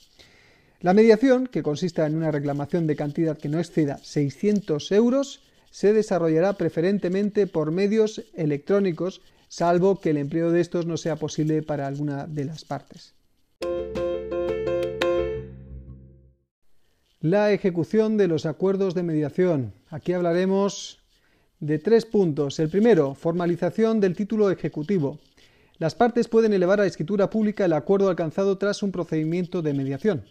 La 0.81 0.95
mediación, 0.95 1.47
que 1.47 1.62
consista 1.62 2.07
en 2.07 2.16
una 2.16 2.31
reclamación 2.31 2.87
de 2.87 2.97
cantidad 2.97 3.39
que 3.39 3.49
no 3.49 3.59
exceda 3.59 3.99
600 3.99 4.93
euros, 4.93 5.41
se 5.71 5.93
desarrollará 5.93 6.55
preferentemente 6.55 7.47
por 7.47 7.71
medios 7.71 8.25
electrónicos, 8.35 9.21
salvo 9.49 10.01
que 10.01 10.11
el 10.11 10.18
empleo 10.18 10.51
de 10.51 10.61
estos 10.61 10.86
no 10.86 10.96
sea 10.96 11.16
posible 11.16 11.62
para 11.62 11.86
alguna 11.86 12.26
de 12.26 12.44
las 12.44 12.64
partes. 12.64 13.14
La 17.20 17.51
ejecución 17.51 18.16
de 18.16 18.28
los 18.28 18.46
acuerdos 18.46 18.94
de 18.94 19.03
mediación. 19.03 19.72
Aquí 19.88 20.12
hablaremos 20.12 21.01
de 21.59 21.78
tres 21.78 22.07
puntos. 22.07 22.61
El 22.61 22.68
primero, 22.68 23.14
formalización 23.14 24.01
del 24.01 24.14
título 24.14 24.51
ejecutivo. 24.51 25.18
Las 25.78 25.94
partes 25.94 26.28
pueden 26.28 26.53
elevar 26.53 26.80
a 26.80 26.86
escritura 26.86 27.30
pública 27.30 27.64
el 27.64 27.72
acuerdo 27.72 28.09
alcanzado 28.09 28.59
tras 28.59 28.82
un 28.82 28.92
procedimiento 28.92 29.62
de 29.62 29.74
mediación. 29.74 30.24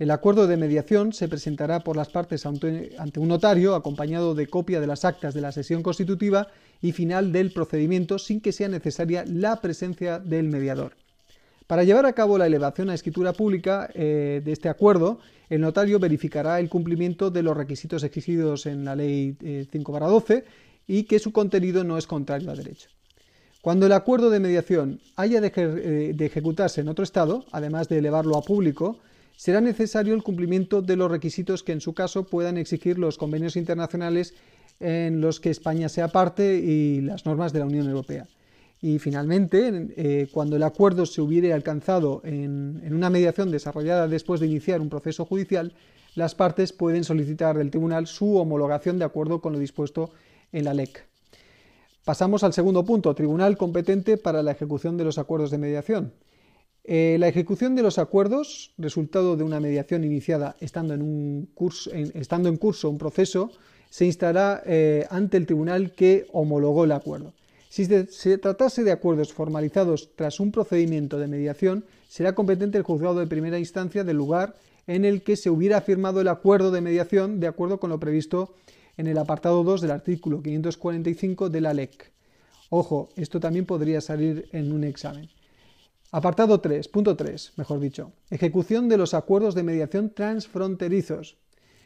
El 0.00 0.10
acuerdo 0.10 0.46
de 0.46 0.56
mediación 0.56 1.12
se 1.12 1.28
presentará 1.28 1.80
por 1.80 1.94
las 1.94 2.08
partes 2.08 2.46
ante 2.46 3.20
un 3.20 3.28
notario 3.28 3.74
acompañado 3.74 4.34
de 4.34 4.46
copia 4.46 4.80
de 4.80 4.86
las 4.86 5.04
actas 5.04 5.34
de 5.34 5.42
la 5.42 5.52
sesión 5.52 5.82
constitutiva 5.82 6.48
y 6.80 6.92
final 6.92 7.32
del 7.32 7.52
procedimiento 7.52 8.18
sin 8.18 8.40
que 8.40 8.52
sea 8.52 8.68
necesaria 8.68 9.26
la 9.26 9.60
presencia 9.60 10.18
del 10.18 10.48
mediador. 10.48 10.96
Para 11.66 11.84
llevar 11.84 12.06
a 12.06 12.14
cabo 12.14 12.38
la 12.38 12.46
elevación 12.46 12.88
a 12.88 12.94
escritura 12.94 13.34
pública 13.34 13.90
eh, 13.92 14.40
de 14.42 14.52
este 14.52 14.70
acuerdo, 14.70 15.20
el 15.50 15.60
notario 15.60 15.98
verificará 15.98 16.60
el 16.60 16.70
cumplimiento 16.70 17.30
de 17.30 17.42
los 17.42 17.54
requisitos 17.54 18.02
exigidos 18.02 18.64
en 18.64 18.86
la 18.86 18.96
Ley 18.96 19.36
5-12 19.70 20.30
eh, 20.30 20.44
y 20.86 21.02
que 21.02 21.18
su 21.18 21.30
contenido 21.30 21.84
no 21.84 21.98
es 21.98 22.06
contrario 22.06 22.50
a 22.50 22.54
derecho. 22.54 22.88
Cuando 23.60 23.84
el 23.84 23.92
acuerdo 23.92 24.30
de 24.30 24.40
mediación 24.40 24.98
haya 25.16 25.42
de, 25.42 25.52
eh, 25.54 26.12
de 26.14 26.24
ejecutarse 26.24 26.80
en 26.80 26.88
otro 26.88 27.04
Estado, 27.04 27.44
además 27.52 27.90
de 27.90 27.98
elevarlo 27.98 28.38
a 28.38 28.42
público, 28.42 28.98
será 29.36 29.60
necesario 29.60 30.14
el 30.14 30.22
cumplimiento 30.22 30.82
de 30.82 30.96
los 30.96 31.10
requisitos 31.10 31.62
que 31.62 31.72
en 31.72 31.80
su 31.80 31.94
caso 31.94 32.24
puedan 32.24 32.58
exigir 32.58 32.98
los 32.98 33.18
convenios 33.18 33.56
internacionales 33.56 34.34
en 34.80 35.20
los 35.20 35.40
que 35.40 35.50
España 35.50 35.88
sea 35.88 36.08
parte 36.08 36.58
y 36.58 37.00
las 37.00 37.26
normas 37.26 37.52
de 37.52 37.58
la 37.58 37.66
Unión 37.66 37.86
Europea. 37.86 38.26
Y 38.82 38.98
finalmente, 38.98 39.88
eh, 39.96 40.28
cuando 40.32 40.56
el 40.56 40.62
acuerdo 40.62 41.04
se 41.04 41.20
hubiere 41.20 41.52
alcanzado 41.52 42.22
en, 42.24 42.80
una 42.90 43.10
mediación 43.10 43.50
desarrollada 43.50 44.08
después 44.08 44.40
de 44.40 44.46
iniciar 44.46 44.80
un 44.80 44.88
proceso 44.88 45.26
judicial, 45.26 45.74
las 46.14 46.34
partes 46.34 46.72
pueden 46.72 47.04
solicitar 47.04 47.58
del 47.58 47.70
tribunal 47.70 48.06
su 48.06 48.36
homologación 48.36 48.98
de 48.98 49.04
acuerdo 49.04 49.42
con 49.42 49.52
lo 49.52 49.58
dispuesto 49.58 50.10
en 50.50 50.64
la 50.64 50.74
LEC. 50.74 51.06
Pasamos 52.04 52.42
al 52.42 52.54
segundo 52.54 52.84
punto, 52.84 53.14
tribunal 53.14 53.58
competente 53.58 54.16
para 54.16 54.42
la 54.42 54.52
ejecución 54.52 54.96
de 54.96 55.04
los 55.04 55.18
acuerdos 55.18 55.50
de 55.50 55.58
mediación. 55.58 56.14
Eh, 56.84 57.16
la 57.20 57.28
ejecución 57.28 57.74
de 57.74 57.82
los 57.82 57.98
acuerdos, 57.98 58.72
resultado 58.78 59.36
de 59.36 59.44
una 59.44 59.60
mediación 59.60 60.02
iniciada 60.04 60.56
estando 60.60 60.94
en, 60.94 61.48
curso, 61.54 61.90
estando 61.92 62.48
en 62.48 62.56
curso 62.56 62.88
un 62.88 62.98
proceso, 62.98 63.52
se 63.90 64.06
instará 64.06 64.62
eh, 64.64 65.06
ante 65.10 65.36
el 65.36 65.46
tribunal 65.46 65.92
que 65.92 66.26
homologó 66.32 66.84
el 66.84 66.92
acuerdo. 66.92 67.34
Si 67.68 67.84
se 67.84 68.38
tratase 68.38 68.82
de 68.82 68.92
acuerdos 68.92 69.32
formalizados 69.32 70.10
tras 70.16 70.40
un 70.40 70.50
procedimiento 70.50 71.18
de 71.18 71.28
mediación, 71.28 71.84
será 72.08 72.34
competente 72.34 72.78
el 72.78 72.84
juzgado 72.84 73.20
de 73.20 73.26
primera 73.26 73.58
instancia 73.58 74.02
del 74.02 74.16
lugar 74.16 74.56
en 74.86 75.04
el 75.04 75.22
que 75.22 75.36
se 75.36 75.50
hubiera 75.50 75.80
firmado 75.80 76.20
el 76.20 76.28
acuerdo 76.28 76.72
de 76.72 76.80
mediación 76.80 77.38
de 77.38 77.46
acuerdo 77.46 77.78
con 77.78 77.90
lo 77.90 78.00
previsto 78.00 78.54
en 78.96 79.06
el 79.06 79.18
apartado 79.18 79.62
2 79.62 79.82
del 79.82 79.92
artículo 79.92 80.42
545 80.42 81.48
de 81.48 81.60
la 81.60 81.74
LEC. 81.74 82.12
Ojo, 82.70 83.08
esto 83.16 83.38
también 83.38 83.66
podría 83.66 84.00
salir 84.00 84.48
en 84.52 84.72
un 84.72 84.82
examen. 84.82 85.28
Apartado 86.12 86.60
3, 86.60 86.88
punto 86.88 87.14
3, 87.14 87.52
mejor 87.54 87.78
dicho. 87.78 88.10
Ejecución 88.30 88.88
de 88.88 88.96
los 88.96 89.14
acuerdos 89.14 89.54
de 89.54 89.62
mediación 89.62 90.10
transfronterizos. 90.10 91.36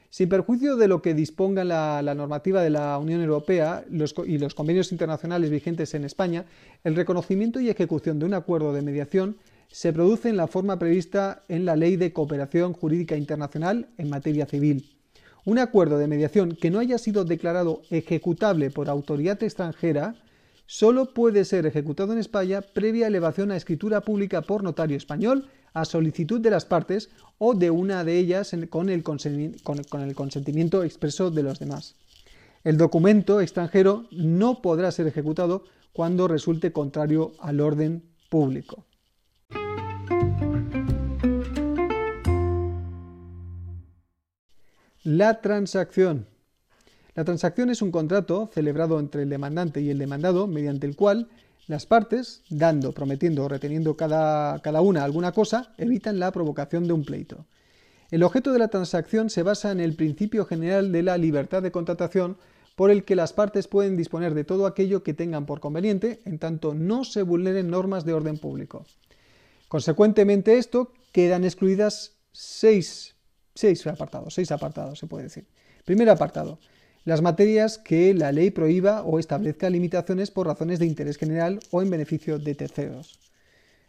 Sin 0.08 0.30
perjuicio 0.30 0.76
de 0.76 0.88
lo 0.88 1.02
que 1.02 1.12
disponga 1.12 1.62
la, 1.62 2.00
normativa 2.14 2.62
de 2.62 2.70
la 2.70 2.96
Unión 2.96 3.20
Europea 3.20 3.84
y 3.90 4.38
los 4.38 4.54
convenios 4.54 4.92
internacionales 4.92 5.50
vigentes 5.50 5.92
en 5.92 6.04
España, 6.04 6.46
el 6.84 6.96
reconocimiento 6.96 7.60
y 7.60 7.68
ejecución 7.68 8.18
de 8.18 8.24
un 8.24 8.32
acuerdo 8.32 8.72
de 8.72 8.80
mediación 8.80 9.36
se 9.70 9.92
produce 9.92 10.30
en 10.30 10.38
la 10.38 10.46
forma 10.46 10.78
prevista 10.78 11.42
en 11.48 11.66
la 11.66 11.76
Ley 11.76 11.96
de 11.96 12.14
Cooperación 12.14 12.72
Jurídica 12.72 13.16
Internacional 13.16 13.88
en 13.98 14.08
materia 14.08 14.46
civil. 14.46 14.88
Un 15.44 15.58
acuerdo 15.58 15.98
de 15.98 16.06
mediación 16.06 16.56
que 16.56 16.70
no 16.70 16.78
haya 16.78 16.96
sido 16.96 17.26
declarado 17.26 17.82
ejecutable 17.90 18.70
por 18.70 18.88
autoridad 18.88 19.42
extranjera 19.42 20.14
solo 20.74 21.14
puede 21.14 21.44
ser 21.44 21.66
ejecutado 21.66 22.12
en 22.12 22.18
España 22.18 22.60
previa 22.60 23.06
elevación 23.06 23.52
a 23.52 23.56
escritura 23.56 24.00
pública 24.00 24.42
por 24.42 24.64
notario 24.64 24.96
español 24.96 25.46
a 25.72 25.84
solicitud 25.84 26.40
de 26.40 26.50
las 26.50 26.64
partes 26.64 27.10
o 27.38 27.54
de 27.54 27.70
una 27.70 28.02
de 28.02 28.18
ellas 28.18 28.50
con 28.70 28.88
el, 28.88 29.04
consentimiento 29.04 30.82
expreso 30.82 31.30
de 31.30 31.44
los 31.44 31.60
demás. 31.60 31.94
El 32.64 32.76
documento 32.76 33.40
extranjero 33.40 34.08
no 34.10 34.62
podrá 34.62 34.90
ser 34.90 35.06
ejecutado 35.06 35.62
cuando 35.92 36.26
resulte 36.26 36.72
contrario 36.72 37.34
al 37.38 37.60
orden 37.60 38.02
público. 38.28 38.84
La 45.04 45.40
transacción. 45.40 46.33
La 47.14 47.24
transacción 47.24 47.70
es 47.70 47.80
un 47.80 47.92
contrato 47.92 48.50
celebrado 48.52 48.98
entre 48.98 49.22
el 49.22 49.28
demandante 49.28 49.80
y 49.80 49.90
el 49.90 49.98
demandado 49.98 50.46
mediante 50.46 50.86
el 50.86 50.96
cual 50.96 51.28
las 51.66 51.86
partes, 51.86 52.42
dando, 52.50 52.92
prometiendo 52.92 53.44
o 53.44 53.48
reteniendo 53.48 53.96
cada, 53.96 54.58
cada 54.60 54.80
una 54.80 55.04
alguna 55.04 55.32
cosa, 55.32 55.72
evitan 55.78 56.18
la 56.18 56.32
provocación 56.32 56.86
de 56.86 56.92
un 56.92 57.04
pleito. 57.04 57.46
El 58.10 58.22
objeto 58.22 58.52
de 58.52 58.58
la 58.58 58.68
transacción 58.68 59.30
se 59.30 59.42
basa 59.42 59.72
en 59.72 59.80
el 59.80 59.94
principio 59.94 60.44
general 60.44 60.92
de 60.92 61.02
la 61.02 61.16
libertad 61.16 61.62
de 61.62 61.72
contratación 61.72 62.36
por 62.76 62.90
el 62.90 63.04
que 63.04 63.16
las 63.16 63.32
partes 63.32 63.68
pueden 63.68 63.96
disponer 63.96 64.34
de 64.34 64.44
todo 64.44 64.66
aquello 64.66 65.02
que 65.02 65.14
tengan 65.14 65.46
por 65.46 65.60
conveniente, 65.60 66.20
en 66.24 66.38
tanto 66.38 66.74
no 66.74 67.04
se 67.04 67.22
vulneren 67.22 67.70
normas 67.70 68.04
de 68.04 68.12
orden 68.12 68.38
público. 68.38 68.84
Consecuentemente 69.68 70.58
esto, 70.58 70.92
quedan 71.12 71.44
excluidas 71.44 72.16
seis, 72.32 73.14
seis 73.54 73.86
apartados, 73.86 74.34
seis 74.34 74.50
apartados 74.50 74.98
se 74.98 75.06
puede 75.06 75.24
decir. 75.24 75.46
Primer 75.84 76.10
apartado, 76.10 76.58
las 77.04 77.20
materias 77.20 77.78
que 77.78 78.14
la 78.14 78.32
ley 78.32 78.50
prohíba 78.50 79.02
o 79.02 79.18
establezca 79.18 79.68
limitaciones 79.68 80.30
por 80.30 80.46
razones 80.46 80.78
de 80.78 80.86
interés 80.86 81.18
general 81.18 81.60
o 81.70 81.82
en 81.82 81.90
beneficio 81.90 82.38
de 82.38 82.54
terceros. 82.54 83.18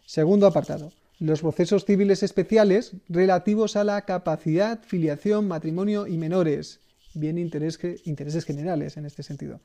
Segundo 0.06 0.48
apartado. 0.48 0.92
Los 1.18 1.42
procesos 1.42 1.86
civiles 1.86 2.24
especiales 2.24 2.92
relativos 3.08 3.78
a 3.78 3.86
la 3.86 4.02
capacidad, 4.02 4.84
filiación, 4.84 5.48
matrimonio 5.48 6.08
y 6.08 6.18
menores. 6.18 6.82
Bien 7.14 7.38
intereses 7.38 8.46
generales 8.46 8.98
en 8.98 9.06
este 9.06 9.24
sentido. 9.24 9.62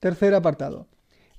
Tercer 0.00 0.34
apartado. 0.34 0.88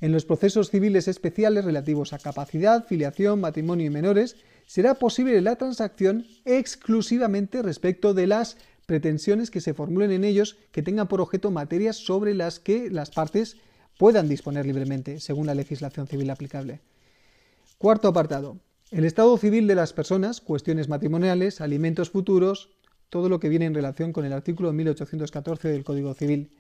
En 0.02 0.12
los 0.12 0.26
procesos 0.26 0.70
civiles 0.70 1.08
especiales 1.08 1.66
relativos 1.66 2.14
a 2.14 2.20
capacidad, 2.20 2.86
filiación, 2.86 3.42
matrimonio 3.42 3.88
y 3.88 3.90
menores, 3.90 4.36
será 4.68 4.96
posible 4.96 5.42
la 5.42 5.56
transacción 5.56 6.28
exclusivamente 6.44 7.62
respecto 7.62 8.14
de 8.14 8.28
las 8.28 8.58
pretensiones 8.86 9.52
que 9.52 9.62
se 9.62 9.74
formulen 9.74 10.12
en 10.12 10.24
ellos 10.24 10.58
que 10.72 10.84
tengan 10.84 11.08
por 11.08 11.22
objeto 11.22 11.52
materias 11.52 11.96
sobre 11.96 12.34
las 12.34 12.60
que 12.60 12.90
las 12.90 13.12
partes 13.12 13.58
puedan 13.98 14.28
disponer 14.28 14.66
libremente, 14.66 15.20
según 15.20 15.48
la 15.48 15.56
legislación 15.56 16.08
civil 16.08 16.30
aplicable. 16.30 16.82
Cuarto 17.78 18.08
apartado. 18.08 18.60
El 18.92 19.06
estado 19.06 19.38
civil 19.38 19.68
de 19.68 19.76
las 19.76 19.94
personas, 19.94 20.42
cuestiones 20.42 20.90
matrimoniales, 20.90 21.60
alimentos 21.60 22.10
futuros, 22.10 22.70
todo 23.10 23.30
lo 23.30 23.40
que 23.40 23.50
viene 23.50 23.66
en 23.66 23.74
relación 23.74 24.14
con 24.14 24.26
el 24.26 24.34
artículo 24.34 24.72
1814 24.74 25.70
del 25.70 25.84
Código 25.84 26.14
Civil. 26.14 26.52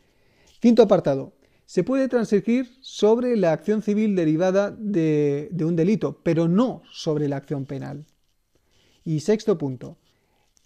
Quinto 0.59 0.83
apartado. 0.83 1.33
Se 1.65 1.83
puede 1.83 2.07
transigir 2.07 2.69
sobre 2.81 3.35
la 3.35 3.51
acción 3.51 3.81
civil 3.81 4.15
derivada 4.15 4.71
de, 4.71 5.49
de 5.51 5.65
un 5.65 5.75
delito, 5.75 6.21
pero 6.23 6.47
no 6.47 6.83
sobre 6.91 7.27
la 7.27 7.37
acción 7.37 7.65
penal. 7.65 8.05
Y 9.03 9.21
sexto 9.21 9.57
punto. 9.57 9.97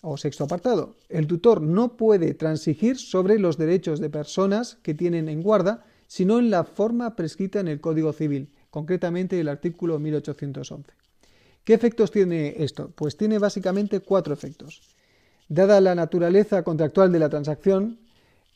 O 0.02 0.16
sexto 0.16 0.45
apartado, 0.45 0.95
el 1.10 1.28
tutor 1.28 1.62
no 1.62 1.97
puede 1.97 2.34
transigir 2.34 2.97
sobre 2.97 3.38
los 3.38 3.58
derechos 3.58 4.00
de 4.00 4.10
personas 4.10 4.78
que 4.82 4.93
tienen 4.93 5.28
en 5.28 5.43
guarda, 5.43 5.84
sino 6.08 6.39
en 6.39 6.50
la 6.50 6.64
forma 6.64 7.18
prescrita 7.18 7.60
en 7.60 7.68
el 7.68 7.82
Código 7.82 8.14
Civil, 8.14 8.50
concretamente 8.70 9.38
el 9.39 9.50
artículo 9.50 10.00
1811. 10.00 10.93
¿Qué 11.66 11.74
efectos 11.74 12.12
tiene 12.12 12.56
esto? 12.64 12.91
Pues 12.95 13.18
tiene 13.18 13.39
básicamente 13.39 14.00
cuatro 14.00 14.34
efectos. 14.34 14.82
Dada 15.50 15.82
la 15.82 15.95
naturaleza 15.95 16.64
contractual 16.64 17.12
de 17.12 17.20
la 17.20 17.30
transacción, 17.30 18.00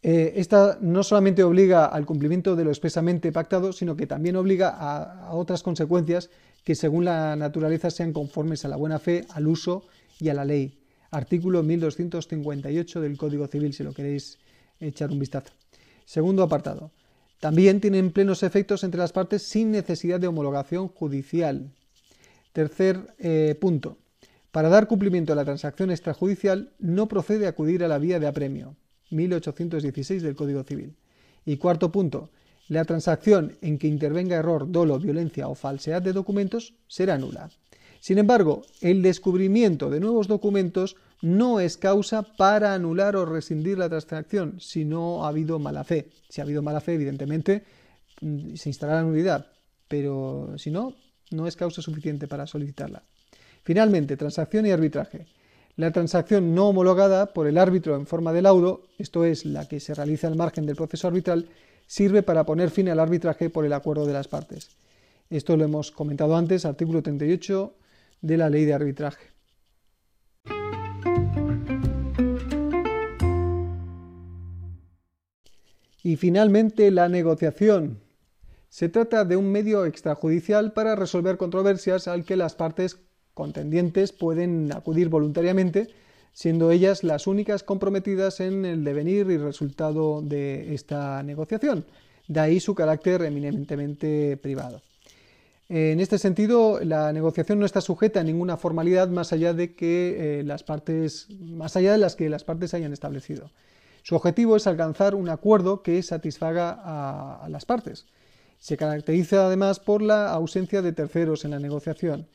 eh, 0.02 0.34
esta 0.38 0.78
no 0.80 1.04
solamente 1.04 1.44
obliga 1.44 1.86
al 1.86 2.06
cumplimiento 2.06 2.56
de 2.56 2.64
lo 2.64 2.70
expresamente 2.70 3.34
pactado, 3.34 3.74
sino 3.74 3.98
que 3.98 4.08
también 4.08 4.38
obliga 4.38 4.70
a, 4.70 5.28
a 5.28 5.34
otras 5.34 5.62
consecuencias 5.62 6.30
que 6.64 6.76
según 6.76 7.04
la 7.04 7.36
naturaleza 7.36 7.92
sean 7.92 8.14
conformes 8.14 8.64
a 8.64 8.70
la 8.70 8.78
buena 8.78 9.00
fe, 9.00 9.26
al 9.32 9.48
uso 9.48 9.84
y 10.20 10.30
a 10.30 10.34
la 10.34 10.46
ley 10.46 10.83
artículo 11.14 11.62
1258 11.64 13.02
del 13.02 13.18
Código 13.18 13.48
Civil, 13.48 13.74
si 13.74 13.84
lo 13.84 13.94
queréis 13.94 14.40
echar 14.80 15.12
un 15.12 15.20
vistazo. 15.20 15.54
Segundo 16.06 16.44
apartado. 16.44 16.92
También 17.40 17.80
tienen 17.80 18.12
plenos 18.12 18.42
efectos 18.42 18.84
entre 18.84 19.00
las 19.00 19.12
partes 19.12 19.44
sin 19.44 19.72
necesidad 19.72 20.20
de 20.20 20.28
homologación 20.28 20.88
judicial. 20.88 21.70
Tercer 22.52 23.14
eh, 23.20 23.56
punto. 23.60 23.98
Para 24.52 24.70
dar 24.70 24.88
cumplimiento 24.88 25.34
a 25.34 25.36
la 25.36 25.46
transacción 25.46 25.92
extrajudicial 25.92 26.74
no 26.80 27.08
procede 27.08 27.48
acudir 27.48 27.84
a 27.84 27.88
la 27.88 28.00
vía 28.00 28.20
de 28.20 28.28
apremio. 28.28 28.76
1816 29.12 30.24
del 30.24 30.36
Código 30.36 30.64
Civil. 30.64 30.96
Y 31.46 31.58
cuarto 31.58 31.92
punto. 31.92 32.30
La 32.70 32.86
transacción 32.86 33.58
en 33.62 33.78
que 33.78 33.88
intervenga 33.88 34.38
error, 34.38 34.72
dolo, 34.72 34.98
violencia 34.98 35.48
o 35.48 35.56
falsedad 35.56 36.02
de 36.02 36.14
documentos 36.14 36.74
será 36.88 37.18
nula. 37.18 37.50
Sin 38.04 38.18
embargo, 38.18 38.64
el 38.82 39.02
descubrimiento 39.02 39.90
de 39.90 40.02
nuevos 40.02 40.28
documentos 40.28 40.98
no 41.22 41.62
es 41.62 41.78
causa 41.78 42.24
para 42.24 42.74
anular 42.74 43.16
o 43.16 43.26
rescindir 43.26 43.78
la 43.78 43.88
transacción 43.88 44.60
si 44.60 44.84
no 44.84 45.24
ha 45.24 45.30
habido 45.30 45.58
mala 45.58 45.86
fe. 45.86 46.10
Si 46.28 46.42
ha 46.42 46.44
habido 46.44 46.62
mala 46.62 46.82
fe, 46.82 46.96
evidentemente, 46.96 47.64
mm, 48.20 48.56
se 48.56 48.68
instalará 48.68 49.00
la 49.00 49.08
nulidad, 49.08 49.48
pero 49.88 50.54
si 50.58 50.70
no, 50.70 50.98
no 51.32 51.48
es 51.48 51.56
causa 51.56 51.82
suficiente 51.82 52.28
para 52.28 52.46
solicitarla. 52.46 53.04
Finalmente, 53.64 54.18
transacción 54.18 54.66
y 54.66 54.72
arbitraje. 54.72 55.26
La 55.78 55.92
transacción 55.92 56.54
no 56.54 56.68
homologada 56.68 57.28
por 57.28 57.48
el 57.48 57.58
árbitro 57.58 57.96
en 57.96 58.06
forma 58.06 58.34
de 58.34 58.42
laudo, 58.42 58.82
esto 58.98 59.24
es, 59.24 59.46
la 59.46 59.70
que 59.70 59.80
se 59.80 59.94
realiza 59.94 60.28
al 60.28 60.36
margen 60.36 60.66
del 60.66 60.76
proceso 60.76 61.08
arbitral, 61.08 61.48
sirve 61.88 62.22
para 62.22 62.46
poner 62.46 62.70
fin 62.70 62.90
al 62.90 63.00
arbitraje 63.00 63.50
por 63.50 63.64
el 63.64 63.72
acuerdo 63.72 64.06
de 64.06 64.12
las 64.12 64.28
partes. 64.28 64.72
Esto 65.30 65.56
lo 65.56 65.64
hemos 65.64 65.90
comentado 65.92 66.36
antes, 66.36 66.66
artículo 66.66 67.02
38 67.02 67.76
de 68.24 68.38
la 68.38 68.50
ley 68.50 68.66
de 68.66 68.74
arbitraje. 68.74 69.28
Y 76.02 76.16
finalmente 76.16 76.90
la 76.90 77.08
negociación. 77.08 78.00
Se 78.70 78.90
trata 78.90 79.24
de 79.24 79.38
un 79.38 79.52
medio 79.52 79.86
extrajudicial 79.86 80.74
para 80.74 80.96
resolver 80.96 81.38
controversias 81.38 82.08
al 82.08 82.26
que 82.26 82.36
las 82.36 82.56
partes 82.56 82.98
contendientes 83.34 84.12
pueden 84.12 84.72
acudir 84.74 85.10
voluntariamente, 85.10 85.90
siendo 86.34 86.72
ellas 86.72 87.04
las 87.04 87.28
únicas 87.28 87.64
comprometidas 87.64 88.40
en 88.40 88.66
el 88.66 88.84
devenir 88.84 89.30
y 89.30 89.38
resultado 89.38 90.22
de 90.22 90.74
esta 90.74 91.22
negociación. 91.24 91.86
De 92.28 92.40
ahí 92.40 92.60
su 92.60 92.74
carácter 92.74 93.22
eminentemente 93.22 94.38
privado. 94.38 94.82
En 95.76 96.00
este 96.00 96.20
sentido, 96.20 96.80
la 96.84 97.12
negociación 97.14 97.58
no 97.58 97.66
está 97.66 97.82
sujeta 97.82 98.20
a 98.20 98.24
ninguna 98.24 98.58
formalidad 98.58 99.08
más 99.08 99.34
allá 99.34 99.56
de 99.56 99.74
que 99.74 100.42
eh, 100.42 100.44
las 100.44 100.62
partes, 100.62 101.28
más 101.40 101.76
allá 101.76 101.94
de 101.94 101.98
las 101.98 102.16
que 102.16 102.30
las 102.30 102.44
partes 102.44 102.76
hayan 102.76 102.94
establecido. 102.94 103.50
Su 104.04 104.16
objetivo 104.16 104.56
es 104.56 104.68
alcanzar 104.68 105.16
un 105.16 105.30
acuerdo 105.30 105.82
que 105.82 106.04
satisfaga 106.04 106.80
a, 106.80 107.50
las 107.50 107.66
partes. 107.66 108.06
Se 108.60 108.78
caracteriza 108.78 109.48
además 109.48 109.80
por 109.80 110.04
la 110.04 110.30
ausencia 110.30 110.84
de 110.84 110.94
terceros 110.94 111.44
en 111.44 111.50
la 111.50 111.60
negociación. 111.60 112.28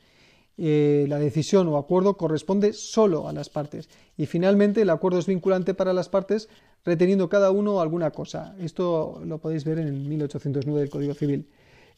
Eh, 0.57 1.05
la 1.07 1.17
decisión 1.17 1.65
o 1.69 1.77
acuerdo 1.77 2.17
corresponde 2.17 2.73
solo 2.73 3.29
a 3.29 3.31
las 3.31 3.49
partes. 3.49 3.87
Y 4.17 4.25
finalmente 4.25 4.81
el 4.81 4.89
acuerdo 4.89 5.17
es 5.17 5.27
vinculante 5.27 5.73
para 5.73 5.93
las 5.93 6.09
partes 6.09 6.49
reteniendo 6.83 7.29
cada 7.29 7.51
uno 7.51 7.79
alguna 7.79 8.11
cosa. 8.11 8.53
Esto 8.59 9.21
lo 9.25 9.37
podéis 9.37 9.63
ver 9.63 9.79
en 9.79 9.87
el 9.87 9.93
1809 9.93 10.81
del 10.81 10.89
Código 10.89 11.13
Civil. 11.13 11.47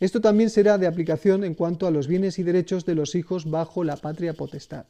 Esto 0.01 0.19
también 0.19 0.49
será 0.49 0.79
de 0.79 0.87
aplicación 0.87 1.43
en 1.43 1.53
cuanto 1.53 1.85
a 1.85 1.91
los 1.91 2.07
bienes 2.07 2.39
y 2.39 2.43
derechos 2.43 2.85
de 2.85 2.95
los 2.95 3.13
hijos 3.13 3.47
bajo 3.47 3.83
la 3.83 3.97
patria 3.97 4.33
potestad. 4.33 4.87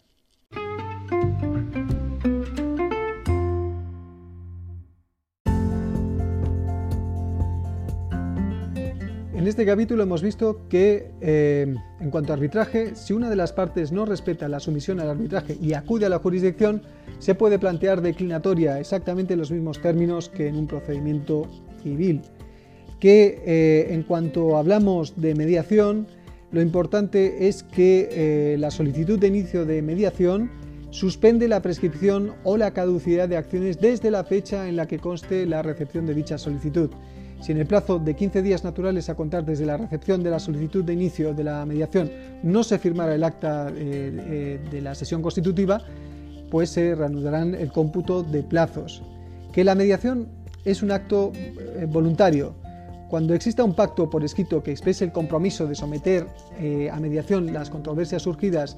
En 9.34 9.47
este 9.47 9.66
capítulo 9.66 10.03
hemos 10.03 10.22
visto 10.22 10.70
que, 10.70 11.12
eh, 11.20 11.76
en 11.99 12.09
cuanto 12.09 12.32
a 12.32 12.36
arbitraje, 12.38 12.95
si 12.95 13.12
una 13.12 13.30
de 13.30 13.36
las 13.36 13.51
partes 13.51 13.91
no 13.91 14.05
respeta 14.05 14.47
la 14.47 14.62
sumisión 14.62 15.01
al 15.01 15.09
arbitraje 15.09 15.57
y 15.62 15.74
acude 15.74 16.05
a 16.05 16.09
la 16.09 16.20
jurisdicción, 16.20 16.84
se 17.20 17.36
puede 17.36 17.59
plantear 17.59 18.01
declinatoria 18.01 18.80
exactamente 18.80 19.34
en 19.34 19.39
los 19.39 19.51
mismos 19.51 19.82
términos 19.82 20.30
que 20.30 20.47
en 20.47 20.55
un 20.55 20.68
procedimiento 20.68 21.49
civil. 21.84 22.22
Que 23.02 23.41
eh, 23.45 23.93
en 23.93 24.04
cuanto 24.04 24.58
hablamos 24.58 25.20
de 25.20 25.34
mediación, 25.34 26.06
lo 26.52 26.62
importante 26.62 27.47
es 27.47 27.64
que 27.64 28.10
eh, 28.12 28.58
la 28.60 28.70
solicitud 28.70 29.18
de 29.18 29.28
inicio 29.28 29.66
de 29.66 29.82
mediación 29.82 30.52
suspende 30.91 31.47
la 31.47 31.64
prescripción 31.64 32.34
o 32.43 32.58
la 32.58 32.72
caducidad 32.72 33.28
de 33.28 33.38
acciones 33.38 33.82
desde 33.82 34.12
la 34.12 34.24
fecha 34.24 34.70
en 34.70 34.76
la 34.76 34.86
que 34.86 34.99
conste 34.99 35.47
la 35.47 35.64
recepción 35.64 36.06
de 36.06 36.14
dicha 36.14 36.38
solicitud. 36.38 36.91
Si 37.41 37.52
en 37.52 37.58
el 37.58 37.66
plazo 37.66 37.97
de 37.97 38.16
15 38.16 38.43
días 38.43 38.64
naturales 38.64 39.10
a 39.10 39.16
contar 39.16 39.45
desde 39.45 39.66
la 39.66 39.78
recepción 39.78 40.22
de 40.22 40.30
la 40.30 40.38
solicitud 40.38 40.84
de 40.84 40.93
inicio 40.93 41.34
de 41.34 41.43
la 41.43 41.66
mediación 41.66 42.12
no 42.43 42.64
se 42.64 42.78
firmara 42.78 43.16
el 43.16 43.24
acta 43.24 43.72
eh, 43.76 44.60
de 44.70 44.82
la 44.82 44.93
sesión 44.93 45.24
constitutiva, 45.24 45.82
pues 46.52 46.70
se 46.70 46.93
reanudarán 46.93 47.56
el 47.56 47.72
cómputo 47.72 48.22
de 48.22 48.43
plazos. 48.43 49.02
Que 49.54 49.64
la 49.64 49.74
mediación 49.74 50.28
es 50.66 50.84
un 50.84 50.91
acto 50.91 51.32
voluntario. 51.88 52.54
Cuando 53.12 53.36
exista 53.36 53.64
un 53.64 53.76
pacto 53.76 54.09
por 54.09 54.24
escrito 54.24 54.64
que 54.64 54.72
exprese 54.72 55.05
el 55.05 55.12
compromiso 55.12 55.68
de 55.68 55.76
someter 55.76 56.26
a 56.91 56.99
mediación 56.99 57.53
las 57.53 57.70
controversias 57.70 58.24
surgidas 58.24 58.78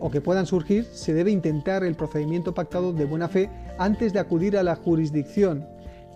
o 0.00 0.10
que 0.10 0.20
puedan 0.20 0.46
surgir, 0.46 0.84
se 0.84 1.12
debe 1.14 1.32
intentar 1.32 1.84
el 1.84 1.96
procedimiento 1.96 2.54
pactado 2.54 2.92
de 2.92 3.04
buena 3.04 3.28
fe 3.28 3.50
antes 3.76 4.12
de 4.12 4.20
acudir 4.20 4.56
a 4.56 4.62
la 4.62 4.76
jurisdicción 4.76 5.66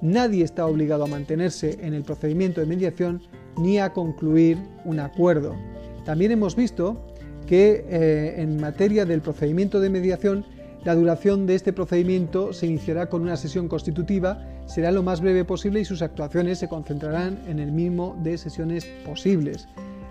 Nadie 0.04 0.44
está 0.44 0.66
obligado 0.66 1.04
a 1.04 1.06
mantenerse 1.06 1.78
en 1.80 1.94
el 1.94 2.02
procedimiento 2.02 2.60
de 2.60 2.66
mediación 2.66 3.22
ni 3.56 3.78
a 3.78 3.94
concluir 3.94 4.58
un 4.84 5.00
acuerdo. 5.00 5.56
También 6.04 6.32
hemos 6.32 6.56
visto 6.56 7.06
que 7.46 7.86
eh, 7.88 8.34
en 8.36 8.60
materia 8.60 9.06
del 9.06 9.22
procedimiento 9.22 9.80
de 9.80 9.88
mediación, 9.88 10.44
la 10.84 10.94
duración 10.94 11.46
de 11.46 11.54
este 11.54 11.72
procedimiento 11.72 12.52
se 12.52 12.66
iniciará 12.66 13.08
con 13.08 13.22
una 13.22 13.38
sesión 13.38 13.68
constitutiva, 13.68 14.42
será 14.66 14.90
lo 14.92 15.02
más 15.02 15.22
breve 15.22 15.44
posible 15.44 15.80
y 15.80 15.84
sus 15.86 16.02
actuaciones 16.02 16.58
se 16.58 16.68
concentrarán 16.68 17.42
en 17.48 17.58
el 17.58 17.72
mínimo 17.72 18.18
de 18.22 18.36
sesiones 18.36 18.84
posibles. 19.06 19.66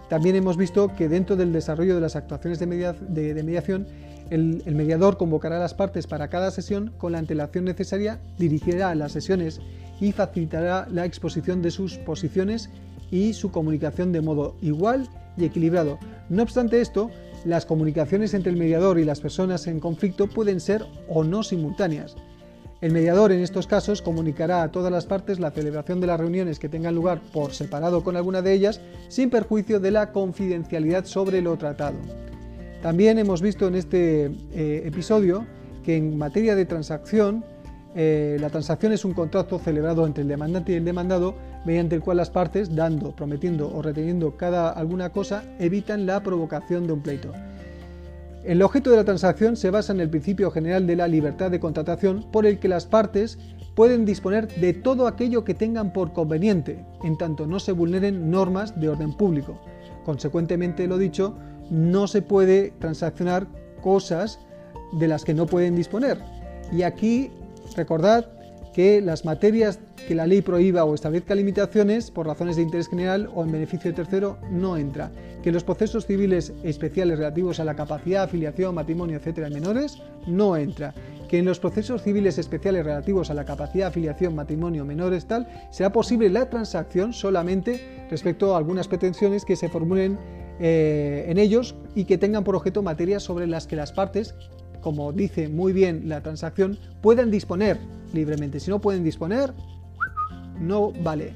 También 0.10 0.36
hemos 0.36 0.58
visto 0.58 0.92
que 0.96 1.10
dentro 1.10 1.36
del 1.36 1.54
desarrollo 1.54 1.94
de 1.94 2.02
las 2.02 2.16
actuaciones 2.16 2.58
de, 2.58 2.66
mediación, 2.66 3.86
el, 4.32 4.64
el, 4.66 4.76
mediador 4.76 5.18
convocará 5.18 5.58
a 5.58 5.60
las 5.60 5.76
partes 5.76 6.08
para 6.08 6.28
cada 6.28 6.50
sesión 6.50 6.92
con 6.98 7.12
la 7.12 7.20
antelación 7.20 7.66
necesaria, 7.66 8.20
dirigirá 8.40 8.96
las 8.96 9.12
sesiones 9.12 9.62
y 10.02 10.12
facilitará 10.12 10.88
la 10.90 11.06
exposición 11.06 11.62
de 11.62 11.70
sus 11.70 11.98
posiciones 12.00 12.72
y 13.12 13.34
su 13.34 13.52
comunicación 13.52 14.12
de 14.12 14.22
modo 14.22 14.56
igual 14.62 15.08
y 15.38 15.46
equilibrado. 15.46 16.00
No 16.30 16.42
obstante 16.42 16.82
esto, 16.82 17.12
las 17.46 17.66
comunicaciones 17.66 18.34
entre 18.34 18.52
el 18.52 18.58
mediador 18.58 19.00
y 19.00 19.06
las 19.06 19.20
personas 19.20 19.68
en 19.68 19.80
conflicto 19.80 20.28
pueden 20.28 20.60
ser 20.60 20.86
o 21.08 21.24
no 21.24 21.44
simultáneas. 21.44 22.16
El 22.82 22.92
mediador 22.92 23.32
en 23.32 23.40
estos 23.40 23.66
casos 23.66 24.02
comunicará 24.02 24.62
a 24.62 24.72
todas 24.72 24.92
las 24.92 25.06
partes 25.06 25.40
la 25.40 25.52
celebración 25.52 26.02
de 26.02 26.08
las 26.08 26.20
reuniones 26.20 26.60
que 26.60 26.68
tengan 26.68 26.94
lugar 26.94 27.22
por 27.32 27.54
separado 27.54 28.04
con 28.04 28.18
alguna 28.18 28.42
de 28.42 28.52
ellas, 28.52 28.82
sin 29.08 29.30
perjuicio 29.30 29.80
de 29.80 29.92
la 29.92 30.12
confidencialidad 30.12 31.06
sobre 31.06 31.42
lo 31.42 31.58
tratado. 31.58 31.98
También 32.82 33.18
hemos 33.20 33.42
visto 33.42 33.68
en 33.68 33.76
este 33.76 34.26
eh, 34.26 34.84
episodio 34.86 35.46
que 35.86 35.96
en 35.96 36.18
materia 36.18 36.56
de 36.56 36.66
transacción 36.66 37.46
eh, 37.96 38.38
la 38.40 38.50
transacción 38.50 38.92
es 38.92 39.06
un 39.06 39.14
contrato 39.14 39.60
celebrado 39.60 40.06
entre 40.06 40.24
el 40.24 40.28
demandante 40.28 40.74
y 40.74 40.76
el 40.76 40.84
demandado 40.84 41.36
mediante 41.66 41.96
el 41.96 42.02
cual 42.02 42.18
las 42.18 42.30
partes, 42.30 42.76
dando, 42.76 43.12
prometiendo 43.16 43.72
o 43.74 43.82
reteniendo 43.82 44.36
cada 44.38 44.70
alguna 44.70 45.10
cosa, 45.10 45.44
evitan 45.60 46.06
la 46.06 46.22
provocación 46.22 46.88
de 46.88 46.94
un 46.94 47.02
pleito. 47.02 47.32
El 48.44 48.62
objeto 48.62 48.90
de 48.90 48.98
la 48.98 49.06
transacción 49.06 49.56
se 49.56 49.70
basa 49.70 49.94
en 49.94 50.02
el 50.02 50.10
principio 50.10 50.52
general 50.52 50.86
de 50.86 50.98
la 50.98 51.08
libertad 51.08 51.50
de 51.50 51.60
contratación 51.60 52.26
por 52.32 52.46
el 52.46 52.60
que 52.60 52.68
las 52.68 52.86
partes 52.86 53.40
pueden 53.74 54.06
disponer 54.06 54.48
de 54.60 54.74
todo 54.74 55.08
aquello 55.08 55.46
que 55.46 55.54
tengan 55.54 55.94
por 55.94 56.12
conveniente, 56.12 56.86
en 57.04 57.18
tanto 57.18 57.48
no 57.48 57.60
se 57.60 57.72
vulneren 57.72 58.30
normas 58.30 58.80
de 58.80 58.90
orden 58.90 59.14
público. 59.14 59.60
Consecuentemente, 60.04 60.88
lo 60.88 60.98
dicho, 60.98 61.36
no 61.70 62.08
se 62.08 62.22
puede 62.22 62.74
transaccionar 62.80 63.48
cosas 63.82 64.40
de 64.92 65.08
las 65.08 65.24
que 65.24 65.34
no 65.34 65.46
pueden 65.46 65.76
disponer. 65.76 66.20
Y 66.72 66.84
aquí 66.84 67.32
Recordad 67.76 68.28
que 68.74 69.02
las 69.02 69.24
materias 69.24 69.80
que 70.08 70.16
la 70.16 70.28
ley 70.28 70.42
prohíba 70.42 70.84
o 70.84 70.96
establezca 70.96 71.36
limitaciones 71.36 72.12
por 72.12 72.28
razones 72.28 72.56
de 72.56 72.64
interés 72.64 72.90
general 72.90 73.30
o 73.34 73.44
en 73.44 73.52
beneficio 73.52 73.92
de 73.92 73.96
tercero 73.96 74.38
no 74.52 74.76
entra. 74.76 75.12
Que 75.42 75.52
los 75.52 75.64
procesos 75.64 76.06
civiles 76.06 76.54
especiales 76.64 77.18
relativos 77.18 77.60
a 77.60 77.66
la 77.66 77.76
capacidad, 77.76 78.24
afiliación, 78.24 78.76
matrimonio, 78.76 79.18
etcétera, 79.18 79.48
en 79.48 79.54
menores 79.54 80.02
no 80.28 80.58
entra. 80.58 80.94
Que 81.30 81.40
en 81.40 81.46
los 81.46 81.60
procesos 81.60 82.04
civiles 82.04 82.38
especiales 82.38 82.86
relativos 82.86 83.30
a 83.30 83.34
la 83.34 83.46
capacidad, 83.46 83.88
afiliación, 83.88 84.36
matrimonio, 84.36 84.86
menores, 84.86 85.26
tal, 85.26 85.48
será 85.72 85.92
posible 85.92 86.30
la 86.30 86.50
transacción 86.50 87.14
solamente 87.14 88.06
respecto 88.10 88.54
a 88.54 88.58
algunas 88.58 88.88
pretensiones 88.88 89.46
que 89.46 89.56
se 89.56 89.70
formulen 89.70 90.18
eh, 90.60 91.26
en 91.28 91.38
ellos 91.38 91.76
y 91.96 92.06
que 92.06 92.18
tengan 92.18 92.44
por 92.44 92.56
objeto 92.56 92.82
materias 92.82 93.24
sobre 93.24 93.48
las 93.48 93.68
que 93.68 93.76
las 93.76 93.92
partes 93.92 94.36
como 94.84 95.14
dice 95.14 95.48
muy 95.48 95.72
bien 95.74 96.10
la 96.10 96.22
transacción, 96.22 96.78
pueden 97.02 97.32
disponer 97.32 97.80
libremente. 98.14 98.60
Si 98.60 98.70
no 98.70 98.80
pueden 98.80 99.04
disponer, 99.04 99.54
no 100.60 100.92
vale. 100.92 101.34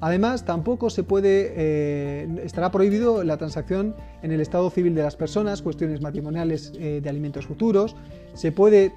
Además, 0.00 0.44
tampoco 0.44 0.90
se 0.90 1.02
puede, 1.02 1.52
eh, 1.56 2.28
estará 2.44 2.70
prohibido 2.70 3.24
la 3.24 3.36
transacción 3.36 3.94
en 4.22 4.32
el 4.32 4.40
estado 4.40 4.70
civil 4.70 4.94
de 4.94 5.02
las 5.02 5.16
personas, 5.16 5.62
cuestiones 5.62 6.00
matrimoniales 6.00 6.72
eh, 6.78 7.00
de 7.02 7.10
alimentos 7.10 7.46
futuros. 7.46 7.96
Se 8.34 8.52
puede 8.52 8.92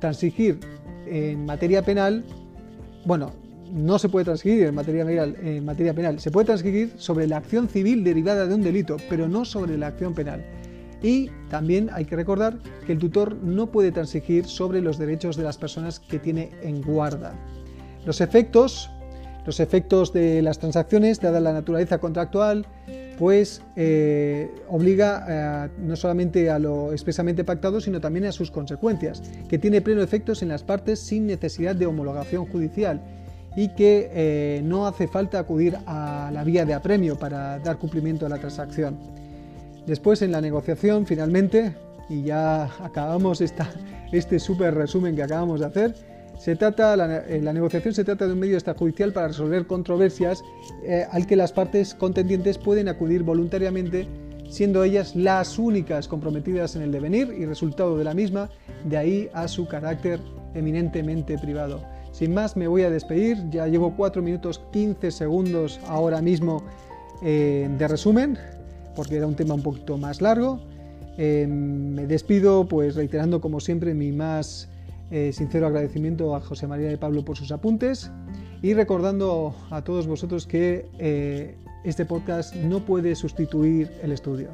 transigir 0.00 0.60
en 1.06 1.44
materia 1.44 1.82
penal, 1.82 2.24
bueno, 3.04 3.32
no 3.72 3.98
se 3.98 4.08
puede 4.08 4.24
transcribir 4.24 4.66
en 4.66 4.74
materia, 4.74 5.24
en 5.24 5.64
materia 5.64 5.94
penal, 5.94 6.20
se 6.20 6.30
puede 6.30 6.46
transcribir 6.46 6.92
sobre 6.96 7.26
la 7.26 7.38
acción 7.38 7.68
civil 7.68 8.04
derivada 8.04 8.46
de 8.46 8.54
un 8.54 8.62
delito, 8.62 8.96
pero 9.08 9.28
no 9.28 9.44
sobre 9.44 9.76
la 9.76 9.88
acción 9.88 10.14
penal. 10.14 10.44
Y 11.02 11.30
también 11.50 11.90
hay 11.92 12.04
que 12.04 12.16
recordar 12.16 12.58
que 12.86 12.92
el 12.92 12.98
tutor 12.98 13.36
no 13.36 13.70
puede 13.70 13.90
transigir 13.92 14.46
sobre 14.46 14.80
los 14.80 14.98
derechos 14.98 15.36
de 15.36 15.42
las 15.42 15.58
personas 15.58 15.98
que 15.98 16.18
tiene 16.18 16.50
en 16.62 16.80
guarda. 16.80 17.34
Los 18.06 18.20
efectos, 18.20 18.90
los 19.44 19.58
efectos 19.60 20.12
de 20.12 20.42
las 20.42 20.58
transacciones, 20.58 21.20
dada 21.20 21.40
la 21.40 21.52
naturaleza 21.52 21.98
contractual, 21.98 22.66
pues 23.18 23.62
eh, 23.76 24.50
obliga 24.68 25.70
no 25.78 25.96
solamente 25.96 26.50
a 26.50 26.58
lo 26.58 26.92
expresamente 26.92 27.44
pactado, 27.44 27.80
sino 27.80 28.00
también 28.00 28.24
a 28.26 28.32
sus 28.32 28.50
consecuencias, 28.50 29.22
que 29.48 29.58
tiene 29.58 29.80
pleno 29.80 30.02
efectos 30.02 30.42
en 30.42 30.48
las 30.48 30.62
partes 30.62 31.00
sin 31.00 31.26
necesidad 31.26 31.76
de 31.76 31.86
homologación 31.86 32.46
judicial 32.46 33.00
y 33.56 33.68
que 33.74 34.10
eh, 34.12 34.60
no 34.64 34.86
hace 34.86 35.08
falta 35.08 35.38
acudir 35.38 35.76
a 35.86 36.30
la 36.32 36.42
vía 36.44 36.64
de 36.64 36.74
apremio 36.74 37.18
para 37.18 37.58
dar 37.58 37.78
cumplimiento 37.78 38.26
a 38.26 38.28
la 38.28 38.38
transacción. 38.38 39.21
Después 39.86 40.22
en 40.22 40.32
la 40.32 40.40
negociación, 40.40 41.06
finalmente, 41.06 41.74
y 42.08 42.22
ya 42.22 42.64
acabamos 42.84 43.40
este 43.40 44.38
súper 44.38 44.74
resumen 44.74 45.16
que 45.16 45.22
acabamos 45.22 45.60
de 45.60 45.66
hacer, 45.66 45.94
se 46.38 46.56
trata, 46.56 46.96
la, 46.96 47.06
la 47.06 47.52
negociación 47.52 47.94
se 47.94 48.04
trata 48.04 48.26
de 48.26 48.32
un 48.32 48.40
medio 48.40 48.54
extrajudicial 48.54 49.12
para 49.12 49.28
resolver 49.28 49.66
controversias 49.66 50.42
eh, 50.82 51.06
al 51.10 51.26
que 51.26 51.36
las 51.36 51.52
partes 51.52 51.94
contendientes 51.94 52.58
pueden 52.58 52.88
acudir 52.88 53.22
voluntariamente, 53.22 54.08
siendo 54.48 54.82
ellas 54.82 55.14
las 55.14 55.58
únicas 55.58 56.08
comprometidas 56.08 56.74
en 56.74 56.82
el 56.82 56.90
devenir 56.90 57.32
y 57.38 57.46
resultado 57.46 57.96
de 57.96 58.04
la 58.04 58.12
misma, 58.12 58.50
de 58.84 58.96
ahí 58.96 59.30
a 59.34 59.46
su 59.46 59.68
carácter 59.68 60.18
eminentemente 60.54 61.38
privado. 61.38 61.80
Sin 62.10 62.34
más, 62.34 62.56
me 62.56 62.66
voy 62.66 62.82
a 62.82 62.90
despedir, 62.90 63.38
ya 63.50 63.66
llevo 63.68 63.94
4 63.96 64.20
minutos 64.20 64.60
15 64.72 65.10
segundos 65.12 65.80
ahora 65.86 66.20
mismo 66.20 66.62
eh, 67.22 67.70
de 67.78 67.88
resumen, 67.88 68.36
porque 68.94 69.16
era 69.16 69.26
un 69.26 69.34
tema 69.34 69.54
un 69.54 69.62
poquito 69.62 69.96
más 69.96 70.20
largo. 70.20 70.60
Eh, 71.18 71.46
me 71.46 72.06
despido 72.06 72.66
pues 72.66 72.94
reiterando 72.94 73.40
como 73.40 73.60
siempre 73.60 73.92
mi 73.92 74.12
más 74.12 74.68
eh, 75.10 75.30
sincero 75.32 75.66
agradecimiento 75.66 76.34
a 76.34 76.40
José 76.40 76.66
María 76.66 76.88
de 76.88 76.96
Pablo 76.96 77.22
por 77.22 77.36
sus 77.36 77.52
apuntes 77.52 78.10
y 78.62 78.72
recordando 78.72 79.54
a 79.70 79.82
todos 79.82 80.06
vosotros 80.06 80.46
que 80.46 80.86
eh, 80.98 81.54
este 81.84 82.06
podcast 82.06 82.54
no 82.54 82.80
puede 82.86 83.14
sustituir 83.14 83.90
el 84.02 84.12
estudio. 84.12 84.48